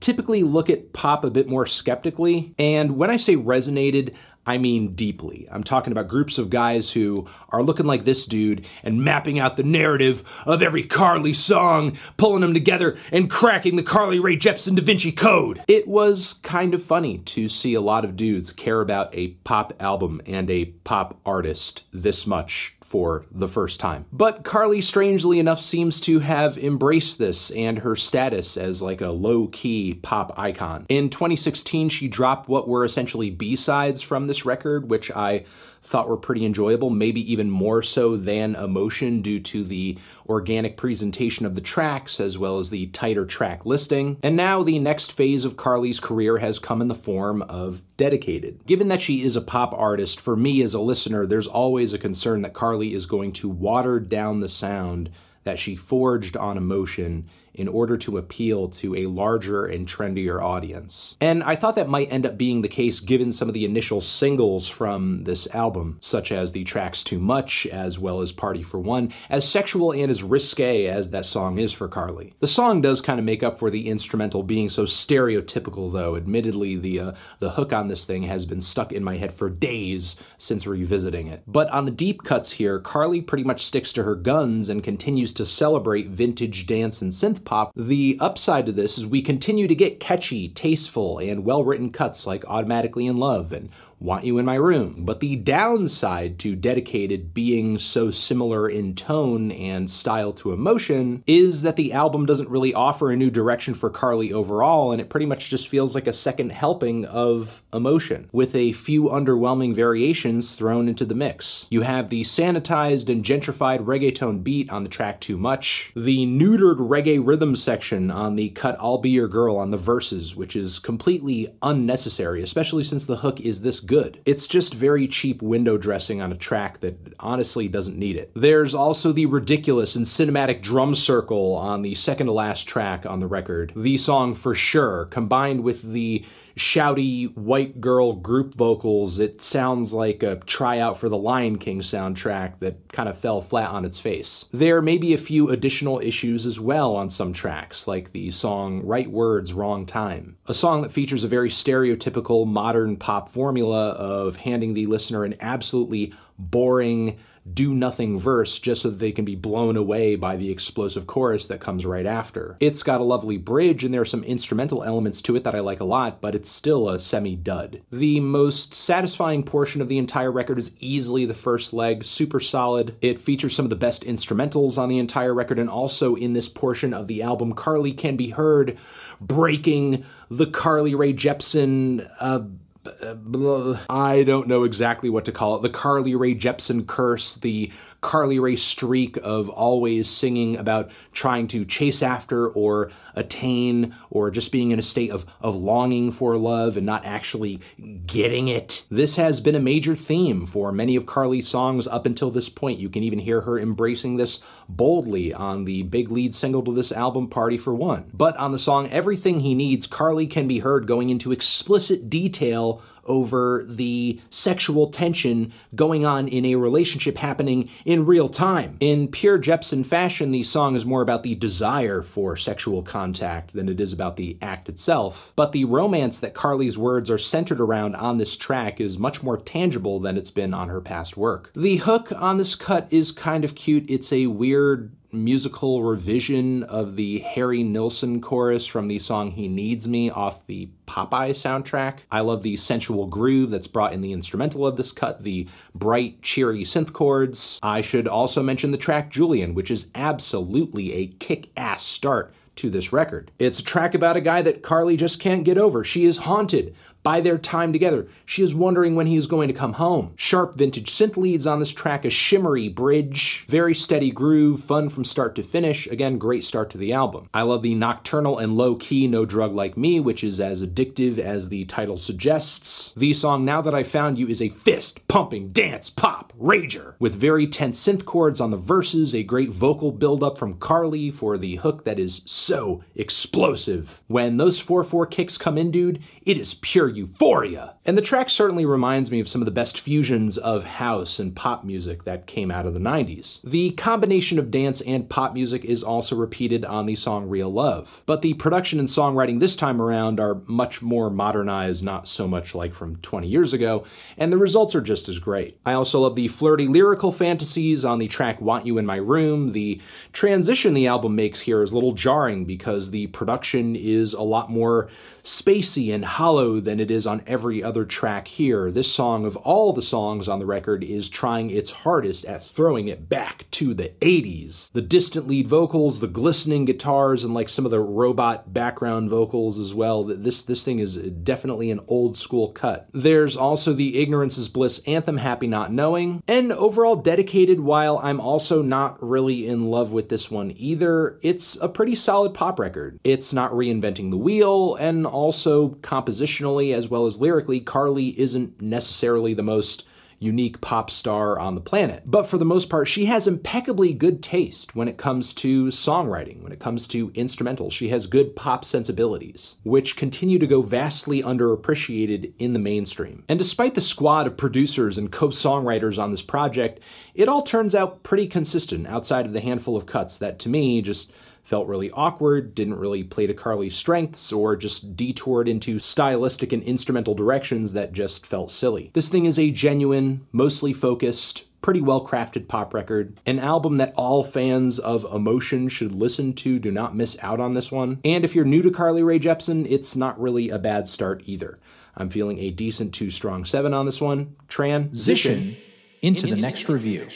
typically 0.00 0.42
look 0.42 0.70
at 0.70 0.92
pop 0.92 1.24
a 1.24 1.30
bit 1.30 1.48
more 1.48 1.66
skeptically. 1.66 2.54
And 2.58 2.96
when 2.96 3.10
I 3.10 3.16
say 3.16 3.36
resonated, 3.36 4.14
I 4.46 4.56
mean 4.56 4.94
deeply. 4.94 5.46
I'm 5.52 5.62
talking 5.62 5.92
about 5.92 6.08
groups 6.08 6.38
of 6.38 6.48
guys 6.48 6.90
who 6.90 7.28
are 7.50 7.62
looking 7.62 7.86
like 7.86 8.04
this 8.04 8.24
dude 8.24 8.66
and 8.82 9.04
mapping 9.04 9.38
out 9.38 9.56
the 9.56 9.62
narrative 9.62 10.24
of 10.46 10.62
every 10.62 10.82
Carly 10.82 11.34
song, 11.34 11.98
pulling 12.16 12.40
them 12.40 12.54
together 12.54 12.98
and 13.12 13.30
cracking 13.30 13.76
the 13.76 13.82
Carly 13.82 14.18
Rae 14.18 14.36
Jepsen 14.36 14.76
Da 14.76 14.82
Vinci 14.82 15.12
Code. 15.12 15.62
It 15.68 15.86
was 15.86 16.36
kind 16.42 16.72
of 16.72 16.82
funny 16.82 17.18
to 17.18 17.48
see 17.48 17.74
a 17.74 17.82
lot 17.82 18.04
of 18.04 18.16
dudes 18.16 18.50
care 18.50 18.80
about 18.80 19.14
a 19.14 19.28
pop 19.44 19.74
album 19.78 20.22
and 20.26 20.50
a 20.50 20.66
pop 20.84 21.20
artist 21.26 21.82
this 21.92 22.26
much 22.26 22.74
for 22.90 23.24
the 23.30 23.46
first 23.46 23.78
time. 23.78 24.04
But 24.12 24.42
Carly, 24.42 24.82
strangely 24.82 25.38
enough, 25.38 25.62
seems 25.62 26.00
to 26.00 26.18
have 26.18 26.58
embraced 26.58 27.18
this 27.18 27.52
and 27.52 27.78
her 27.78 27.94
status 27.94 28.56
as 28.56 28.82
like 28.82 29.00
a 29.00 29.10
low 29.10 29.46
key 29.46 29.94
pop 30.02 30.36
icon. 30.36 30.86
In 30.88 31.08
2016, 31.08 31.88
she 31.88 32.08
dropped 32.08 32.48
what 32.48 32.66
were 32.66 32.84
essentially 32.84 33.30
B 33.30 33.54
sides 33.54 34.02
from 34.02 34.26
this 34.26 34.44
record, 34.44 34.90
which 34.90 35.12
I 35.12 35.44
thought 35.82 36.08
were 36.08 36.16
pretty 36.16 36.44
enjoyable, 36.44 36.90
maybe 36.90 37.32
even 37.32 37.50
more 37.50 37.82
so 37.82 38.16
than 38.16 38.54
Emotion 38.54 39.22
due 39.22 39.40
to 39.40 39.64
the 39.64 39.98
organic 40.28 40.76
presentation 40.76 41.44
of 41.46 41.54
the 41.54 41.60
tracks 41.60 42.20
as 42.20 42.38
well 42.38 42.58
as 42.58 42.70
the 42.70 42.86
tighter 42.88 43.26
track 43.26 43.66
listing. 43.66 44.16
And 44.22 44.36
now 44.36 44.62
the 44.62 44.78
next 44.78 45.12
phase 45.12 45.44
of 45.44 45.56
Carly's 45.56 45.98
career 45.98 46.38
has 46.38 46.58
come 46.58 46.80
in 46.80 46.88
the 46.88 46.94
form 46.94 47.42
of 47.42 47.82
Dedicated. 47.96 48.64
Given 48.64 48.88
that 48.88 49.02
she 49.02 49.22
is 49.22 49.36
a 49.36 49.42
pop 49.42 49.74
artist, 49.74 50.20
for 50.20 50.34
me 50.34 50.62
as 50.62 50.72
a 50.72 50.80
listener, 50.80 51.26
there's 51.26 51.46
always 51.46 51.92
a 51.92 51.98
concern 51.98 52.40
that 52.42 52.54
Carly 52.54 52.94
is 52.94 53.04
going 53.04 53.32
to 53.34 53.48
water 53.48 54.00
down 54.00 54.40
the 54.40 54.48
sound 54.48 55.10
that 55.44 55.58
she 55.58 55.76
forged 55.76 56.36
on 56.36 56.56
Emotion 56.56 57.28
in 57.60 57.68
order 57.68 57.96
to 57.98 58.18
appeal 58.18 58.68
to 58.68 58.96
a 58.96 59.06
larger 59.06 59.66
and 59.66 59.86
trendier 59.86 60.42
audience. 60.42 61.14
And 61.20 61.42
I 61.42 61.56
thought 61.56 61.76
that 61.76 61.88
might 61.88 62.10
end 62.10 62.24
up 62.24 62.38
being 62.38 62.62
the 62.62 62.68
case 62.68 63.00
given 63.00 63.32
some 63.32 63.48
of 63.48 63.54
the 63.54 63.64
initial 63.64 64.00
singles 64.00 64.66
from 64.66 65.24
this 65.24 65.46
album, 65.52 65.98
such 66.00 66.32
as 66.32 66.52
the 66.52 66.64
tracks 66.64 67.04
Too 67.04 67.18
Much, 67.18 67.66
as 67.66 67.98
well 67.98 68.22
as 68.22 68.32
Party 68.32 68.62
for 68.62 68.78
One, 68.78 69.12
as 69.28 69.46
sexual 69.46 69.92
and 69.92 70.10
as 70.10 70.22
risque 70.22 70.86
as 70.86 71.10
that 71.10 71.26
song 71.26 71.58
is 71.58 71.72
for 71.72 71.86
Carly. 71.86 72.32
The 72.40 72.48
song 72.48 72.80
does 72.80 73.00
kind 73.00 73.18
of 73.18 73.26
make 73.26 73.42
up 73.42 73.58
for 73.58 73.70
the 73.70 73.88
instrumental 73.88 74.42
being 74.42 74.70
so 74.70 74.84
stereotypical, 74.84 75.92
though. 75.92 76.16
Admittedly, 76.16 76.76
the, 76.76 77.00
uh, 77.00 77.12
the 77.40 77.50
hook 77.50 77.72
on 77.72 77.88
this 77.88 78.04
thing 78.04 78.22
has 78.22 78.46
been 78.46 78.62
stuck 78.62 78.92
in 78.92 79.04
my 79.04 79.16
head 79.16 79.34
for 79.34 79.50
days 79.50 80.16
since 80.38 80.66
revisiting 80.66 81.26
it. 81.26 81.42
But 81.46 81.68
on 81.68 81.84
the 81.84 81.90
deep 81.90 82.22
cuts 82.24 82.50
here, 82.50 82.80
Carly 82.80 83.20
pretty 83.20 83.44
much 83.44 83.66
sticks 83.66 83.92
to 83.92 84.02
her 84.02 84.14
guns 84.14 84.68
and 84.70 84.82
continues 84.82 85.32
to 85.34 85.44
celebrate 85.44 86.08
vintage 86.08 86.66
dance 86.66 87.02
and 87.02 87.12
synth 87.12 87.44
pop. 87.50 87.72
The 87.74 88.16
upside 88.20 88.66
to 88.66 88.72
this 88.72 88.96
is 88.96 89.04
we 89.04 89.22
continue 89.22 89.66
to 89.66 89.74
get 89.74 89.98
catchy, 89.98 90.50
tasteful, 90.50 91.18
and 91.18 91.44
well 91.44 91.64
written 91.64 91.90
cuts 91.90 92.24
like 92.24 92.44
Automatically 92.44 93.08
in 93.08 93.16
Love 93.16 93.52
and 93.52 93.70
Want 94.00 94.24
You 94.24 94.38
in 94.38 94.46
My 94.46 94.54
Room. 94.54 95.04
But 95.04 95.20
the 95.20 95.36
downside 95.36 96.38
to 96.38 96.56
Dedicated 96.56 97.34
being 97.34 97.78
so 97.78 98.10
similar 98.10 98.66
in 98.68 98.94
tone 98.94 99.52
and 99.52 99.90
style 99.90 100.32
to 100.32 100.52
Emotion 100.52 101.22
is 101.26 101.60
that 101.62 101.76
the 101.76 101.92
album 101.92 102.24
doesn't 102.24 102.48
really 102.48 102.72
offer 102.72 103.10
a 103.10 103.16
new 103.16 103.30
direction 103.30 103.74
for 103.74 103.90
Carly 103.90 104.32
overall, 104.32 104.92
and 104.92 105.02
it 105.02 105.10
pretty 105.10 105.26
much 105.26 105.50
just 105.50 105.68
feels 105.68 105.94
like 105.94 106.06
a 106.06 106.14
second 106.14 106.50
helping 106.50 107.04
of 107.04 107.62
Emotion, 107.74 108.28
with 108.32 108.54
a 108.56 108.72
few 108.72 109.04
underwhelming 109.04 109.74
variations 109.74 110.52
thrown 110.52 110.88
into 110.88 111.04
the 111.04 111.14
mix. 111.14 111.66
You 111.68 111.82
have 111.82 112.08
the 112.08 112.22
sanitized 112.22 113.10
and 113.10 113.22
gentrified 113.22 113.84
reggaeton 113.84 114.42
beat 114.42 114.70
on 114.70 114.82
the 114.82 114.88
track 114.88 115.20
Too 115.20 115.36
Much, 115.36 115.92
the 115.94 116.26
neutered 116.26 116.78
reggae 116.78 117.20
rhythm 117.24 117.54
section 117.54 118.10
on 118.10 118.34
the 118.34 118.48
cut 118.48 118.76
I'll 118.80 118.98
Be 118.98 119.10
Your 119.10 119.28
Girl 119.28 119.56
on 119.56 119.70
the 119.70 119.76
verses, 119.76 120.34
which 120.34 120.56
is 120.56 120.78
completely 120.78 121.54
unnecessary, 121.62 122.42
especially 122.42 122.82
since 122.82 123.04
the 123.04 123.18
hook 123.18 123.40
is 123.40 123.60
this 123.60 123.78
good. 123.90 124.20
It's 124.24 124.46
just 124.46 124.72
very 124.72 125.08
cheap 125.08 125.42
window 125.42 125.76
dressing 125.76 126.22
on 126.22 126.30
a 126.30 126.36
track 126.36 126.78
that 126.78 126.96
honestly 127.18 127.66
doesn't 127.66 127.98
need 127.98 128.14
it. 128.14 128.30
There's 128.36 128.72
also 128.72 129.10
the 129.10 129.26
ridiculous 129.26 129.96
and 129.96 130.06
cinematic 130.06 130.62
drum 130.62 130.94
circle 130.94 131.56
on 131.56 131.82
the 131.82 131.96
second 131.96 132.26
to 132.26 132.32
last 132.32 132.68
track 132.68 133.04
on 133.04 133.18
the 133.18 133.26
record. 133.26 133.72
The 133.74 133.98
song 133.98 134.36
For 134.36 134.54
Sure, 134.54 135.06
combined 135.06 135.64
with 135.64 135.82
the 135.82 136.24
shouty 136.56 137.36
white 137.36 137.80
girl 137.80 138.14
group 138.14 138.54
vocals, 138.54 139.18
it 139.18 139.42
sounds 139.42 139.92
like 139.92 140.22
a 140.22 140.36
tryout 140.46 140.98
for 140.98 141.08
the 141.08 141.16
Lion 141.16 141.58
King 141.58 141.80
soundtrack 141.80 142.58
that 142.60 142.92
kind 142.92 143.08
of 143.08 143.18
fell 143.18 143.40
flat 143.40 143.70
on 143.70 143.84
its 143.84 143.98
face. 143.98 144.44
There 144.52 144.82
may 144.82 144.98
be 144.98 145.14
a 145.14 145.18
few 145.18 145.50
additional 145.50 146.00
issues 146.00 146.46
as 146.46 146.60
well 146.60 146.94
on 146.96 147.10
some 147.10 147.32
tracks, 147.32 147.86
like 147.86 148.12
the 148.12 148.30
song 148.30 148.82
Right 148.84 149.10
Words, 149.10 149.52
Wrong 149.52 149.86
Time, 149.86 150.36
a 150.46 150.54
song 150.54 150.82
that 150.82 150.92
features 150.92 151.24
a 151.24 151.28
very 151.28 151.50
stereotypical 151.50 152.46
modern 152.46 152.96
pop 152.96 153.28
formula 153.30 153.90
of 153.90 154.36
handing 154.36 154.74
the 154.74 154.86
listener 154.86 155.24
an 155.24 155.36
absolutely 155.40 156.12
boring, 156.38 157.18
do 157.54 157.74
nothing 157.74 158.18
verse 158.18 158.58
just 158.58 158.82
so 158.82 158.90
that 158.90 158.98
they 158.98 159.12
can 159.12 159.24
be 159.24 159.34
blown 159.34 159.76
away 159.76 160.14
by 160.14 160.36
the 160.36 160.50
explosive 160.50 161.06
chorus 161.06 161.46
that 161.46 161.60
comes 161.60 161.86
right 161.86 162.06
after. 162.06 162.56
It's 162.60 162.82
got 162.82 163.00
a 163.00 163.04
lovely 163.04 163.38
bridge 163.38 163.84
and 163.84 163.92
there 163.92 164.02
are 164.02 164.06
some 164.06 164.24
instrumental 164.24 164.84
elements 164.84 165.22
to 165.22 165.36
it 165.36 165.44
that 165.44 165.54
I 165.54 165.60
like 165.60 165.80
a 165.80 165.84
lot, 165.84 166.20
but 166.20 166.34
it's 166.34 166.50
still 166.50 166.88
a 166.88 167.00
semi 167.00 167.36
dud. 167.36 167.82
The 167.90 168.20
most 168.20 168.74
satisfying 168.74 169.42
portion 169.42 169.80
of 169.80 169.88
the 169.88 169.98
entire 169.98 170.30
record 170.30 170.58
is 170.58 170.70
easily 170.80 171.24
the 171.24 171.34
first 171.34 171.72
leg, 171.72 172.04
super 172.04 172.40
solid. 172.40 172.94
It 173.00 173.20
features 173.20 173.54
some 173.54 173.64
of 173.64 173.70
the 173.70 173.76
best 173.76 174.02
instrumentals 174.02 174.78
on 174.78 174.88
the 174.88 174.98
entire 174.98 175.34
record, 175.34 175.58
and 175.58 175.70
also 175.70 176.14
in 176.14 176.32
this 176.32 176.48
portion 176.48 176.92
of 176.92 177.06
the 177.06 177.22
album, 177.22 177.54
Carly 177.54 177.92
can 177.92 178.16
be 178.16 178.30
heard 178.30 178.78
breaking 179.20 180.04
the 180.30 180.46
Carly 180.46 180.94
Rae 180.94 181.12
Jepsen. 181.12 182.08
Uh, 182.20 182.40
I 182.86 184.22
don't 184.24 184.48
know 184.48 184.64
exactly 184.64 185.10
what 185.10 185.24
to 185.26 185.32
call 185.32 185.56
it. 185.56 185.62
The 185.62 185.70
Carly 185.70 186.14
Rae 186.14 186.34
Jepsen 186.34 186.86
curse, 186.86 187.34
the 187.34 187.70
Carly 188.00 188.38
Rae 188.38 188.56
streak 188.56 189.18
of 189.22 189.48
always 189.48 190.08
singing 190.08 190.56
about 190.56 190.90
trying 191.12 191.48
to 191.48 191.64
chase 191.64 192.02
after 192.02 192.48
or 192.48 192.90
attain 193.14 193.94
or 194.10 194.30
just 194.30 194.52
being 194.52 194.70
in 194.70 194.78
a 194.78 194.82
state 194.82 195.10
of, 195.10 195.26
of 195.40 195.56
longing 195.56 196.12
for 196.12 196.36
love 196.36 196.76
and 196.76 196.86
not 196.86 197.04
actually 197.04 197.60
getting 198.06 198.48
it. 198.48 198.84
This 198.90 199.16
has 199.16 199.40
been 199.40 199.54
a 199.54 199.60
major 199.60 199.96
theme 199.96 200.46
for 200.46 200.72
many 200.72 200.96
of 200.96 201.06
Carly's 201.06 201.48
songs 201.48 201.86
up 201.86 202.06
until 202.06 202.30
this 202.30 202.48
point. 202.48 202.78
You 202.78 202.88
can 202.88 203.02
even 203.02 203.18
hear 203.18 203.40
her 203.40 203.58
embracing 203.58 204.16
this 204.16 204.40
boldly 204.68 205.34
on 205.34 205.64
the 205.64 205.82
big 205.82 206.10
lead 206.10 206.34
single 206.34 206.62
to 206.64 206.74
this 206.74 206.92
album, 206.92 207.28
Party 207.28 207.58
for 207.58 207.74
One. 207.74 208.10
But 208.14 208.36
on 208.36 208.52
the 208.52 208.58
song 208.58 208.88
Everything 208.90 209.40
He 209.40 209.54
Needs, 209.54 209.86
Carly 209.86 210.26
can 210.26 210.48
be 210.48 210.60
heard 210.60 210.86
going 210.86 211.10
into 211.10 211.32
explicit 211.32 212.08
detail 212.08 212.82
over 213.04 213.64
the 213.68 214.20
sexual 214.30 214.90
tension 214.90 215.52
going 215.74 216.04
on 216.04 216.28
in 216.28 216.44
a 216.44 216.54
relationship 216.54 217.16
happening 217.16 217.68
in 217.84 218.06
real 218.06 218.28
time. 218.28 218.76
In 218.80 219.08
pure 219.08 219.38
Jepsen 219.38 219.84
fashion, 219.84 220.30
the 220.30 220.44
song 220.44 220.76
is 220.76 220.84
more 220.84 221.02
about 221.02 221.22
the 221.22 221.34
desire 221.34 222.02
for 222.02 222.36
sexual 222.36 222.82
contact 222.82 223.52
than 223.52 223.68
it 223.68 223.80
is 223.80 223.92
about 223.92 224.16
the 224.16 224.36
act 224.42 224.68
itself. 224.68 225.32
But 225.36 225.52
the 225.52 225.64
romance 225.64 226.20
that 226.20 226.34
Carly's 226.34 226.78
words 226.78 227.10
are 227.10 227.18
centered 227.18 227.60
around 227.60 227.96
on 227.96 228.18
this 228.18 228.36
track 228.36 228.80
is 228.80 228.98
much 228.98 229.22
more 229.22 229.36
tangible 229.36 230.00
than 230.00 230.16
it's 230.16 230.30
been 230.30 230.54
on 230.54 230.68
her 230.68 230.80
past 230.80 231.16
work. 231.16 231.50
The 231.54 231.76
hook 231.76 232.12
on 232.14 232.38
this 232.38 232.54
cut 232.54 232.86
is 232.90 233.12
kind 233.12 233.44
of 233.44 233.54
cute. 233.54 233.84
It's 233.88 234.12
a 234.12 234.26
weird 234.26 234.92
musical 235.12 235.82
revision 235.82 236.62
of 236.64 236.96
the 236.96 237.18
Harry 237.20 237.62
Nilsson 237.62 238.20
chorus 238.20 238.66
from 238.66 238.88
the 238.88 238.98
song 238.98 239.30
He 239.30 239.48
Needs 239.48 239.88
Me 239.88 240.10
off 240.10 240.46
the 240.46 240.68
Popeye 240.86 241.30
soundtrack. 241.30 241.98
I 242.10 242.20
love 242.20 242.42
the 242.42 242.56
sensual 242.56 243.06
groove 243.06 243.50
that's 243.50 243.66
brought 243.66 243.92
in 243.92 244.00
the 244.00 244.12
instrumental 244.12 244.66
of 244.66 244.76
this 244.76 244.92
cut, 244.92 245.22
the 245.22 245.48
bright, 245.74 246.22
cheery 246.22 246.64
synth 246.64 246.92
chords. 246.92 247.58
I 247.62 247.80
should 247.80 248.08
also 248.08 248.42
mention 248.42 248.70
the 248.70 248.78
track 248.78 249.10
Julian, 249.10 249.54
which 249.54 249.70
is 249.70 249.86
absolutely 249.94 250.92
a 250.92 251.06
kick 251.18 251.48
ass 251.56 251.82
start 251.82 252.34
to 252.56 252.70
this 252.70 252.92
record. 252.92 253.30
It's 253.38 253.60
a 253.60 253.64
track 253.64 253.94
about 253.94 254.16
a 254.16 254.20
guy 254.20 254.42
that 254.42 254.62
Carly 254.62 254.96
just 254.96 255.18
can't 255.18 255.44
get 255.44 255.56
over. 255.56 255.82
She 255.82 256.04
is 256.04 256.16
haunted 256.18 256.74
by 257.02 257.20
their 257.20 257.38
time 257.38 257.72
together. 257.72 258.08
She 258.26 258.42
is 258.42 258.54
wondering 258.54 258.94
when 258.94 259.06
he 259.06 259.16
is 259.16 259.26
going 259.26 259.48
to 259.48 259.54
come 259.54 259.74
home. 259.74 260.12
Sharp 260.16 260.56
vintage 260.56 260.90
synth 260.90 261.16
leads 261.16 261.46
on 261.46 261.60
this 261.60 261.72
track, 261.72 262.04
a 262.04 262.10
shimmery 262.10 262.68
bridge, 262.68 263.44
very 263.48 263.74
steady 263.74 264.10
groove, 264.10 264.64
fun 264.64 264.88
from 264.88 265.04
start 265.04 265.34
to 265.36 265.42
finish. 265.42 265.86
Again, 265.86 266.18
great 266.18 266.44
start 266.44 266.70
to 266.70 266.78
the 266.78 266.92
album. 266.92 267.28
I 267.32 267.42
love 267.42 267.62
the 267.62 267.74
nocturnal 267.74 268.38
and 268.38 268.56
low 268.56 268.74
key 268.76 269.06
No 269.06 269.24
Drug 269.24 269.54
Like 269.54 269.76
Me, 269.76 270.00
which 270.00 270.22
is 270.22 270.40
as 270.40 270.62
addictive 270.62 271.18
as 271.18 271.48
the 271.48 271.64
title 271.66 271.98
suggests. 271.98 272.92
The 272.96 273.14
song 273.14 273.44
Now 273.44 273.62
That 273.62 273.74
I 273.74 273.82
Found 273.82 274.18
You 274.18 274.28
is 274.28 274.42
a 274.42 274.48
fist 274.50 275.06
pumping 275.08 275.52
dance 275.52 275.90
pop 275.90 276.32
rager 276.40 276.94
with 276.98 277.14
very 277.14 277.46
tense 277.46 277.84
synth 277.84 278.04
chords 278.04 278.40
on 278.40 278.50
the 278.50 278.56
verses, 278.56 279.14
a 279.14 279.22
great 279.22 279.50
vocal 279.50 279.92
build-up 279.92 280.38
from 280.38 280.58
Carly 280.58 281.10
for 281.10 281.38
the 281.38 281.56
hook 281.56 281.84
that 281.84 281.98
is 281.98 282.20
so 282.24 282.82
explosive. 282.94 283.88
When 284.08 284.36
those 284.36 284.58
4 284.58 284.84
4 284.84 285.06
kicks 285.06 285.38
come 285.38 285.56
in, 285.56 285.70
dude, 285.70 286.02
it 286.22 286.36
is 286.36 286.54
pure 286.54 286.89
euphoria. 286.96 287.74
And 287.84 287.96
the 287.96 288.02
track 288.02 288.30
certainly 288.30 288.64
reminds 288.64 289.10
me 289.10 289.20
of 289.20 289.28
some 289.28 289.40
of 289.40 289.46
the 289.46 289.50
best 289.50 289.80
fusions 289.80 290.38
of 290.38 290.64
house 290.64 291.18
and 291.18 291.34
pop 291.34 291.64
music 291.64 292.04
that 292.04 292.26
came 292.26 292.50
out 292.50 292.66
of 292.66 292.74
the 292.74 292.80
90s. 292.80 293.40
The 293.44 293.70
combination 293.72 294.38
of 294.38 294.50
dance 294.50 294.80
and 294.82 295.08
pop 295.08 295.34
music 295.34 295.64
is 295.64 295.82
also 295.82 296.16
repeated 296.16 296.64
on 296.64 296.86
the 296.86 296.96
song 296.96 297.28
Real 297.28 297.50
Love. 297.50 297.88
But 298.06 298.22
the 298.22 298.34
production 298.34 298.78
and 298.78 298.88
songwriting 298.88 299.40
this 299.40 299.56
time 299.56 299.80
around 299.80 300.20
are 300.20 300.42
much 300.46 300.82
more 300.82 301.10
modernized, 301.10 301.82
not 301.82 302.08
so 302.08 302.26
much 302.26 302.54
like 302.54 302.74
from 302.74 302.96
20 302.96 303.26
years 303.26 303.52
ago, 303.52 303.84
and 304.18 304.32
the 304.32 304.38
results 304.38 304.74
are 304.74 304.80
just 304.80 305.08
as 305.08 305.18
great. 305.18 305.58
I 305.64 305.72
also 305.72 306.00
love 306.00 306.16
the 306.16 306.28
flirty 306.28 306.68
lyrical 306.68 307.12
fantasies 307.12 307.84
on 307.84 307.98
the 307.98 308.08
track 308.08 308.40
Want 308.40 308.66
You 308.66 308.78
in 308.78 308.86
My 308.86 308.96
Room. 308.96 309.52
The 309.52 309.80
transition 310.12 310.74
the 310.74 310.86
album 310.86 311.14
makes 311.14 311.40
here 311.40 311.62
is 311.62 311.70
a 311.70 311.74
little 311.74 311.92
jarring 311.92 312.44
because 312.44 312.90
the 312.90 313.06
production 313.08 313.76
is 313.76 314.12
a 314.12 314.22
lot 314.22 314.50
more 314.50 314.90
spacey 315.30 315.94
and 315.94 316.04
hollow 316.04 316.58
than 316.58 316.80
it 316.80 316.90
is 316.90 317.06
on 317.06 317.22
every 317.24 317.62
other 317.62 317.84
track 317.84 318.26
here. 318.26 318.70
This 318.70 318.92
song, 318.92 319.24
of 319.24 319.36
all 319.36 319.72
the 319.72 319.80
songs 319.80 320.28
on 320.28 320.40
the 320.40 320.46
record, 320.46 320.82
is 320.82 321.08
trying 321.08 321.50
its 321.50 321.70
hardest 321.70 322.24
at 322.24 322.44
throwing 322.44 322.88
it 322.88 323.08
back 323.08 323.48
to 323.52 323.72
the 323.72 323.92
80s. 324.00 324.72
The 324.72 324.82
distant 324.82 325.28
lead 325.28 325.46
vocals, 325.46 326.00
the 326.00 326.08
glistening 326.08 326.64
guitars, 326.64 327.22
and 327.22 327.32
like 327.32 327.48
some 327.48 327.64
of 327.64 327.70
the 327.70 327.78
robot 327.78 328.52
background 328.52 329.08
vocals 329.08 329.58
as 329.60 329.72
well. 329.72 330.02
This, 330.02 330.42
this 330.42 330.64
thing 330.64 330.80
is 330.80 330.96
definitely 330.96 331.70
an 331.70 331.80
old 331.86 332.18
school 332.18 332.50
cut. 332.50 332.88
There's 332.92 333.36
also 333.36 333.72
the 333.72 334.02
Ignorance 334.02 334.36
is 334.36 334.48
Bliss 334.48 334.80
anthem, 334.86 335.16
Happy 335.16 335.46
Not 335.46 335.72
Knowing, 335.72 336.24
and 336.26 336.52
overall 336.52 336.96
dedicated 336.96 337.60
while 337.60 337.98
I'm 338.02 338.20
also 338.20 338.62
not 338.62 339.00
really 339.00 339.46
in 339.46 339.66
love 339.66 339.92
with 339.92 340.08
this 340.08 340.28
one 340.28 340.52
either. 340.56 341.20
It's 341.22 341.56
a 341.60 341.68
pretty 341.68 341.94
solid 341.94 342.34
pop 342.34 342.58
record. 342.58 342.98
It's 343.04 343.32
not 343.32 343.52
reinventing 343.52 344.10
the 344.10 344.16
wheel, 344.16 344.74
and 344.74 345.06
also 345.20 345.70
compositionally 345.82 346.74
as 346.74 346.88
well 346.88 347.06
as 347.06 347.18
lyrically, 347.18 347.60
Carly 347.60 348.18
isn't 348.18 348.60
necessarily 348.60 349.34
the 349.34 349.42
most 349.42 349.84
unique 350.20 350.60
pop 350.60 350.90
star 350.90 351.38
on 351.38 351.54
the 351.54 351.60
planet. 351.60 352.02
But 352.04 352.26
for 352.26 352.36
the 352.36 352.44
most 352.44 352.68
part, 352.68 352.88
she 352.88 353.06
has 353.06 353.26
impeccably 353.26 353.92
good 353.94 354.22
taste 354.22 354.76
when 354.76 354.86
it 354.86 354.98
comes 354.98 355.32
to 355.34 355.66
songwriting, 355.66 356.42
when 356.42 356.52
it 356.52 356.60
comes 356.60 356.86
to 356.88 357.08
instrumentals. 357.10 357.72
She 357.72 357.88
has 357.88 358.06
good 358.06 358.36
pop 358.36 358.64
sensibilities, 358.64 359.56
which 359.64 359.96
continue 359.96 360.38
to 360.38 360.46
go 360.46 360.60
vastly 360.60 361.22
underappreciated 361.22 362.32
in 362.38 362.52
the 362.52 362.58
mainstream. 362.58 363.24
And 363.28 363.38
despite 363.38 363.74
the 363.74 363.80
squad 363.80 364.26
of 364.26 364.36
producers 364.36 364.98
and 364.98 365.10
co 365.10 365.28
songwriters 365.28 365.98
on 365.98 366.10
this 366.10 366.22
project, 366.22 366.80
it 367.14 367.28
all 367.28 367.42
turns 367.42 367.74
out 367.74 368.02
pretty 368.02 368.26
consistent 368.26 368.86
outside 368.86 369.24
of 369.24 369.32
the 369.32 369.40
handful 369.40 369.76
of 369.76 369.86
cuts 369.86 370.18
that 370.18 370.38
to 370.40 370.50
me 370.50 370.82
just 370.82 371.12
felt 371.50 371.66
really 371.66 371.90
awkward, 371.90 372.54
didn't 372.54 372.78
really 372.78 373.02
play 373.02 373.26
to 373.26 373.34
Carly's 373.34 373.74
strengths, 373.74 374.30
or 374.30 374.54
just 374.54 374.96
detoured 374.96 375.48
into 375.48 375.80
stylistic 375.80 376.52
and 376.52 376.62
instrumental 376.62 377.12
directions 377.12 377.72
that 377.72 377.92
just 377.92 378.24
felt 378.24 378.52
silly. 378.52 378.92
This 378.94 379.08
thing 379.08 379.26
is 379.26 379.36
a 379.36 379.50
genuine, 379.50 380.24
mostly 380.30 380.72
focused, 380.72 381.42
pretty 381.60 381.80
well 381.80 382.06
crafted 382.06 382.46
pop 382.46 382.72
record. 382.72 383.18
An 383.26 383.40
album 383.40 383.78
that 383.78 383.94
all 383.96 384.22
fans 384.22 384.78
of 384.78 385.04
emotion 385.12 385.68
should 385.68 385.92
listen 385.92 386.34
to. 386.34 386.60
Do 386.60 386.70
not 386.70 386.94
miss 386.94 387.16
out 387.20 387.40
on 387.40 387.54
this 387.54 387.72
one. 387.72 387.98
And 388.04 388.24
if 388.24 388.32
you're 388.32 388.44
new 388.44 388.62
to 388.62 388.70
Carly 388.70 389.02
Rae 389.02 389.18
Jepsen, 389.18 389.66
it's 389.68 389.96
not 389.96 390.20
really 390.20 390.50
a 390.50 390.58
bad 390.58 390.88
start 390.88 391.24
either. 391.26 391.58
I'm 391.96 392.10
feeling 392.10 392.38
a 392.38 392.50
decent 392.50 392.94
two 392.94 393.10
strong 393.10 393.44
seven 393.44 393.74
on 393.74 393.86
this 393.86 394.00
one. 394.00 394.36
Transition 394.46 395.56
into, 396.00 396.26
into 396.26 396.26
the 396.28 396.40
next 396.40 396.68
review 396.68 397.08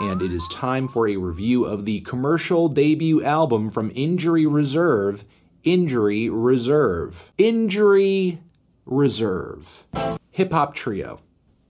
and 0.00 0.22
it 0.22 0.32
is 0.32 0.48
time 0.48 0.88
for 0.88 1.06
a 1.08 1.16
review 1.16 1.64
of 1.64 1.84
the 1.84 2.00
commercial 2.00 2.68
debut 2.68 3.22
album 3.22 3.70
from 3.70 3.92
Injury 3.94 4.46
Reserve, 4.46 5.24
Injury 5.62 6.30
Reserve. 6.30 7.14
Injury 7.36 8.40
Reserve. 8.86 9.68
Hip 10.30 10.52
hop 10.52 10.74
trio, 10.74 11.20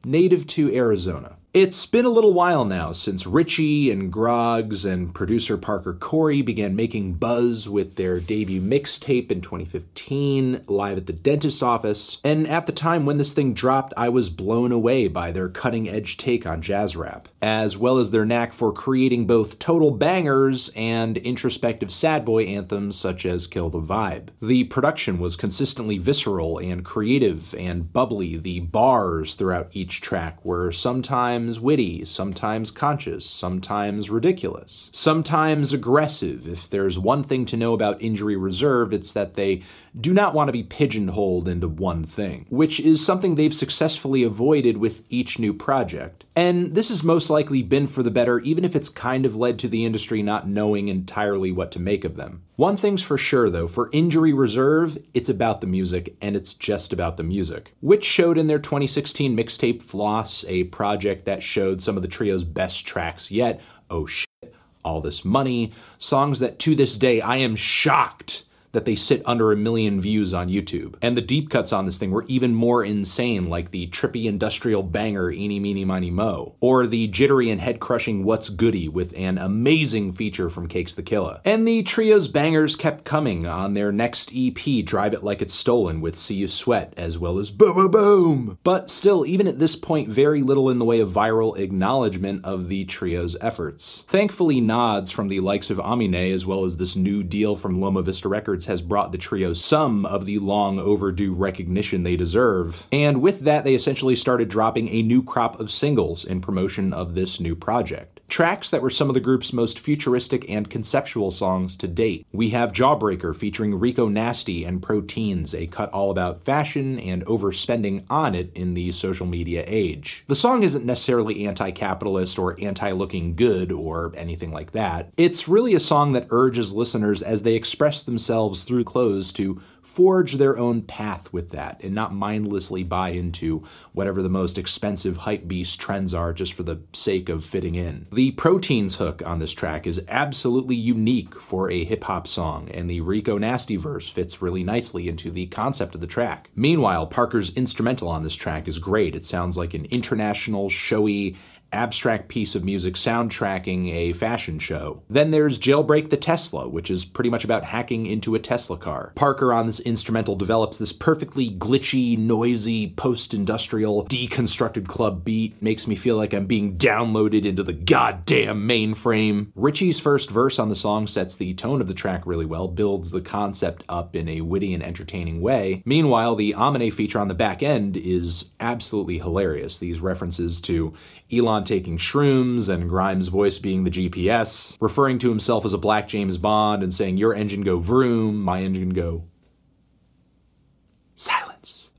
native 0.04 0.46
to 0.46 0.72
Arizona. 0.74 1.36
It's 1.52 1.84
been 1.84 2.04
a 2.04 2.10
little 2.10 2.32
while 2.32 2.64
now 2.64 2.92
since 2.92 3.26
Ritchie 3.26 3.90
and 3.90 4.12
Groggs 4.12 4.84
and 4.84 5.12
producer 5.12 5.56
Parker 5.56 5.94
Corey 5.94 6.42
began 6.42 6.76
making 6.76 7.14
buzz 7.14 7.68
with 7.68 7.96
their 7.96 8.20
debut 8.20 8.60
mixtape 8.60 9.32
in 9.32 9.40
2015, 9.40 10.66
live 10.68 10.98
at 10.98 11.06
the 11.06 11.12
dentist's 11.12 11.60
office. 11.60 12.18
And 12.22 12.46
at 12.46 12.66
the 12.66 12.72
time 12.72 13.04
when 13.04 13.18
this 13.18 13.32
thing 13.32 13.52
dropped, 13.52 13.92
I 13.96 14.10
was 14.10 14.30
blown 14.30 14.70
away 14.70 15.08
by 15.08 15.32
their 15.32 15.48
cutting 15.48 15.88
edge 15.88 16.16
take 16.16 16.46
on 16.46 16.62
jazz 16.62 16.94
rap, 16.94 17.28
as 17.42 17.76
well 17.76 17.98
as 17.98 18.10
their 18.10 18.26
knack 18.26 18.52
for 18.52 18.72
creating 18.72 19.26
both 19.26 19.58
total 19.58 19.90
bangers 19.90 20.70
and 20.76 21.16
introspective 21.18 21.92
sad 21.92 22.24
boy 22.24 22.44
anthems 22.44 22.96
such 22.96 23.24
as 23.24 23.46
Kill 23.46 23.70
the 23.70 23.80
Vibe. 23.80 24.28
The 24.42 24.64
production 24.64 25.18
was 25.18 25.36
consistently 25.36 25.98
visceral 25.98 26.58
and 26.58 26.84
creative 26.84 27.54
and 27.54 27.90
bubbly. 27.92 28.36
The 28.36 28.60
bars 28.60 29.34
throughout 29.34 29.70
each 29.72 30.00
track 30.00 30.44
were 30.44 30.72
sometimes 30.72 31.58
witty, 31.60 32.04
sometimes 32.04 32.70
conscious, 32.70 33.24
sometimes 33.24 34.10
ridiculous, 34.10 34.90
sometimes 34.92 35.72
aggressive. 35.72 36.46
If 36.46 36.68
there's 36.68 36.98
one 36.98 37.24
thing 37.24 37.46
to 37.46 37.56
know 37.56 37.72
about 37.72 38.02
Injury 38.02 38.36
Reserve, 38.36 38.92
it's 38.92 39.12
that 39.12 39.34
they 39.34 39.62
do 39.98 40.12
not 40.12 40.34
want 40.34 40.48
to 40.48 40.52
be 40.52 40.62
pigeonholed 40.62 41.48
into 41.48 41.68
one 41.68 42.04
thing, 42.04 42.46
which 42.48 42.78
is 42.80 43.04
something 43.04 43.34
they've 43.34 43.54
successfully 43.54 44.22
avoided 44.22 44.76
with 44.76 45.02
each 45.10 45.38
new 45.38 45.52
project. 45.52 46.24
And 46.36 46.74
this 46.74 46.90
has 46.90 47.02
most 47.02 47.30
likely 47.30 47.62
been 47.62 47.86
for 47.86 48.02
the 48.02 48.10
better, 48.10 48.38
even 48.40 48.64
if 48.64 48.76
it's 48.76 48.88
kind 48.88 49.26
of 49.26 49.36
led 49.36 49.58
to 49.60 49.68
the 49.68 49.84
industry 49.84 50.22
not 50.22 50.48
knowing 50.48 50.88
entirely 50.88 51.50
what 51.52 51.72
to 51.72 51.80
make 51.80 52.04
of 52.04 52.16
them. 52.16 52.42
One 52.56 52.76
thing's 52.76 53.02
for 53.02 53.18
sure 53.18 53.50
though, 53.50 53.66
for 53.66 53.90
Injury 53.92 54.32
Reserve, 54.32 54.98
it's 55.14 55.28
about 55.28 55.60
the 55.60 55.66
music, 55.66 56.16
and 56.20 56.36
it's 56.36 56.54
just 56.54 56.92
about 56.92 57.16
the 57.16 57.22
music. 57.22 57.74
Which 57.80 58.04
showed 58.04 58.38
in 58.38 58.46
their 58.46 58.58
2016 58.58 59.36
mixtape 59.36 59.82
Floss, 59.82 60.44
a 60.46 60.64
project 60.64 61.24
that 61.24 61.42
showed 61.42 61.82
some 61.82 61.96
of 61.96 62.02
the 62.02 62.08
trio's 62.08 62.44
best 62.44 62.86
tracks 62.86 63.30
yet. 63.30 63.60
Oh 63.90 64.06
shit, 64.06 64.54
all 64.84 65.00
this 65.00 65.24
money, 65.24 65.72
songs 65.98 66.38
that 66.38 66.58
to 66.60 66.74
this 66.74 66.96
day 66.96 67.20
I 67.20 67.38
am 67.38 67.56
shocked 67.56 68.44
that 68.72 68.84
they 68.84 68.96
sit 68.96 69.22
under 69.26 69.52
a 69.52 69.56
million 69.56 70.00
views 70.00 70.32
on 70.32 70.48
YouTube. 70.48 70.94
And 71.02 71.16
the 71.16 71.22
deep 71.22 71.50
cuts 71.50 71.72
on 71.72 71.86
this 71.86 71.98
thing 71.98 72.10
were 72.10 72.24
even 72.28 72.54
more 72.54 72.84
insane, 72.84 73.48
like 73.48 73.70
the 73.70 73.88
trippy 73.88 74.26
industrial 74.26 74.82
banger 74.82 75.30
Eeny 75.30 75.60
Meeny 75.60 75.84
Miny 75.84 76.10
Mo, 76.10 76.54
or 76.60 76.86
the 76.86 77.08
jittery 77.08 77.50
and 77.50 77.60
head 77.60 77.80
crushing 77.80 78.24
What's 78.24 78.48
Goody 78.48 78.88
with 78.88 79.12
an 79.16 79.38
amazing 79.38 80.12
feature 80.12 80.50
from 80.50 80.68
Cakes 80.68 80.94
the 80.94 81.02
Killa. 81.02 81.40
And 81.44 81.66
the 81.66 81.82
trio's 81.82 82.28
bangers 82.28 82.76
kept 82.76 83.04
coming 83.04 83.46
on 83.46 83.74
their 83.74 83.92
next 83.92 84.30
EP, 84.34 84.84
Drive 84.84 85.14
It 85.14 85.24
Like 85.24 85.42
It's 85.42 85.54
Stolen, 85.54 86.00
with 86.00 86.16
See 86.16 86.34
You 86.34 86.48
Sweat, 86.48 86.94
as 86.96 87.18
well 87.18 87.38
as 87.38 87.50
Boom 87.50 87.74
Boom 87.74 87.90
Boom. 87.90 88.58
But 88.62 88.90
still, 88.90 89.26
even 89.26 89.46
at 89.46 89.58
this 89.58 89.76
point, 89.76 90.08
very 90.08 90.42
little 90.42 90.70
in 90.70 90.78
the 90.78 90.84
way 90.84 91.00
of 91.00 91.10
viral 91.10 91.58
acknowledgement 91.58 92.44
of 92.44 92.68
the 92.68 92.84
trio's 92.84 93.36
efforts. 93.40 94.02
Thankfully, 94.08 94.60
nods 94.60 95.10
from 95.10 95.28
the 95.28 95.40
likes 95.40 95.70
of 95.70 95.80
Amine, 95.80 96.32
as 96.32 96.46
well 96.46 96.64
as 96.64 96.76
this 96.76 96.96
new 96.96 97.22
deal 97.22 97.56
from 97.56 97.80
Loma 97.80 98.02
Vista 98.02 98.28
Records, 98.28 98.59
has 98.66 98.82
brought 98.82 99.12
the 99.12 99.18
trio 99.18 99.54
some 99.54 100.06
of 100.06 100.26
the 100.26 100.38
long 100.38 100.78
overdue 100.78 101.34
recognition 101.34 102.02
they 102.02 102.16
deserve. 102.16 102.82
And 102.92 103.20
with 103.20 103.40
that, 103.44 103.64
they 103.64 103.74
essentially 103.74 104.16
started 104.16 104.48
dropping 104.48 104.88
a 104.88 105.02
new 105.02 105.22
crop 105.22 105.58
of 105.60 105.70
singles 105.70 106.24
in 106.24 106.40
promotion 106.40 106.92
of 106.92 107.14
this 107.14 107.40
new 107.40 107.54
project 107.54 108.19
tracks 108.30 108.70
that 108.70 108.80
were 108.80 108.90
some 108.90 109.10
of 109.10 109.14
the 109.14 109.20
group's 109.20 109.52
most 109.52 109.78
futuristic 109.78 110.48
and 110.48 110.70
conceptual 110.70 111.30
songs 111.30 111.76
to 111.76 111.88
date. 111.88 112.24
We 112.32 112.48
have 112.50 112.72
Jawbreaker 112.72 113.36
featuring 113.36 113.74
Rico 113.74 114.08
Nasty 114.08 114.64
and 114.64 114.80
Pro 114.80 115.00
Teens, 115.02 115.54
a 115.54 115.66
cut 115.66 115.90
all 115.90 116.10
about 116.10 116.44
fashion 116.44 116.98
and 117.00 117.26
overspending 117.26 118.04
on 118.08 118.34
it 118.34 118.50
in 118.54 118.74
the 118.74 118.92
social 118.92 119.26
media 119.26 119.64
age. 119.66 120.24
The 120.28 120.36
song 120.36 120.62
isn't 120.62 120.84
necessarily 120.84 121.46
anti 121.46 121.72
capitalist 121.72 122.38
or 122.38 122.58
anti 122.60 122.92
looking 122.92 123.34
good 123.34 123.72
or 123.72 124.12
anything 124.16 124.52
like 124.52 124.72
that. 124.72 125.12
It's 125.16 125.48
really 125.48 125.74
a 125.74 125.80
song 125.80 126.12
that 126.12 126.28
urges 126.30 126.72
listeners 126.72 127.22
as 127.22 127.42
they 127.42 127.54
express 127.54 128.02
themselves 128.02 128.62
through 128.62 128.84
clothes 128.84 129.32
to 129.32 129.60
forge 130.00 130.36
their 130.36 130.56
own 130.56 130.80
path 130.80 131.30
with 131.30 131.50
that 131.50 131.78
and 131.84 131.94
not 131.94 132.14
mindlessly 132.14 132.82
buy 132.82 133.10
into 133.10 133.62
whatever 133.92 134.22
the 134.22 134.30
most 134.30 134.56
expensive 134.56 135.14
hype 135.14 135.46
beast 135.46 135.78
trends 135.78 136.14
are 136.14 136.32
just 136.32 136.54
for 136.54 136.62
the 136.62 136.80
sake 136.94 137.28
of 137.28 137.44
fitting 137.44 137.74
in. 137.74 138.06
The 138.10 138.30
Pro 138.30 138.58
Teens 138.58 138.94
hook 138.94 139.20
on 139.26 139.40
this 139.40 139.52
track 139.52 139.86
is 139.86 140.00
absolutely 140.08 140.74
unique 140.74 141.38
for 141.38 141.70
a 141.70 141.84
hip 141.84 142.02
hop 142.02 142.26
song, 142.26 142.70
and 142.70 142.88
the 142.88 143.02
Rico 143.02 143.36
Nasty 143.36 143.76
verse 143.76 144.08
fits 144.08 144.40
really 144.40 144.64
nicely 144.64 145.06
into 145.06 145.30
the 145.30 145.48
concept 145.48 145.94
of 145.94 146.00
the 146.00 146.06
track. 146.06 146.48
Meanwhile, 146.54 147.08
Parker's 147.08 147.50
instrumental 147.50 148.08
on 148.08 148.22
this 148.22 148.34
track 148.34 148.68
is 148.68 148.78
great. 148.78 149.14
It 149.14 149.26
sounds 149.26 149.58
like 149.58 149.74
an 149.74 149.84
international, 149.90 150.70
showy, 150.70 151.36
abstract 151.72 152.28
piece 152.28 152.54
of 152.54 152.64
music 152.64 152.94
soundtracking 152.94 153.92
a 153.92 154.12
fashion 154.14 154.58
show. 154.58 155.02
Then 155.08 155.30
there's 155.30 155.58
Jailbreak 155.58 156.10
the 156.10 156.16
Tesla, 156.16 156.68
which 156.68 156.90
is 156.90 157.04
pretty 157.04 157.30
much 157.30 157.44
about 157.44 157.64
hacking 157.64 158.06
into 158.06 158.34
a 158.34 158.38
Tesla 158.38 158.76
car. 158.76 159.12
Parker 159.14 159.52
on 159.52 159.66
this 159.66 159.80
instrumental 159.80 160.36
develops 160.36 160.78
this 160.78 160.92
perfectly 160.92 161.50
glitchy, 161.50 162.18
noisy, 162.18 162.88
post 162.90 163.34
industrial, 163.34 164.06
deconstructed 164.06 164.86
club 164.86 165.24
beat. 165.24 165.60
Makes 165.62 165.86
me 165.86 165.96
feel 165.96 166.16
like 166.16 166.32
I'm 166.32 166.46
being 166.46 166.76
downloaded 166.76 167.44
into 167.44 167.62
the 167.62 167.72
goddamn 167.72 168.68
mainframe. 168.68 169.50
Ritchie's 169.54 170.00
first 170.00 170.30
verse 170.30 170.58
on 170.58 170.68
the 170.68 170.76
song 170.76 171.06
sets 171.06 171.36
the 171.36 171.54
tone 171.54 171.80
of 171.80 171.88
the 171.88 171.94
track 171.94 172.26
really 172.26 172.46
well, 172.46 172.68
builds 172.68 173.10
the 173.10 173.20
concept 173.20 173.84
up 173.88 174.16
in 174.16 174.28
a 174.28 174.40
witty 174.40 174.74
and 174.74 174.82
entertaining 174.82 175.40
way. 175.40 175.82
Meanwhile, 175.84 176.36
the 176.36 176.54
Amine 176.56 176.90
feature 176.90 177.18
on 177.18 177.28
the 177.28 177.34
back 177.34 177.62
end 177.62 177.96
is 177.96 178.46
absolutely 178.60 179.18
hilarious. 179.18 179.78
These 179.78 180.00
references 180.00 180.60
to 180.62 180.94
Elon 181.32 181.64
taking 181.64 181.98
shrooms 181.98 182.68
and 182.68 182.88
Grimes' 182.88 183.28
voice 183.28 183.58
being 183.58 183.84
the 183.84 183.90
GPS, 183.90 184.76
referring 184.80 185.18
to 185.20 185.28
himself 185.28 185.64
as 185.64 185.72
a 185.72 185.78
black 185.78 186.08
James 186.08 186.36
Bond 186.36 186.82
and 186.82 186.92
saying, 186.92 187.16
Your 187.16 187.34
engine 187.34 187.62
go 187.62 187.78
vroom, 187.78 188.42
my 188.42 188.62
engine 188.62 188.90
go. 188.90 189.24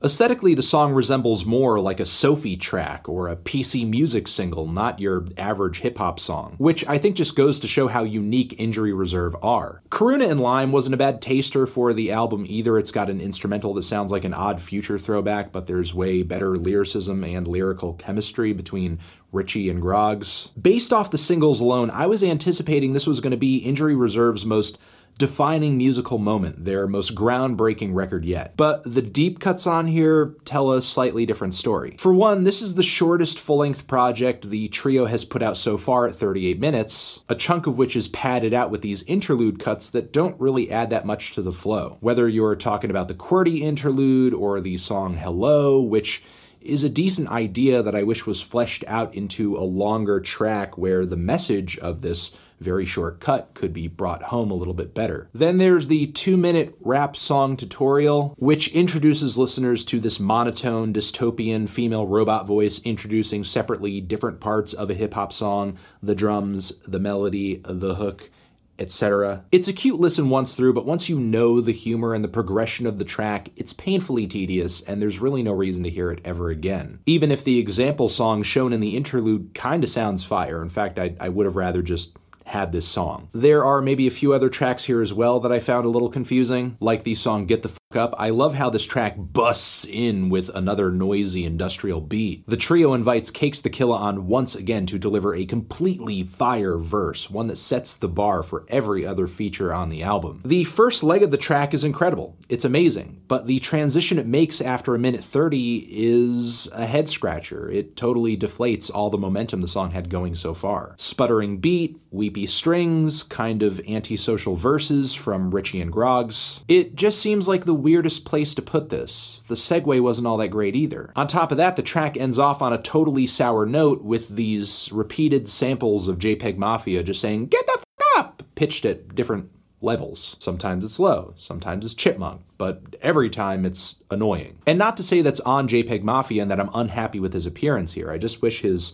Aesthetically, 0.04 0.54
the 0.54 0.64
song 0.64 0.92
resembles 0.92 1.44
more 1.44 1.78
like 1.78 2.00
a 2.00 2.06
Sophie 2.06 2.56
track 2.56 3.08
or 3.08 3.28
a 3.28 3.36
PC 3.36 3.88
music 3.88 4.26
single, 4.26 4.66
not 4.66 4.98
your 4.98 5.28
average 5.38 5.78
hip 5.78 5.96
hop 5.96 6.18
song, 6.18 6.56
which 6.58 6.84
I 6.88 6.98
think 6.98 7.14
just 7.14 7.36
goes 7.36 7.60
to 7.60 7.68
show 7.68 7.86
how 7.86 8.02
unique 8.02 8.56
Injury 8.58 8.92
Reserve 8.92 9.36
are. 9.44 9.80
Koruna 9.90 10.28
and 10.28 10.40
Lime 10.40 10.72
wasn't 10.72 10.94
a 10.94 10.98
bad 10.98 11.22
taster 11.22 11.68
for 11.68 11.92
the 11.92 12.10
album 12.10 12.44
either. 12.48 12.78
It's 12.78 12.90
got 12.90 13.10
an 13.10 13.20
instrumental 13.20 13.74
that 13.74 13.84
sounds 13.84 14.10
like 14.10 14.24
an 14.24 14.34
odd 14.34 14.60
future 14.60 14.98
throwback, 14.98 15.52
but 15.52 15.68
there's 15.68 15.94
way 15.94 16.24
better 16.24 16.56
lyricism 16.56 17.22
and 17.22 17.46
lyrical 17.46 17.92
chemistry 17.94 18.52
between 18.52 18.98
Ritchie 19.30 19.70
and 19.70 19.80
Groggs. 19.80 20.48
Based 20.60 20.92
off 20.92 21.12
the 21.12 21.18
singles 21.18 21.60
alone, 21.60 21.90
I 21.90 22.08
was 22.08 22.24
anticipating 22.24 22.92
this 22.92 23.06
was 23.06 23.20
going 23.20 23.30
to 23.30 23.36
be 23.36 23.58
Injury 23.58 23.94
Reserve's 23.94 24.44
most 24.44 24.78
defining 25.22 25.76
musical 25.76 26.18
moment, 26.18 26.64
their 26.64 26.88
most 26.88 27.14
groundbreaking 27.14 27.94
record 27.94 28.24
yet. 28.24 28.56
But 28.56 28.82
the 28.92 29.00
deep 29.00 29.38
cuts 29.38 29.68
on 29.68 29.86
here 29.86 30.34
tell 30.44 30.72
a 30.72 30.82
slightly 30.82 31.24
different 31.26 31.54
story. 31.54 31.94
For 31.96 32.12
one, 32.12 32.42
this 32.42 32.60
is 32.60 32.74
the 32.74 32.82
shortest 32.82 33.38
full 33.38 33.58
length 33.58 33.86
project 33.86 34.50
the 34.50 34.66
trio 34.70 35.06
has 35.06 35.24
put 35.24 35.40
out 35.40 35.56
so 35.56 35.78
far 35.78 36.08
at 36.08 36.16
38 36.16 36.58
minutes, 36.58 37.20
a 37.28 37.36
chunk 37.36 37.68
of 37.68 37.78
which 37.78 37.94
is 37.94 38.08
padded 38.08 38.52
out 38.52 38.72
with 38.72 38.82
these 38.82 39.04
interlude 39.04 39.60
cuts 39.60 39.90
that 39.90 40.12
don't 40.12 40.40
really 40.40 40.72
add 40.72 40.90
that 40.90 41.06
much 41.06 41.34
to 41.34 41.42
the 41.42 41.52
flow. 41.52 41.98
Whether 42.00 42.28
you're 42.28 42.56
talking 42.56 42.90
about 42.90 43.06
the 43.06 43.14
QWERTY 43.14 43.60
interlude 43.60 44.34
or 44.34 44.60
the 44.60 44.76
song 44.76 45.14
Hello, 45.14 45.80
which 45.80 46.24
is 46.60 46.82
a 46.82 46.88
decent 46.88 47.28
idea 47.28 47.80
that 47.80 47.94
I 47.94 48.02
wish 48.02 48.26
was 48.26 48.40
fleshed 48.40 48.82
out 48.88 49.14
into 49.14 49.56
a 49.56 49.62
longer 49.62 50.20
track 50.20 50.76
where 50.76 51.06
the 51.06 51.16
message 51.16 51.78
of 51.78 52.02
this 52.02 52.32
very 52.62 52.86
short 52.86 53.20
cut 53.20 53.50
could 53.54 53.72
be 53.72 53.88
brought 53.88 54.22
home 54.22 54.50
a 54.50 54.54
little 54.54 54.74
bit 54.74 54.94
better. 54.94 55.28
Then 55.34 55.58
there's 55.58 55.88
the 55.88 56.06
two 56.08 56.36
minute 56.36 56.74
rap 56.80 57.16
song 57.16 57.56
tutorial, 57.56 58.34
which 58.38 58.68
introduces 58.68 59.36
listeners 59.36 59.84
to 59.86 60.00
this 60.00 60.18
monotone, 60.18 60.92
dystopian 60.92 61.68
female 61.68 62.06
robot 62.06 62.46
voice 62.46 62.80
introducing 62.84 63.44
separately 63.44 64.00
different 64.00 64.40
parts 64.40 64.72
of 64.72 64.90
a 64.90 64.94
hip 64.94 65.14
hop 65.14 65.32
song 65.32 65.78
the 66.02 66.14
drums, 66.14 66.72
the 66.86 66.98
melody, 66.98 67.60
the 67.64 67.94
hook 67.94 68.30
etc. 68.78 69.44
It's 69.52 69.68
a 69.68 69.72
cute 69.72 70.00
listen 70.00 70.28
once 70.28 70.52
through, 70.54 70.72
but 70.72 70.86
once 70.86 71.08
you 71.08 71.18
know 71.18 71.60
the 71.60 71.72
humor 71.72 72.14
and 72.14 72.24
the 72.24 72.28
progression 72.28 72.86
of 72.86 72.98
the 72.98 73.04
track, 73.04 73.50
it's 73.56 73.72
painfully 73.72 74.26
tedious, 74.26 74.80
and 74.82 75.00
there's 75.00 75.20
really 75.20 75.42
no 75.42 75.52
reason 75.52 75.84
to 75.84 75.90
hear 75.90 76.10
it 76.10 76.20
ever 76.24 76.50
again. 76.50 76.98
Even 77.06 77.30
if 77.30 77.44
the 77.44 77.58
example 77.58 78.08
song 78.08 78.42
shown 78.42 78.72
in 78.72 78.80
the 78.80 78.96
interlude 78.96 79.54
kinda 79.54 79.86
sounds 79.86 80.24
fire, 80.24 80.62
in 80.62 80.68
fact, 80.68 80.98
I, 80.98 81.14
I 81.20 81.28
would 81.28 81.46
have 81.46 81.56
rather 81.56 81.82
just 81.82 82.16
had 82.46 82.72
this 82.72 82.86
song. 82.86 83.28
There 83.32 83.64
are 83.64 83.82
maybe 83.82 84.06
a 84.06 84.10
few 84.10 84.32
other 84.32 84.48
tracks 84.48 84.84
here 84.84 85.02
as 85.02 85.12
well 85.12 85.40
that 85.40 85.52
I 85.52 85.60
found 85.60 85.86
a 85.86 85.90
little 85.90 86.10
confusing, 86.10 86.76
like 86.80 87.04
the 87.04 87.14
song 87.14 87.46
Get 87.46 87.62
the 87.62 87.70
up. 87.96 88.14
I 88.18 88.30
love 88.30 88.54
how 88.54 88.70
this 88.70 88.84
track 88.84 89.14
busts 89.18 89.84
in 89.84 90.30
with 90.30 90.48
another 90.54 90.90
noisy 90.90 91.44
industrial 91.44 92.00
beat. 92.00 92.44
The 92.46 92.56
trio 92.56 92.94
invites 92.94 93.30
Cakes 93.30 93.60
the 93.60 93.70
Killa 93.70 93.96
on 93.96 94.26
once 94.26 94.54
again 94.54 94.86
to 94.86 94.98
deliver 94.98 95.34
a 95.34 95.46
completely 95.46 96.24
fire 96.24 96.78
verse, 96.78 97.30
one 97.30 97.46
that 97.48 97.58
sets 97.58 97.96
the 97.96 98.08
bar 98.08 98.42
for 98.42 98.64
every 98.68 99.06
other 99.06 99.26
feature 99.26 99.72
on 99.72 99.88
the 99.88 100.02
album. 100.02 100.40
The 100.44 100.64
first 100.64 101.02
leg 101.02 101.22
of 101.22 101.30
the 101.30 101.36
track 101.36 101.74
is 101.74 101.84
incredible. 101.84 102.36
It's 102.52 102.66
amazing, 102.66 103.22
but 103.28 103.46
the 103.46 103.60
transition 103.60 104.18
it 104.18 104.26
makes 104.26 104.60
after 104.60 104.94
a 104.94 104.98
minute 104.98 105.24
30 105.24 105.88
is 105.90 106.68
a 106.72 106.84
head 106.84 107.08
scratcher. 107.08 107.70
It 107.70 107.96
totally 107.96 108.36
deflates 108.36 108.90
all 108.92 109.08
the 109.08 109.16
momentum 109.16 109.62
the 109.62 109.68
song 109.68 109.90
had 109.90 110.10
going 110.10 110.36
so 110.36 110.52
far. 110.52 110.94
Sputtering 110.98 111.60
beat, 111.60 111.98
weepy 112.10 112.46
strings, 112.46 113.22
kind 113.22 113.62
of 113.62 113.80
antisocial 113.88 114.54
verses 114.54 115.14
from 115.14 115.50
Ritchie 115.50 115.80
and 115.80 115.90
Groggs. 115.90 116.60
It 116.68 116.94
just 116.94 117.20
seems 117.20 117.48
like 117.48 117.64
the 117.64 117.72
weirdest 117.72 118.26
place 118.26 118.54
to 118.56 118.60
put 118.60 118.90
this. 118.90 119.40
The 119.48 119.54
segue 119.54 120.02
wasn't 120.02 120.26
all 120.26 120.36
that 120.36 120.48
great 120.48 120.76
either. 120.76 121.10
On 121.16 121.26
top 121.26 121.52
of 121.52 121.56
that, 121.56 121.76
the 121.76 121.82
track 121.82 122.18
ends 122.18 122.38
off 122.38 122.60
on 122.60 122.74
a 122.74 122.82
totally 122.82 123.26
sour 123.26 123.64
note 123.64 124.02
with 124.02 124.28
these 124.28 124.90
repeated 124.92 125.48
samples 125.48 126.06
of 126.06 126.18
JPEG 126.18 126.58
Mafia 126.58 127.02
just 127.02 127.22
saying, 127.22 127.46
Get 127.46 127.66
the 127.66 127.78
f 127.78 128.06
up! 128.18 128.42
pitched 128.56 128.84
at 128.84 129.14
different 129.14 129.48
levels. 129.82 130.36
Sometimes 130.38 130.84
it's 130.84 130.98
low, 130.98 131.34
sometimes 131.36 131.84
it's 131.84 131.94
chipmunk, 131.94 132.42
but 132.58 132.80
every 133.02 133.30
time 133.30 133.64
it's 133.66 133.96
annoying. 134.10 134.58
And 134.66 134.78
not 134.78 134.96
to 134.96 135.02
say 135.02 135.22
that's 135.22 135.40
on 135.40 135.68
JPEG 135.68 136.02
Mafia 136.02 136.42
and 136.42 136.50
that 136.50 136.60
I'm 136.60 136.70
unhappy 136.74 137.20
with 137.20 137.32
his 137.32 137.46
appearance 137.46 137.92
here. 137.92 138.10
I 138.10 138.18
just 138.18 138.42
wish 138.42 138.62
his 138.62 138.92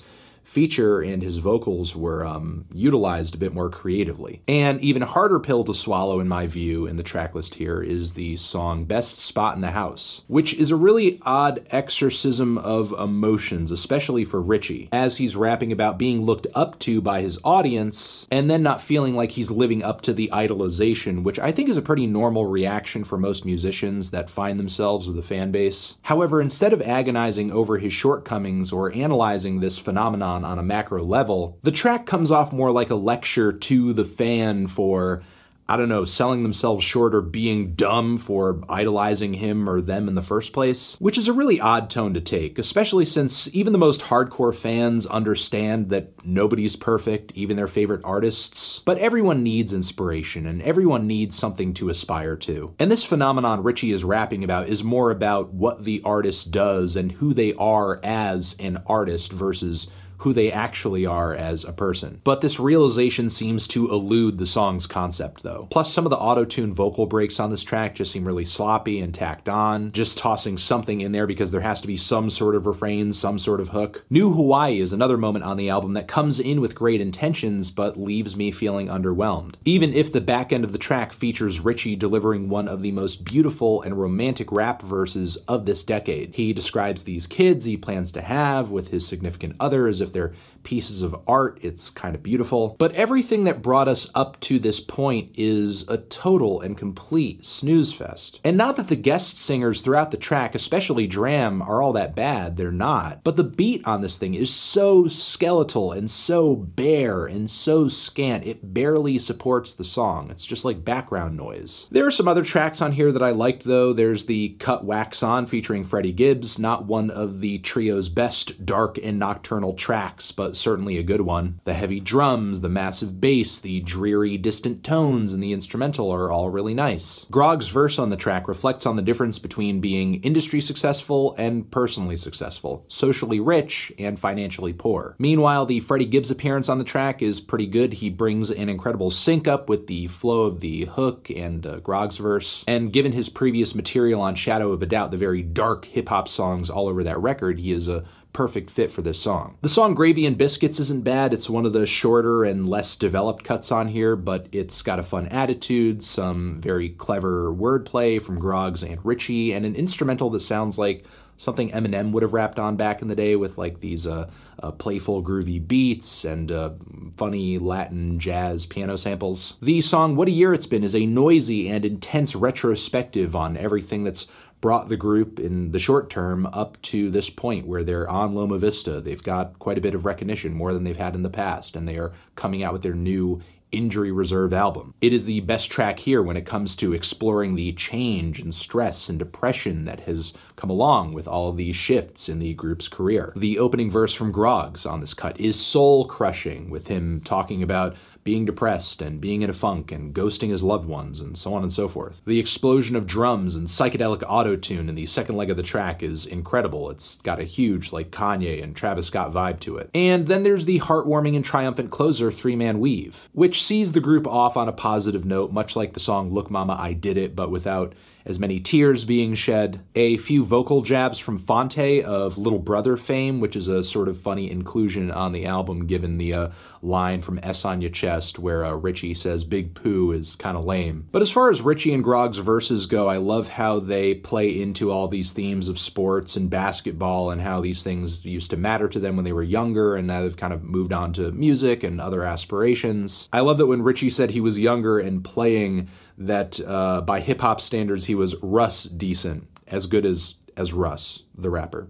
feature 0.49 1.03
and 1.03 1.23
his 1.23 1.37
vocals 1.37 1.95
were 1.95 2.25
um, 2.25 2.65
utilized 2.73 3.35
a 3.35 3.39
bit 3.39 3.53
more 3.53 3.69
creatively. 3.69 4.43
And 4.49 4.81
even 4.81 5.03
harder 5.03 5.39
pill 5.39 5.63
to 5.65 5.75
swallow, 5.75 6.21
in 6.21 6.29
my 6.29 6.47
view, 6.47 6.87
in 6.87 6.97
the 6.97 7.03
track 7.03 7.35
list 7.35 7.55
here 7.55 7.83
is 7.83 8.15
the 8.15 8.37
song 8.37 8.85
Best 8.85 9.19
Spot 9.19 9.55
in 9.55 9.61
the 9.61 9.71
House, 9.71 10.23
which 10.27 10.55
is 10.55 10.71
a 10.71 10.77
really 10.77 11.21
odd 11.23 11.67
exorcism 11.71 12.57
of 12.59 12.93
emotions, 12.99 13.71
especially 13.71 14.25
for 14.25 14.41
Ritchie, 14.41 14.89
as 14.91 15.19
he's 15.19 15.37
rapping 15.37 15.71
about 15.71 15.99
being 15.99 16.23
looked 16.23 16.47
up 16.55 16.79
to 16.81 17.03
by 17.03 17.21
his 17.21 17.39
audience 17.45 18.27
and 18.31 18.51
then 18.51 18.63
not 18.63 18.81
feeling 18.81 19.15
like 19.15 19.31
he's 19.31 19.51
living 19.51 19.83
up 19.83 20.01
to 20.03 20.15
the 20.15 20.31
idolization, 20.33 21.25
which 21.25 21.39
I 21.39 21.53
think 21.53 21.69
is 21.69 21.77
a 21.77 21.83
pretty 21.83 22.07
normal 22.07 22.47
reaction 22.47 23.05
for 23.05 23.19
most 23.19 23.45
musicians 23.45 24.11
that 24.13 24.31
find 24.31 24.59
themselves 24.59 25.07
with 25.07 25.19
a 25.19 25.23
fan 25.23 25.51
base. 25.51 25.95
However, 26.03 26.41
instead 26.41 26.73
of 26.73 26.81
agonizing 26.81 27.53
over 27.53 27.77
his 27.77 27.93
shortcomings 27.93 28.73
or 28.73 28.93
analyzing 28.93 29.61
this 29.61 29.77
phenomenon 29.77 30.38
on, 30.45 30.45
on 30.45 30.59
a 30.59 30.63
macro 30.63 31.05
level, 31.05 31.59
the 31.63 31.73
track 31.73 32.07
comes 32.07 32.31
off 32.31 32.53
more 32.53 32.71
like 32.71 32.91
a 32.91 32.95
lecture 32.95 33.53
to 33.53 33.93
the 33.93 34.05
fan 34.05 34.67
for 34.67 35.23
I 35.71 35.77
don't 35.77 35.91
know, 35.91 36.07
selling 36.07 36.45
themselves 36.45 36.83
short 36.83 37.15
or 37.15 37.21
being 37.21 37.75
dumb 37.75 38.17
for 38.17 38.63
idolizing 38.71 39.35
him 39.35 39.69
or 39.69 39.83
them 39.83 40.09
in 40.09 40.15
the 40.15 40.23
first 40.23 40.55
place, 40.55 40.97
which 40.99 41.19
is 41.19 41.29
a 41.29 41.33
really 41.35 41.61
odd 41.61 41.91
tone 41.91 42.15
to 42.15 42.23
take, 42.23 42.59
especially 42.59 43.05
since 43.05 43.51
even 43.53 43.75
the 43.75 43.79
most 43.79 44.01
hardcore 44.01 44.57
fans 44.57 45.05
understand 45.05 45.91
that 45.91 46.25
nobody's 46.25 46.75
perfect, 46.75 47.33
even 47.35 47.59
their 47.59 47.69
favorite 47.69 48.01
artists. 48.03 48.81
But 48.87 48.97
everyone 48.97 49.43
needs 49.43 49.75
inspiration 49.75 50.47
and 50.47 50.63
everyone 50.63 51.07
needs 51.07 51.37
something 51.37 51.75
to 51.75 51.91
aspire 51.91 52.37
to. 52.37 52.75
And 52.79 52.91
this 52.91 53.05
phenomenon 53.05 53.63
Ritchie 53.63 53.93
is 53.93 54.05
rapping 54.05 54.45
about 54.45 54.71
is 54.71 54.83
more 54.83 55.11
about 55.11 55.53
what 55.53 55.85
the 55.85 56.01
artist 56.03 56.51
does 56.51 56.97
and 56.97 57.13
who 57.13 57.35
they 57.35 57.53
are 57.55 58.01
as 58.03 58.57
an 58.59 58.83
artist 58.87 59.33
versus 59.33 59.89
who 60.19 60.33
they 60.33 60.53
actually 60.53 61.07
are 61.07 61.35
as 61.35 61.65
a 61.65 61.73
person. 61.73 62.21
But 62.25 62.41
this 62.41 62.61
realization 62.61 63.31
seems 63.31 63.69
to 63.69 63.91
elude 63.91 64.39
the 64.39 64.47
song's 64.47 64.87
concept, 64.87 65.43
though. 65.43 65.69
Plus, 65.71 65.93
some 65.93 66.07
of 66.07 66.11
the 66.11 66.19
auto 66.19 66.45
tune 66.45 66.75
vocal 66.75 67.07
breaks 67.07 67.41
on 67.41 67.51
this 67.51 67.63
track 67.63 67.95
just 67.95 68.13
seem 68.13 68.25
really 68.25 68.45
sloppy 68.45 69.01
and 69.01 69.15
tacked 69.15 69.49
on, 69.49 69.93
just 69.93 70.19
tossing 70.19 70.59
something 70.59 71.01
in 71.01 71.13
there 71.13 71.27
because 71.27 71.51
there 71.51 71.61
has 71.61 71.81
to 71.81 71.87
be 71.87 71.97
some 71.97 72.31
sort 72.31 72.55
of 72.55 72.67
refrain, 72.67 73.13
some 73.13 73.39
sort 73.39 73.61
of 73.61 73.69
hook. 73.69 74.05
New 74.11 74.33
Hawaii 74.33 74.81
is 74.81 74.93
another 74.93 75.17
moment 75.17 75.45
on 75.45 75.57
the 75.57 75.71
album 75.71 75.93
that 75.95 76.09
comes 76.09 76.41
in 76.41 76.61
with 76.61 76.75
great 76.75 77.01
intentions 77.01 77.71
but 77.71 77.99
leaves 77.99 78.37
me 78.37 78.51
feeling 78.51 78.89
underwhelmed. 78.89 79.55
Even 79.65 79.93
if 79.95 80.13
the 80.13 80.21
back 80.21 80.53
end 80.53 80.65
of 80.65 80.73
the 80.73 80.79
track 80.79 81.13
features 81.13 81.61
Ritchie 81.61 81.97
delivering 81.97 82.49
one 82.49 82.69
of 82.69 82.83
the 82.83 82.93
most 82.93 83.25
beautiful 83.25 83.83
and 83.83 83.99
romantic 83.99 84.51
rap 84.51 84.83
verses 84.83 85.37
of 85.49 85.67
this 85.67 85.83
decade. 85.83 86.35
He 86.35 86.53
describes 86.53 87.03
these 87.03 87.27
kids 87.27 87.65
he 87.65 87.77
plans 87.77 88.13
to 88.13 88.23
have 88.23 88.71
with 88.71 88.89
his 88.89 89.07
significant 89.07 89.57
other 89.61 89.87
as 89.87 90.01
if 90.01 90.08
if 90.09 90.13
they're 90.13 90.33
pieces 90.63 91.03
of 91.03 91.17
art. 91.27 91.59
It's 91.63 91.91
kind 91.91 92.15
of 92.15 92.23
beautiful. 92.23 92.77
But 92.79 92.95
everything 92.95 93.45
that 93.45 93.63
brought 93.63 93.89
us 93.89 94.07
up 94.15 94.39
to 94.41 94.59
this 94.59 94.81
point 94.81 95.31
is 95.35 95.85
a 95.89 95.99
total 95.99 96.61
and 96.61 96.77
complete 96.77 97.45
snooze 97.45 97.93
fest. 97.93 98.41
And 98.45 98.57
not 98.57 98.77
that 98.77 98.89
the 98.89 98.97
guest 98.97 99.39
singers 99.39 99.81
throughout 99.81 100.11
the 100.11 100.17
track, 100.17 100.55
especially 100.55 101.07
Dram, 101.07 101.63
are 101.63 101.83
all 101.83 101.93
that 101.95 102.15
bad. 102.15 102.57
They're 102.57 102.71
not. 102.73 103.25
But 103.25 103.37
the 103.37 103.45
beat 103.45 103.85
on 103.87 104.01
this 104.01 104.19
thing 104.19 104.35
is 104.35 104.55
so 104.55 105.09
skeletal 105.09 105.93
and 105.93 106.11
so 106.11 106.57
bare 106.57 107.27
and 107.27 107.51
so 107.51 107.89
scant, 107.89 108.47
it 108.47 108.75
barely 108.75 109.19
supports 109.19 109.75
the 109.75 109.85
song. 109.85 110.31
It's 110.31 110.45
just 110.45 110.65
like 110.65 110.85
background 110.85 111.37
noise. 111.37 111.87
There 111.91 112.07
are 112.07 112.11
some 112.11 112.29
other 112.29 112.45
tracks 112.45 112.81
on 112.81 112.93
here 112.93 113.13
that 113.13 113.23
I 113.23 113.31
liked, 113.31 113.65
though. 113.65 113.93
There's 113.93 114.27
the 114.27 114.51
Cut 114.59 114.85
Wax 114.85 115.23
On 115.23 115.47
featuring 115.47 115.85
Freddie 115.85 116.13
Gibbs, 116.13 116.59
not 116.59 116.87
one 116.87 117.11
of 117.11 117.41
the 117.41 117.59
trio's 117.61 118.09
best 118.09 118.65
dark 118.65 118.99
and 119.03 119.19
nocturnal 119.19 119.75
tracks, 119.75 120.33
but 120.33 120.48
certainly 120.55 120.99
a 120.99 121.03
good 121.03 121.21
one. 121.21 121.61
The 121.65 121.75
heavy 121.75 122.01
drums, 122.01 122.61
the 122.61 122.69
massive 122.69 123.21
bass, 123.21 123.59
the 123.59 123.81
dreary, 123.81 124.37
distant 124.39 124.85
tones, 124.85 125.33
and 125.33 125.43
the 125.43 125.53
instrumental 125.53 126.11
are 126.11 126.31
all 126.31 126.51
really 126.51 126.75
nice. 126.75 127.27
Groggs' 127.31 127.69
verse 127.69 127.99
on 127.99 128.11
the 128.11 128.17
track 128.17 128.49
reflects 128.49 128.87
on 128.87 128.97
the 128.97 129.03
difference 129.03 129.39
between 129.39 129.81
being 129.81 130.23
industry 130.23 130.61
successful 130.61 131.35
and 131.39 131.71
personally 131.71 132.17
successful, 132.17 132.85
socially 132.89 133.41
rich 133.41 133.93
and 133.99 134.19
financially 134.19 134.73
poor. 134.73 135.15
Meanwhile, 135.19 135.67
the 135.67 135.81
Freddie 135.81 136.05
Gibbs 136.05 136.31
appearance 136.31 136.69
on 136.69 136.79
the 136.79 136.85
track 136.85 137.23
is 137.23 137.41
pretty 137.41 137.67
good. 137.67 137.93
He 137.93 138.11
brings 138.11 138.51
an 138.51 138.69
incredible 138.69 139.11
sync 139.11 139.49
up 139.49 139.69
with 139.69 139.87
the 139.87 140.07
flow 140.09 140.43
of 140.43 140.61
the 140.61 140.87
hook 140.87 141.31
and 141.31 141.67
uh, 141.67 141.77
Groggs' 141.81 142.17
verse. 142.17 142.65
And 142.67 142.93
given 142.93 143.13
his 143.13 143.29
previous 143.29 143.75
material 143.75 144.21
on 144.21 144.35
Shadow 144.35 144.73
of 144.73 144.83
a 144.83 144.87
Doubt, 144.87 145.11
the 145.11 145.17
very 145.17 145.43
dark 145.43 145.85
hip 145.85 146.09
hop 146.09 146.29
songs 146.29 146.71
all 146.71 146.89
over 146.89 147.05
that 147.05 147.19
record, 147.19 147.59
he 147.59 147.73
is 147.73 147.89
a 147.89 148.05
perfect 148.33 148.71
fit 148.71 148.93
for 148.93 149.03
this 149.03 149.21
song. 149.21 149.57
The 149.63 149.69
song 149.69 149.95
Gravy 149.95 150.27
and 150.27 150.39
Biscuits 150.39 150.79
isn't 150.81 151.05
bad. 151.05 151.33
It's 151.33 151.51
one 151.51 151.67
of 151.67 151.73
the 151.73 151.87
shorter 151.87 152.45
and 152.45 152.69
less 152.69 152.95
developed 152.95 153.45
cuts 153.45 153.73
on 153.73 153.89
here, 153.89 154.17
but 154.17 154.47
it's 154.53 154.83
got 154.83 154.99
a 154.99 155.03
fun 155.03 155.27
attitude, 155.29 156.03
some 156.03 156.61
very 156.61 156.91
clever 156.91 157.53
wordplay 157.53 158.23
from 158.23 158.39
Groggs 158.39 158.83
and 158.83 159.05
Ritchie, 159.05 159.53
and 159.53 159.67
an 159.67 159.75
instrumental 159.75 160.31
that 160.31 160.41
sounds 160.41 160.79
like 160.79 161.05
something 161.39 161.71
Eminem 161.71 162.13
would 162.13 162.23
have 162.23 162.33
rapped 162.33 162.59
on 162.59 162.77
back 162.77 163.01
in 163.01 163.09
the 163.09 163.15
day 163.15 163.37
with 163.37 163.57
like 163.57 163.81
these 163.81 164.07
uh, 164.07 164.29
uh, 164.63 164.73
playful, 164.73 165.23
groovy 165.23 165.67
beats 165.67 166.25
and 166.25 166.53
uh, 166.53 166.71
funny 167.17 167.59
Latin 167.59 168.19
jazz 168.19 168.67
piano 168.67 168.97
samples. 168.99 169.55
The 169.63 169.81
song 169.81 170.17
What 170.17 170.29
a 170.29 170.33
Year 170.33 170.53
It's 170.53 170.67
Been 170.67 170.85
is 170.85 170.95
a 170.95 171.07
noisy 171.07 171.69
and 171.69 171.85
intense 171.85 172.35
retrospective 172.35 173.35
on 173.37 173.57
everything 173.57 174.05
that's 174.05 174.27
brought 174.61 174.89
the 174.89 174.97
group 174.97 175.39
in 175.39 175.71
the 175.73 175.79
short 175.79 176.11
term 176.11 176.47
up 176.47 176.81
to 176.83 177.11
this 177.11 177.31
point 177.31 177.67
where 177.67 177.85
they're 177.85 178.09
on 178.09 178.35
Loma 178.35 178.59
Vista. 178.59 179.01
They've 179.01 179.23
got 179.23 179.59
quite 179.59 179.79
a 179.79 179.83
bit 179.83 179.95
of 179.95 180.05
recognition, 180.05 180.53
more 180.53 180.75
than 180.75 180.85
they've 180.85 180.97
had 180.97 181.15
in 181.15 181.23
the 181.23 181.31
past, 181.31 181.77
and 181.77 181.87
they 181.87 181.97
are 181.97 182.13
coming 182.35 182.63
out 182.63 182.73
with 182.73 182.83
their 182.83 182.95
new 182.95 183.41
Injury 183.71 184.13
Reserve 184.13 184.55
album. 184.55 184.95
It 185.03 185.13
is 185.13 185.27
the 185.27 185.41
best 185.41 185.71
track 185.71 185.99
here 185.99 186.23
when 186.23 186.39
it 186.39 186.47
comes 186.47 186.75
to 186.77 186.95
exploring 186.95 187.55
the 187.55 187.75
change 187.75 188.41
and 188.41 188.55
stress 188.55 189.11
and 189.11 189.19
depression 189.19 189.85
that 189.85 190.01
has 190.01 190.33
come 190.57 190.71
along 190.71 191.13
with 191.13 191.29
all 191.29 191.53
these 191.53 191.77
shifts 191.77 192.31
in 192.31 192.39
the 192.39 192.55
group's 192.55 192.89
career. 192.89 193.33
The 193.37 193.59
opening 193.59 193.91
verse 193.91 194.15
from 194.15 194.33
Groggs 194.33 194.87
on 194.87 195.01
this 195.01 195.13
cut 195.13 195.39
is 195.39 195.55
soul 195.61 196.07
crushing, 196.07 196.71
with 196.71 196.87
him 196.87 197.21
talking 197.27 197.63
about 197.63 197.95
being 198.29 198.45
depressed 198.45 199.01
and 199.01 199.23
being 199.23 199.41
in 199.41 199.49
a 199.49 199.55
funk 199.55 199.91
and 199.91 200.15
ghosting 200.15 200.51
his 200.51 200.63
loved 200.63 200.87
ones 200.87 201.19
and 201.19 201.35
so 201.35 201.55
on 201.55 201.63
and 201.63 201.73
so 201.73 201.89
forth. 201.89 202.21
The 202.27 202.39
explosion 202.39 202.95
of 202.95 203.07
drums 203.07 203.55
and 203.55 203.67
psychedelic 203.67 204.23
auto 204.29 204.55
tune 204.55 204.91
in 204.91 204.97
the 204.97 205.07
second 205.07 205.39
leg 205.39 205.49
of 205.49 205.57
the 205.57 205.63
track 205.63 206.03
is 206.03 206.27
incredible. 206.27 206.91
It's 206.91 207.17
got 207.23 207.41
a 207.41 207.45
huge, 207.45 207.91
like 207.91 208.11
Kanye 208.11 208.63
and 208.63 208.77
Travis 208.77 209.07
Scott 209.07 209.33
vibe 209.33 209.61
to 209.61 209.79
it. 209.79 209.89
And 209.95 210.29
then 210.29 210.43
there's 210.43 210.67
the 210.67 210.79
heartwarming 210.81 211.37
and 211.37 211.45
triumphant 211.45 211.91
closer, 211.91 212.31
Three 212.31 212.55
Man 212.55 212.81
Weave, 212.81 213.17
which 213.33 213.65
sees 213.65 213.93
the 213.93 214.01
group 214.01 214.27
off 214.27 214.59
on 214.59 214.69
a 214.69 214.73
positive 214.73 215.25
note, 215.25 215.51
much 215.51 215.75
like 215.75 215.95
the 215.95 216.01
song 216.01 216.31
Look 216.31 216.51
Mama, 216.51 216.77
I 216.79 216.93
Did 216.93 217.17
It, 217.17 217.35
but 217.35 217.51
without 217.51 217.95
as 218.29 218.39
many 218.39 218.61
tears 218.61 219.05
being 219.05 219.35
shed, 219.35 219.81
a 219.95 220.19
few 220.19 220.45
vocal 220.45 220.83
jabs 220.83 221.19
from 221.19 221.39
Phonte 221.39 222.05
of 222.05 222.37
Little 222.37 222.59
Brother 222.59 222.99
fame, 222.99 223.41
which 223.41 223.57
is 223.57 223.69
a 223.69 223.83
sort 223.83 224.07
of 224.07 224.21
funny 224.21 224.51
inclusion 224.51 225.11
on 225.11 225.33
the 225.33 225.47
album 225.47 225.87
given 225.87 226.19
the 226.19 226.35
uh, 226.35 226.49
line 226.83 227.23
from 227.23 227.41
S 227.43 227.65
on 227.65 227.81
Your 227.81 227.91
Chest 227.91 228.39
where 228.39 228.67
uh, 228.67 228.73
Ritchie 228.73 229.15
says 229.15 229.45
Big 229.45 229.75
Pooh 229.75 230.13
is 230.13 230.35
kind 230.37 230.59
of 230.59 230.67
lame. 230.67 231.09
But 231.11 231.23
as 231.23 231.31
far 231.31 231.51
as 231.51 231.63
Ritchie 231.63 231.95
and 231.95 232.05
Groggs' 232.05 232.37
verses 232.37 232.85
go, 232.85 233.09
I 233.09 233.17
love 233.17 233.49
how 233.49 233.81
they 233.81 234.15
play 234.15 234.61
into 234.61 234.91
all 234.91 235.09
these 235.09 235.33
themes 235.33 235.67
of 235.67 235.79
sports 235.79 236.37
and 236.37 236.51
basketball 236.51 237.31
and 237.31 237.41
how 237.41 237.63
these 237.63 237.83
things 237.83 238.23
used 238.27 238.51
to 238.51 238.59
matter 238.59 238.89
to 238.89 239.01
them 239.01 239.17
when 239.17 239.25
they 239.25 239.33
were 239.33 239.43
younger 239.43 239.97
and 239.97 240.07
now 240.07 240.23
they've 240.23 240.37
kind 240.37 240.53
of 240.53 240.63
moved 240.63 240.93
on 240.93 241.15
to 241.15 241.33
music 241.33 241.83
and 241.83 241.99
other 241.99 242.25
aspirations. 242.25 243.29
I 243.33 243.41
love 243.41 243.57
that 243.57 243.67
when 243.67 243.83
Ritchie 243.83 244.11
said 244.11 244.31
he 244.31 244.43
was 244.43 244.59
younger 244.59 244.99
and 244.99 245.25
playing 245.25 245.89
that 246.19 246.61
uh, 246.61 247.01
by 247.01 247.21
hip 247.21 247.41
hop 247.41 247.61
standards 247.61 248.05
he 248.05 248.15
was 248.15 248.35
Russ 248.43 248.85
decent, 248.85 249.47
as 249.67 249.87
good 249.87 250.05
as 250.05 250.35
as 250.57 250.73
Russ, 250.73 251.23
the 251.37 251.51
rapper. 251.51 251.89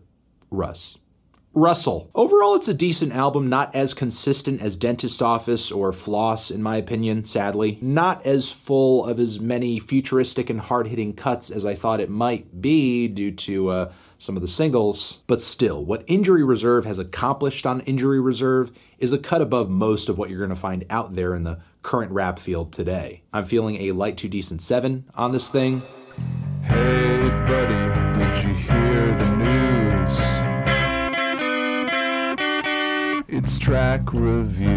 Russ. 0.51 0.99
Russell. 1.55 2.11
Overall, 2.15 2.55
it's 2.55 2.69
a 2.69 2.75
decent 2.75 3.13
album, 3.13 3.49
not 3.49 3.75
as 3.75 3.95
consistent 3.95 4.61
as 4.61 4.77
Dentist 4.77 5.23
Office 5.23 5.73
or 5.73 5.93
Floss, 5.93 6.51
in 6.51 6.63
my 6.63 6.77
opinion, 6.77 7.25
sadly. 7.25 7.79
Not 7.81 8.25
as 8.25 8.51
full 8.51 9.07
of 9.07 9.19
as 9.19 9.41
many 9.41 9.81
futuristic 9.81 10.51
and 10.51 10.61
hard 10.61 10.87
hitting 10.87 11.15
cuts 11.15 11.51
as 11.51 11.65
I 11.65 11.75
thought 11.75 12.01
it 12.01 12.11
might 12.11 12.61
be 12.61 13.09
due 13.09 13.33
to 13.33 13.69
uh, 13.71 13.93
some 14.19 14.37
of 14.37 14.43
the 14.43 14.49
singles. 14.49 15.19
But 15.27 15.43
still, 15.43 15.85
what 15.85 16.05
Injury 16.07 16.45
Reserve 16.45 16.85
has 16.85 16.99
accomplished 16.99 17.67
on 17.67 17.81
Injury 17.81 18.21
Reserve 18.21 18.71
is 18.99 19.13
a 19.13 19.19
cut 19.19 19.43
above 19.43 19.71
most 19.71 20.09
of 20.09 20.19
what 20.19 20.29
you're 20.29 20.39
going 20.39 20.51
to 20.51 20.57
find 20.57 20.85
out 20.91 21.15
there 21.15 21.35
in 21.35 21.45
the 21.45 21.59
current 21.83 22.13
rap 22.13 22.39
field 22.39 22.73
today. 22.73 23.23
I'm 23.33 23.47
feeling 23.47 23.77
a 23.77 23.93
light 23.93 24.17
to 24.19 24.29
decent 24.29 24.63
7 24.63 25.05
on 25.15 25.33
this 25.33 25.49
thing. 25.49 25.83
Hey, 26.63 27.21
buddy, 27.47 27.75
did 28.19 28.45
you 28.45 28.55
hear 28.55 29.15
the 29.17 29.37
news? 29.37 30.19
It's 33.29 33.59
track 33.59 34.13
reviews. 34.13 34.69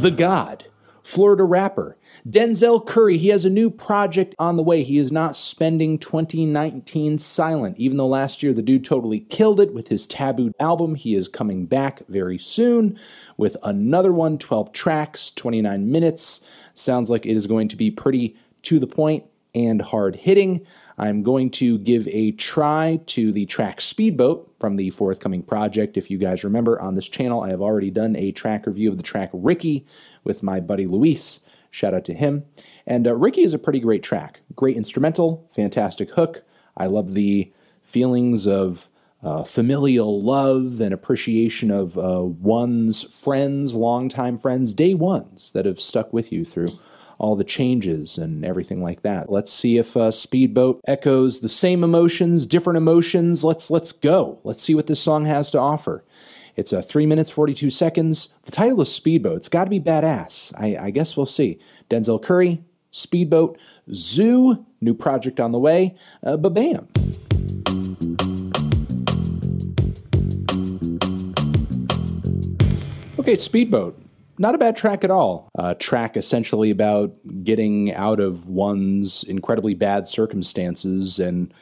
The 0.00 0.10
God, 0.10 0.64
Florida 1.02 1.44
rapper, 1.44 1.96
Denzel 2.28 2.86
Curry, 2.86 3.18
he 3.18 3.28
has 3.30 3.44
a 3.44 3.50
new 3.50 3.68
project 3.68 4.36
on 4.38 4.56
the 4.56 4.62
way. 4.62 4.84
He 4.84 4.98
is 4.98 5.10
not 5.10 5.34
spending 5.34 5.98
2019 5.98 7.18
silent. 7.18 7.76
Even 7.78 7.96
though 7.96 8.06
last 8.06 8.44
year 8.44 8.52
the 8.52 8.62
dude 8.62 8.84
totally 8.84 9.20
killed 9.20 9.58
it 9.58 9.74
with 9.74 9.88
his 9.88 10.06
Taboo 10.06 10.52
album, 10.60 10.94
he 10.94 11.16
is 11.16 11.26
coming 11.26 11.66
back 11.66 12.06
very 12.06 12.38
soon 12.38 12.96
with 13.38 13.56
another 13.64 14.12
one, 14.12 14.38
12 14.38 14.72
tracks, 14.72 15.32
29 15.32 15.90
minutes. 15.90 16.40
Sounds 16.74 17.10
like 17.10 17.26
it 17.26 17.34
is 17.34 17.48
going 17.48 17.66
to 17.66 17.76
be 17.76 17.90
pretty 17.90 18.36
to 18.62 18.78
the 18.78 18.86
point 18.86 19.24
and 19.52 19.82
hard 19.82 20.14
hitting. 20.14 20.64
I'm 20.98 21.24
going 21.24 21.50
to 21.52 21.78
give 21.78 22.06
a 22.06 22.30
try 22.32 23.00
to 23.06 23.32
the 23.32 23.46
track 23.46 23.80
Speedboat 23.80 24.48
from 24.60 24.76
the 24.76 24.90
forthcoming 24.90 25.42
project. 25.42 25.96
If 25.96 26.08
you 26.08 26.18
guys 26.18 26.44
remember 26.44 26.80
on 26.80 26.94
this 26.94 27.08
channel, 27.08 27.40
I 27.40 27.48
have 27.48 27.60
already 27.60 27.90
done 27.90 28.14
a 28.14 28.30
track 28.30 28.68
review 28.68 28.92
of 28.92 28.96
the 28.96 29.02
track 29.02 29.30
Ricky 29.32 29.84
with 30.22 30.44
my 30.44 30.60
buddy 30.60 30.86
Luis. 30.86 31.40
Shout 31.72 31.94
out 31.94 32.04
to 32.04 32.14
him. 32.14 32.44
And 32.86 33.08
uh, 33.08 33.16
Ricky 33.16 33.42
is 33.42 33.54
a 33.54 33.58
pretty 33.58 33.80
great 33.80 34.02
track. 34.02 34.40
Great 34.54 34.76
instrumental, 34.76 35.50
fantastic 35.54 36.10
hook. 36.10 36.44
I 36.76 36.86
love 36.86 37.14
the 37.14 37.50
feelings 37.82 38.46
of 38.46 38.88
uh, 39.22 39.42
familial 39.42 40.22
love 40.22 40.80
and 40.80 40.92
appreciation 40.92 41.70
of 41.70 41.96
uh, 41.96 42.22
one's 42.22 43.02
friends, 43.02 43.74
longtime 43.74 44.36
friends, 44.36 44.74
day 44.74 44.94
ones 44.94 45.50
that 45.52 45.64
have 45.64 45.80
stuck 45.80 46.12
with 46.12 46.30
you 46.30 46.44
through 46.44 46.78
all 47.18 47.36
the 47.36 47.44
changes 47.44 48.18
and 48.18 48.44
everything 48.44 48.82
like 48.82 49.02
that. 49.02 49.30
Let's 49.30 49.52
see 49.52 49.78
if 49.78 49.96
uh, 49.96 50.10
Speedboat 50.10 50.80
echoes 50.86 51.40
the 51.40 51.48
same 51.48 51.84
emotions, 51.84 52.46
different 52.46 52.76
emotions. 52.76 53.44
Let's 53.44 53.70
let's 53.70 53.92
go. 53.92 54.40
Let's 54.44 54.62
see 54.62 54.74
what 54.74 54.88
this 54.88 55.00
song 55.00 55.24
has 55.24 55.50
to 55.52 55.58
offer. 55.58 56.04
It's 56.56 56.72
a 56.72 56.82
three 56.82 57.06
minutes 57.06 57.30
forty 57.30 57.54
two 57.54 57.70
seconds. 57.70 58.28
The 58.42 58.52
title 58.52 58.80
is 58.82 58.94
Speedboat. 58.94 59.38
It's 59.38 59.48
got 59.48 59.64
to 59.64 59.70
be 59.70 59.80
badass. 59.80 60.52
I, 60.56 60.86
I 60.86 60.90
guess 60.90 61.16
we'll 61.16 61.26
see. 61.26 61.58
Denzel 61.88 62.22
Curry, 62.22 62.62
Speedboat, 62.90 63.58
ZUU, 63.88 64.64
new 64.80 64.94
project 64.94 65.40
on 65.40 65.52
the 65.52 65.58
way. 65.58 65.94
Uh, 66.22 66.36
ba 66.36 66.50
bam. 66.50 66.88
Okay, 73.18 73.36
Speedboat. 73.36 73.98
Not 74.38 74.54
a 74.54 74.58
bad 74.58 74.76
track 74.76 75.04
at 75.04 75.10
all. 75.10 75.48
A 75.56 75.74
track 75.74 76.16
essentially 76.16 76.70
about 76.70 77.14
getting 77.44 77.94
out 77.94 78.18
of 78.20 78.46
one's 78.46 79.22
incredibly 79.24 79.74
bad 79.74 80.08
circumstances 80.08 81.18
and 81.18 81.54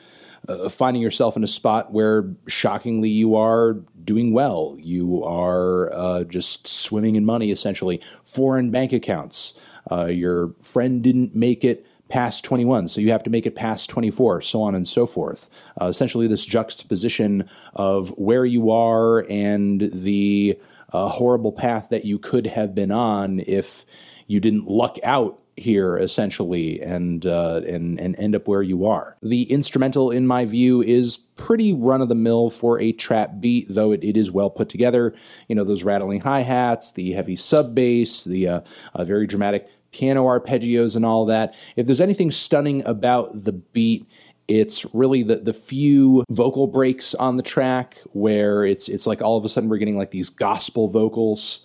uh, 0.48 0.68
finding 0.68 1.02
yourself 1.02 1.36
in 1.36 1.44
a 1.44 1.48
spot 1.48 1.92
where 1.92 2.34
shockingly 2.46 3.10
you 3.10 3.36
are 3.36 3.76
doing 4.10 4.32
well. 4.32 4.76
You 4.80 5.22
are 5.22 5.94
uh, 5.94 6.24
just 6.24 6.66
swimming 6.66 7.14
in 7.14 7.24
money, 7.24 7.52
essentially. 7.52 8.02
Foreign 8.24 8.72
bank 8.72 8.92
accounts. 8.92 9.54
Uh, 9.88 10.06
your 10.06 10.52
friend 10.60 11.00
didn't 11.00 11.36
make 11.36 11.62
it 11.62 11.86
past 12.08 12.42
21, 12.42 12.88
so 12.88 13.00
you 13.00 13.12
have 13.12 13.22
to 13.22 13.30
make 13.30 13.46
it 13.46 13.54
past 13.54 13.88
24, 13.88 14.42
so 14.42 14.62
on 14.62 14.74
and 14.74 14.88
so 14.88 15.06
forth. 15.06 15.48
Uh, 15.80 15.84
essentially, 15.84 16.26
this 16.26 16.44
juxtaposition 16.44 17.48
of 17.74 18.08
where 18.18 18.44
you 18.44 18.72
are 18.72 19.24
and 19.30 19.88
the 19.92 20.58
a 20.92 21.08
horrible 21.08 21.52
path 21.52 21.86
that 21.90 22.04
you 22.04 22.18
could 22.18 22.48
have 22.48 22.74
been 22.74 22.90
on 22.90 23.38
if 23.46 23.84
you 24.26 24.40
didn't 24.40 24.66
luck 24.66 24.98
out 25.04 25.38
here 25.60 25.96
essentially 25.96 26.80
and 26.80 27.26
uh, 27.26 27.60
and 27.66 27.98
and 28.00 28.18
end 28.18 28.34
up 28.34 28.48
where 28.48 28.62
you 28.62 28.86
are. 28.86 29.16
The 29.22 29.42
instrumental, 29.50 30.10
in 30.10 30.26
my 30.26 30.44
view, 30.44 30.82
is 30.82 31.18
pretty 31.36 31.72
run 31.72 32.02
of 32.02 32.08
the 32.08 32.14
mill 32.14 32.50
for 32.50 32.80
a 32.80 32.92
trap 32.92 33.40
beat, 33.40 33.66
though 33.68 33.92
it, 33.92 34.04
it 34.04 34.16
is 34.16 34.30
well 34.30 34.50
put 34.50 34.68
together. 34.68 35.14
You 35.48 35.54
know 35.54 35.64
those 35.64 35.84
rattling 35.84 36.20
hi 36.20 36.40
hats, 36.40 36.92
the 36.92 37.12
heavy 37.12 37.36
sub 37.36 37.74
bass, 37.74 38.24
the 38.24 38.48
uh, 38.48 38.60
uh, 38.94 39.04
very 39.04 39.26
dramatic 39.26 39.68
piano 39.92 40.24
arpeggios, 40.24 40.96
and 40.96 41.04
all 41.04 41.26
that. 41.26 41.54
If 41.76 41.86
there's 41.86 42.00
anything 42.00 42.30
stunning 42.30 42.84
about 42.86 43.44
the 43.44 43.52
beat, 43.52 44.06
it's 44.48 44.84
really 44.92 45.22
the 45.22 45.36
the 45.36 45.54
few 45.54 46.24
vocal 46.30 46.66
breaks 46.66 47.14
on 47.14 47.36
the 47.36 47.42
track 47.42 47.98
where 48.12 48.64
it's 48.64 48.88
it's 48.88 49.06
like 49.06 49.22
all 49.22 49.36
of 49.36 49.44
a 49.44 49.48
sudden 49.48 49.70
we're 49.70 49.78
getting 49.78 49.96
like 49.96 50.10
these 50.10 50.28
gospel 50.28 50.88
vocals 50.88 51.62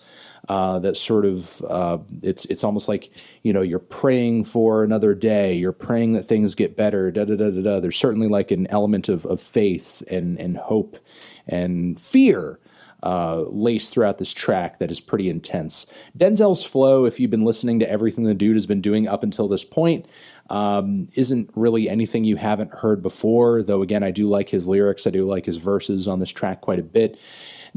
uh, 0.48 0.78
that 0.78 0.96
sort 0.96 1.24
of 1.24 1.62
uh, 1.68 1.98
it's 2.22 2.44
it's 2.46 2.64
almost 2.64 2.88
like 2.88 3.10
you 3.42 3.52
know 3.52 3.62
you're 3.62 3.78
praying 3.78 4.44
for 4.44 4.84
another 4.84 5.14
day, 5.14 5.54
you're 5.54 5.72
praying 5.72 6.12
that 6.12 6.24
things 6.24 6.54
get 6.54 6.76
better. 6.76 7.10
Da 7.10 7.24
da 7.24 7.36
da 7.36 7.50
da 7.50 7.62
da. 7.62 7.80
There's 7.80 7.96
certainly 7.96 8.28
like 8.28 8.50
an 8.50 8.66
element 8.68 9.08
of 9.08 9.26
of 9.26 9.40
faith 9.40 10.02
and 10.10 10.38
and 10.38 10.56
hope 10.56 10.98
and 11.46 11.98
fear. 12.00 12.58
Uh, 13.02 13.44
laced 13.50 13.92
throughout 13.92 14.18
this 14.18 14.32
track 14.32 14.78
that 14.78 14.90
is 14.90 15.00
pretty 15.00 15.28
intense. 15.28 15.86
Denzel's 16.18 16.64
flow, 16.64 17.04
if 17.04 17.20
you've 17.20 17.30
been 17.30 17.44
listening 17.44 17.78
to 17.78 17.88
everything 17.88 18.24
the 18.24 18.34
dude 18.34 18.56
has 18.56 18.66
been 18.66 18.80
doing 18.80 19.06
up 19.06 19.22
until 19.22 19.46
this 19.46 19.62
point, 19.62 20.06
um, 20.50 21.06
isn't 21.14 21.50
really 21.54 21.88
anything 21.88 22.24
you 22.24 22.36
haven't 22.36 22.72
heard 22.72 23.02
before, 23.02 23.62
though, 23.62 23.82
again, 23.82 24.02
I 24.02 24.10
do 24.10 24.28
like 24.28 24.48
his 24.48 24.66
lyrics. 24.66 25.06
I 25.06 25.10
do 25.10 25.28
like 25.28 25.44
his 25.44 25.58
verses 25.58 26.08
on 26.08 26.20
this 26.20 26.30
track 26.30 26.62
quite 26.62 26.78
a 26.78 26.82
bit. 26.82 27.18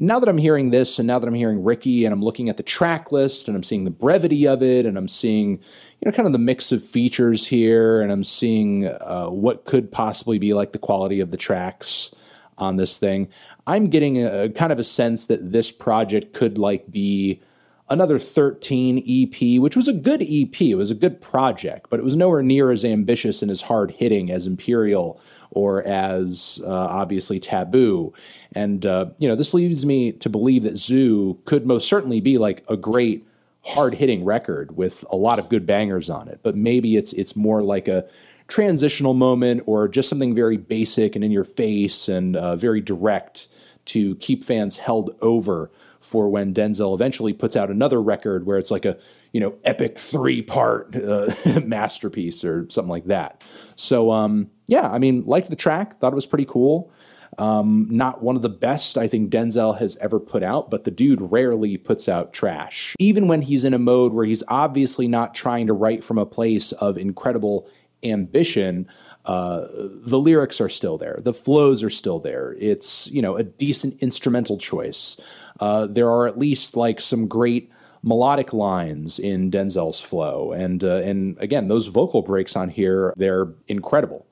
Now 0.01 0.17
that 0.19 0.29
I'm 0.29 0.37
hearing 0.37 0.69
this, 0.69 0.97
and 0.97 1.07
now 1.07 1.19
that 1.19 1.27
I'm 1.27 1.33
hearing 1.33 1.61
Ricky, 1.61 2.05
and 2.05 2.13
I'm 2.13 2.23
looking 2.23 2.47
at 2.47 2.55
the 2.55 2.63
track 2.63 3.11
list, 3.11 3.49
and 3.49 3.57
I'm 3.57 3.63
seeing 3.63 3.83
the 3.83 3.91
brevity 3.91 4.47
of 4.47 4.63
it, 4.63 4.85
and 4.85 4.97
I'm 4.97 5.09
seeing, 5.09 5.51
you 5.51 6.05
know, 6.05 6.11
kind 6.13 6.25
of 6.25 6.31
the 6.31 6.39
mix 6.39 6.71
of 6.71 6.81
features 6.81 7.45
here, 7.45 8.01
and 8.01 8.09
I'm 8.09 8.23
seeing 8.23 8.85
uh, 8.87 9.27
what 9.27 9.65
could 9.65 9.91
possibly 9.91 10.39
be 10.39 10.53
like 10.53 10.71
the 10.71 10.79
quality 10.79 11.19
of 11.19 11.31
the 11.31 11.37
tracks 11.37 12.11
on 12.57 12.77
this 12.77 12.97
thing, 12.97 13.27
I'm 13.67 13.89
getting 13.89 14.23
a, 14.23 14.43
a 14.43 14.49
kind 14.49 14.71
of 14.71 14.79
a 14.79 14.83
sense 14.83 15.25
that 15.25 15.51
this 15.51 15.71
project 15.71 16.33
could 16.33 16.57
like 16.57 16.89
be 16.89 17.41
another 17.89 18.19
13 18.19 18.99
EP, 18.99 19.61
which 19.61 19.75
was 19.75 19.87
a 19.87 19.93
good 19.93 20.21
EP. 20.21 20.61
It 20.61 20.75
was 20.75 20.91
a 20.91 20.95
good 20.95 21.19
project, 21.21 21.87
but 21.89 21.99
it 21.99 22.03
was 22.03 22.15
nowhere 22.15 22.43
near 22.43 22.71
as 22.71 22.85
ambitious 22.85 23.41
and 23.41 23.49
as 23.49 23.61
hard 23.61 23.91
hitting 23.91 24.31
as 24.31 24.45
Imperial 24.45 25.19
or 25.51 25.83
as 25.87 26.61
uh, 26.63 26.69
obviously 26.69 27.39
Taboo. 27.39 28.13
And, 28.53 28.85
uh, 28.85 29.07
you 29.17 29.27
know, 29.27 29.35
this 29.35 29.53
leads 29.53 29.85
me 29.85 30.11
to 30.13 30.29
believe 30.29 30.63
that 30.63 30.73
ZUU 30.73 31.43
could 31.45 31.65
most 31.65 31.87
certainly 31.87 32.21
be 32.21 32.37
like 32.37 32.63
a 32.69 32.77
great 32.77 33.25
hard 33.63 33.93
hitting 33.93 34.23
record 34.23 34.75
with 34.77 35.03
a 35.11 35.15
lot 35.15 35.39
of 35.39 35.49
good 35.49 35.65
bangers 35.65 36.09
on 36.09 36.27
it, 36.27 36.39
but 36.43 36.55
maybe 36.55 36.97
it's, 36.97 37.13
it's 37.13 37.35
more 37.35 37.61
like 37.61 37.87
a 37.87 38.07
transitional 38.47 39.13
moment 39.13 39.61
or 39.65 39.87
just 39.87 40.09
something 40.09 40.33
very 40.33 40.57
basic 40.57 41.15
and 41.15 41.23
in 41.23 41.31
your 41.31 41.43
face 41.43 42.07
and 42.07 42.35
uh, 42.35 42.55
very 42.55 42.81
direct 42.81 43.47
to 43.85 44.15
keep 44.15 44.43
fans 44.43 44.77
held 44.77 45.15
over 45.21 45.69
for 45.99 46.29
when 46.29 46.53
Denzel 46.53 46.93
eventually 46.93 47.33
puts 47.33 47.55
out 47.55 47.69
another 47.69 48.01
record 48.01 48.45
where 48.45 48.57
it's 48.57 48.71
like 48.71 48.85
a 48.85 48.97
you 49.32 49.39
know 49.39 49.57
epic 49.63 49.99
three 49.99 50.41
part 50.41 50.95
uh, 50.95 51.32
masterpiece 51.63 52.43
or 52.43 52.67
something 52.69 52.89
like 52.89 53.05
that. 53.05 53.43
So 53.75 54.11
um, 54.11 54.49
yeah, 54.67 54.89
I 54.89 54.99
mean, 54.99 55.23
liked 55.25 55.49
the 55.49 55.55
track, 55.55 55.99
thought 55.99 56.13
it 56.13 56.15
was 56.15 56.25
pretty 56.25 56.45
cool. 56.45 56.91
Um, 57.38 57.88
not 57.89 58.23
one 58.23 58.36
of 58.36 58.41
the 58.41 58.49
best 58.49 58.97
I 58.97 59.07
think 59.07 59.32
Denzel 59.32 59.77
has 59.77 59.95
ever 59.97 60.19
put 60.19 60.43
out, 60.43 60.69
but 60.69 60.84
the 60.84 60.91
dude 60.91 61.21
rarely 61.21 61.77
puts 61.77 62.09
out 62.09 62.34
trash. 62.34 62.95
Even 62.99 63.27
when 63.27 63.41
he's 63.41 63.63
in 63.63 63.73
a 63.73 63.80
mode 63.80 64.13
where 64.13 64.25
he's 64.25 64.43
obviously 64.47 65.07
not 65.07 65.36
trying 65.36 65.67
to 65.67 65.73
write 65.73 66.03
from 66.03 66.17
a 66.17 66.25
place 66.25 66.71
of 66.73 66.97
incredible 66.97 67.69
ambition, 68.03 68.88
uh, 69.25 69.65
the 70.05 70.19
lyrics 70.19 70.59
are 70.59 70.69
still 70.69 70.97
there, 70.97 71.19
the 71.23 71.34
flows 71.34 71.84
are 71.84 71.89
still 71.89 72.19
there. 72.19 72.55
It's 72.59 73.07
you 73.07 73.21
know 73.21 73.38
a 73.38 73.43
decent 73.43 74.01
instrumental 74.01 74.57
choice. 74.57 75.17
Uh, 75.59 75.88
there 75.88 76.09
are 76.09 76.25
at 76.27 76.39
least 76.39 76.75
like 76.75 76.99
some 76.99 77.27
great 77.27 77.71
melodic 78.03 78.53
lines 78.53 79.19
in 79.19 79.51
Denzel's 79.51 79.99
flow, 79.99 80.51
and 80.51 80.83
uh, 80.83 80.97
and 80.97 81.37
again, 81.39 81.67
those 81.67 81.87
vocal 81.87 82.21
breaks 82.21 82.55
on 82.55 82.69
here 82.69 83.13
they're 83.17 83.53
incredible. 83.67 84.25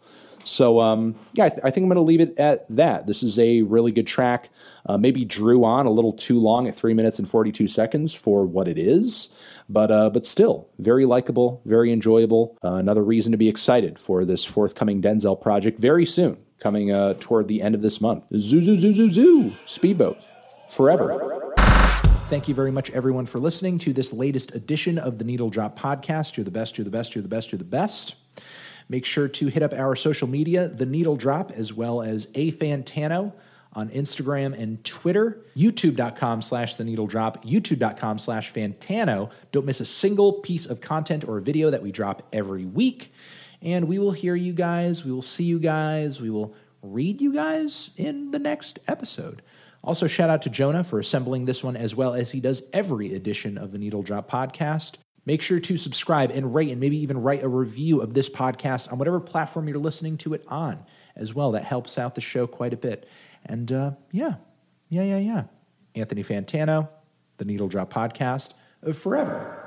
So 0.47 0.79
um, 0.79 1.15
yeah, 1.33 1.45
I, 1.45 1.49
th- 1.49 1.61
I, 1.63 1.71
think 1.71 1.83
I'm 1.83 1.89
going 1.89 1.95
to 1.95 2.01
leave 2.01 2.21
it 2.21 2.37
at 2.37 2.67
that. 2.69 3.05
This 3.07 3.21
is 3.21 3.37
a 3.37 3.63
really 3.63 3.91
good 3.91 4.07
track. 4.07 4.49
Uh, 4.85 4.97
maybe 4.97 5.25
drew 5.25 5.65
on 5.65 5.85
a 5.85 5.91
little 5.91 6.13
too 6.13 6.39
long 6.39 6.67
at 6.67 6.75
three 6.75 6.93
minutes 6.93 7.19
and 7.19 7.29
42 7.29 7.67
seconds 7.67 8.13
for 8.13 8.45
what 8.45 8.67
it 8.67 8.77
is, 8.77 9.29
but 9.67 9.91
uh, 9.91 10.09
but 10.09 10.25
still 10.25 10.69
very 10.79 11.05
likable, 11.05 11.61
very 11.65 11.91
enjoyable. 11.91 12.57
Uh, 12.63 12.75
another 12.75 13.03
reason 13.03 13.31
to 13.31 13.37
be 13.37 13.49
excited 13.49 13.99
for 13.99 14.23
this 14.23 14.45
forthcoming 14.45 15.01
Denzel 15.01 15.39
project 15.39 15.79
very 15.79 16.05
soon, 16.05 16.37
coming 16.59 16.91
uh, 16.91 17.15
toward 17.19 17.47
the 17.47 17.61
end 17.61 17.75
of 17.75 17.81
this 17.81 17.99
month. 17.99 18.23
Zoo 18.33 18.61
zoo 18.61 18.77
zoo 18.77 18.93
zoo 18.93 19.09
zoo 19.09 19.51
speedboat 19.65 20.17
forever. 20.69 21.36
Thank 22.29 22.49
you 22.49 22.53
very 22.53 22.71
much, 22.71 22.89
everyone, 22.91 23.25
for 23.25 23.39
listening 23.39 23.79
to 23.79 23.93
this 23.93 24.11
latest 24.11 24.53
edition 24.53 24.97
of 24.97 25.17
the 25.17 25.23
Needle 25.23 25.49
Drop 25.49 25.79
podcast. 25.79 26.35
You're 26.35 26.43
the 26.43 26.51
best, 26.51 26.77
you're 26.77 26.83
the 26.83 26.91
best, 26.91 27.15
you're 27.15 27.21
the 27.21 27.29
best, 27.29 27.53
you're 27.53 27.57
the 27.57 27.63
best. 27.63 28.15
Make 28.89 29.05
sure 29.05 29.29
to 29.29 29.47
hit 29.47 29.63
up 29.63 29.71
our 29.71 29.95
social 29.95 30.27
media, 30.27 30.67
The 30.67 30.85
Needle 30.85 31.15
Drop, 31.15 31.51
as 31.51 31.73
well 31.73 32.01
as 32.01 32.27
A 32.35 32.51
Fantano 32.51 33.31
on 33.71 33.87
Instagram 33.91 34.61
and 34.61 34.83
Twitter, 34.83 35.45
youtube.com 35.55 36.41
slash 36.41 36.75
the 36.75 36.83
needle 36.83 37.07
drop, 37.07 37.45
youtube.com 37.45 38.19
slash 38.19 38.51
Fantano. 38.51 39.31
Don't 39.53 39.65
miss 39.65 39.79
a 39.79 39.85
single 39.85 40.33
piece 40.33 40.65
of 40.65 40.81
content 40.81 41.25
or 41.25 41.39
video 41.39 41.69
that 41.69 41.81
we 41.81 41.93
drop 41.93 42.27
every 42.33 42.65
week. 42.65 43.13
And 43.61 43.87
we 43.87 43.99
will 43.99 44.11
hear 44.11 44.35
you 44.35 44.51
guys, 44.51 45.05
we 45.05 45.13
will 45.13 45.21
see 45.21 45.45
you 45.45 45.59
guys, 45.59 46.19
we 46.19 46.29
will 46.29 46.53
read 46.81 47.21
you 47.21 47.33
guys 47.33 47.89
in 47.95 48.31
the 48.31 48.39
next 48.39 48.79
episode. 48.89 49.41
Also, 49.87 50.05
shout 50.05 50.29
out 50.29 50.41
to 50.41 50.49
Jonah 50.49 50.83
for 50.83 50.99
assembling 50.99 51.45
this 51.45 51.63
one 51.63 51.77
as 51.77 51.95
well 51.95 52.13
as 52.13 52.29
he 52.29 52.41
does 52.41 52.61
every 52.73 53.13
edition 53.13 53.57
of 53.57 53.71
the 53.71 53.77
Needle 53.77 54.03
Drop 54.03 54.29
podcast. 54.29 54.95
Make 55.25 55.41
sure 55.41 55.61
to 55.61 55.77
subscribe 55.77 56.29
and 56.29 56.53
rate 56.53 56.71
and 56.71 56.81
maybe 56.81 56.97
even 56.97 57.21
write 57.21 57.41
a 57.41 57.47
review 57.47 58.01
of 58.01 58.13
this 58.13 58.27
podcast 58.27 58.91
on 58.91 58.97
whatever 58.97 59.21
platform 59.21 59.69
you're 59.69 59.77
listening 59.77 60.17
to 60.17 60.33
it 60.33 60.43
on 60.49 60.85
as 61.15 61.33
well. 61.33 61.53
That 61.53 61.63
helps 61.63 61.97
out 61.97 62.15
the 62.15 62.21
show 62.21 62.45
quite 62.47 62.73
a 62.73 62.77
bit. 62.77 63.07
And 63.45 63.71
uh, 63.71 63.91
yeah, 64.11 64.35
yeah, 64.89 65.03
yeah, 65.03 65.19
yeah. 65.19 65.43
Anthony 65.95 66.21
Fantano, 66.21 66.89
the 67.37 67.45
Needle 67.45 67.69
Drop 67.69 67.91
podcast, 67.91 68.55
forever. 68.93 69.63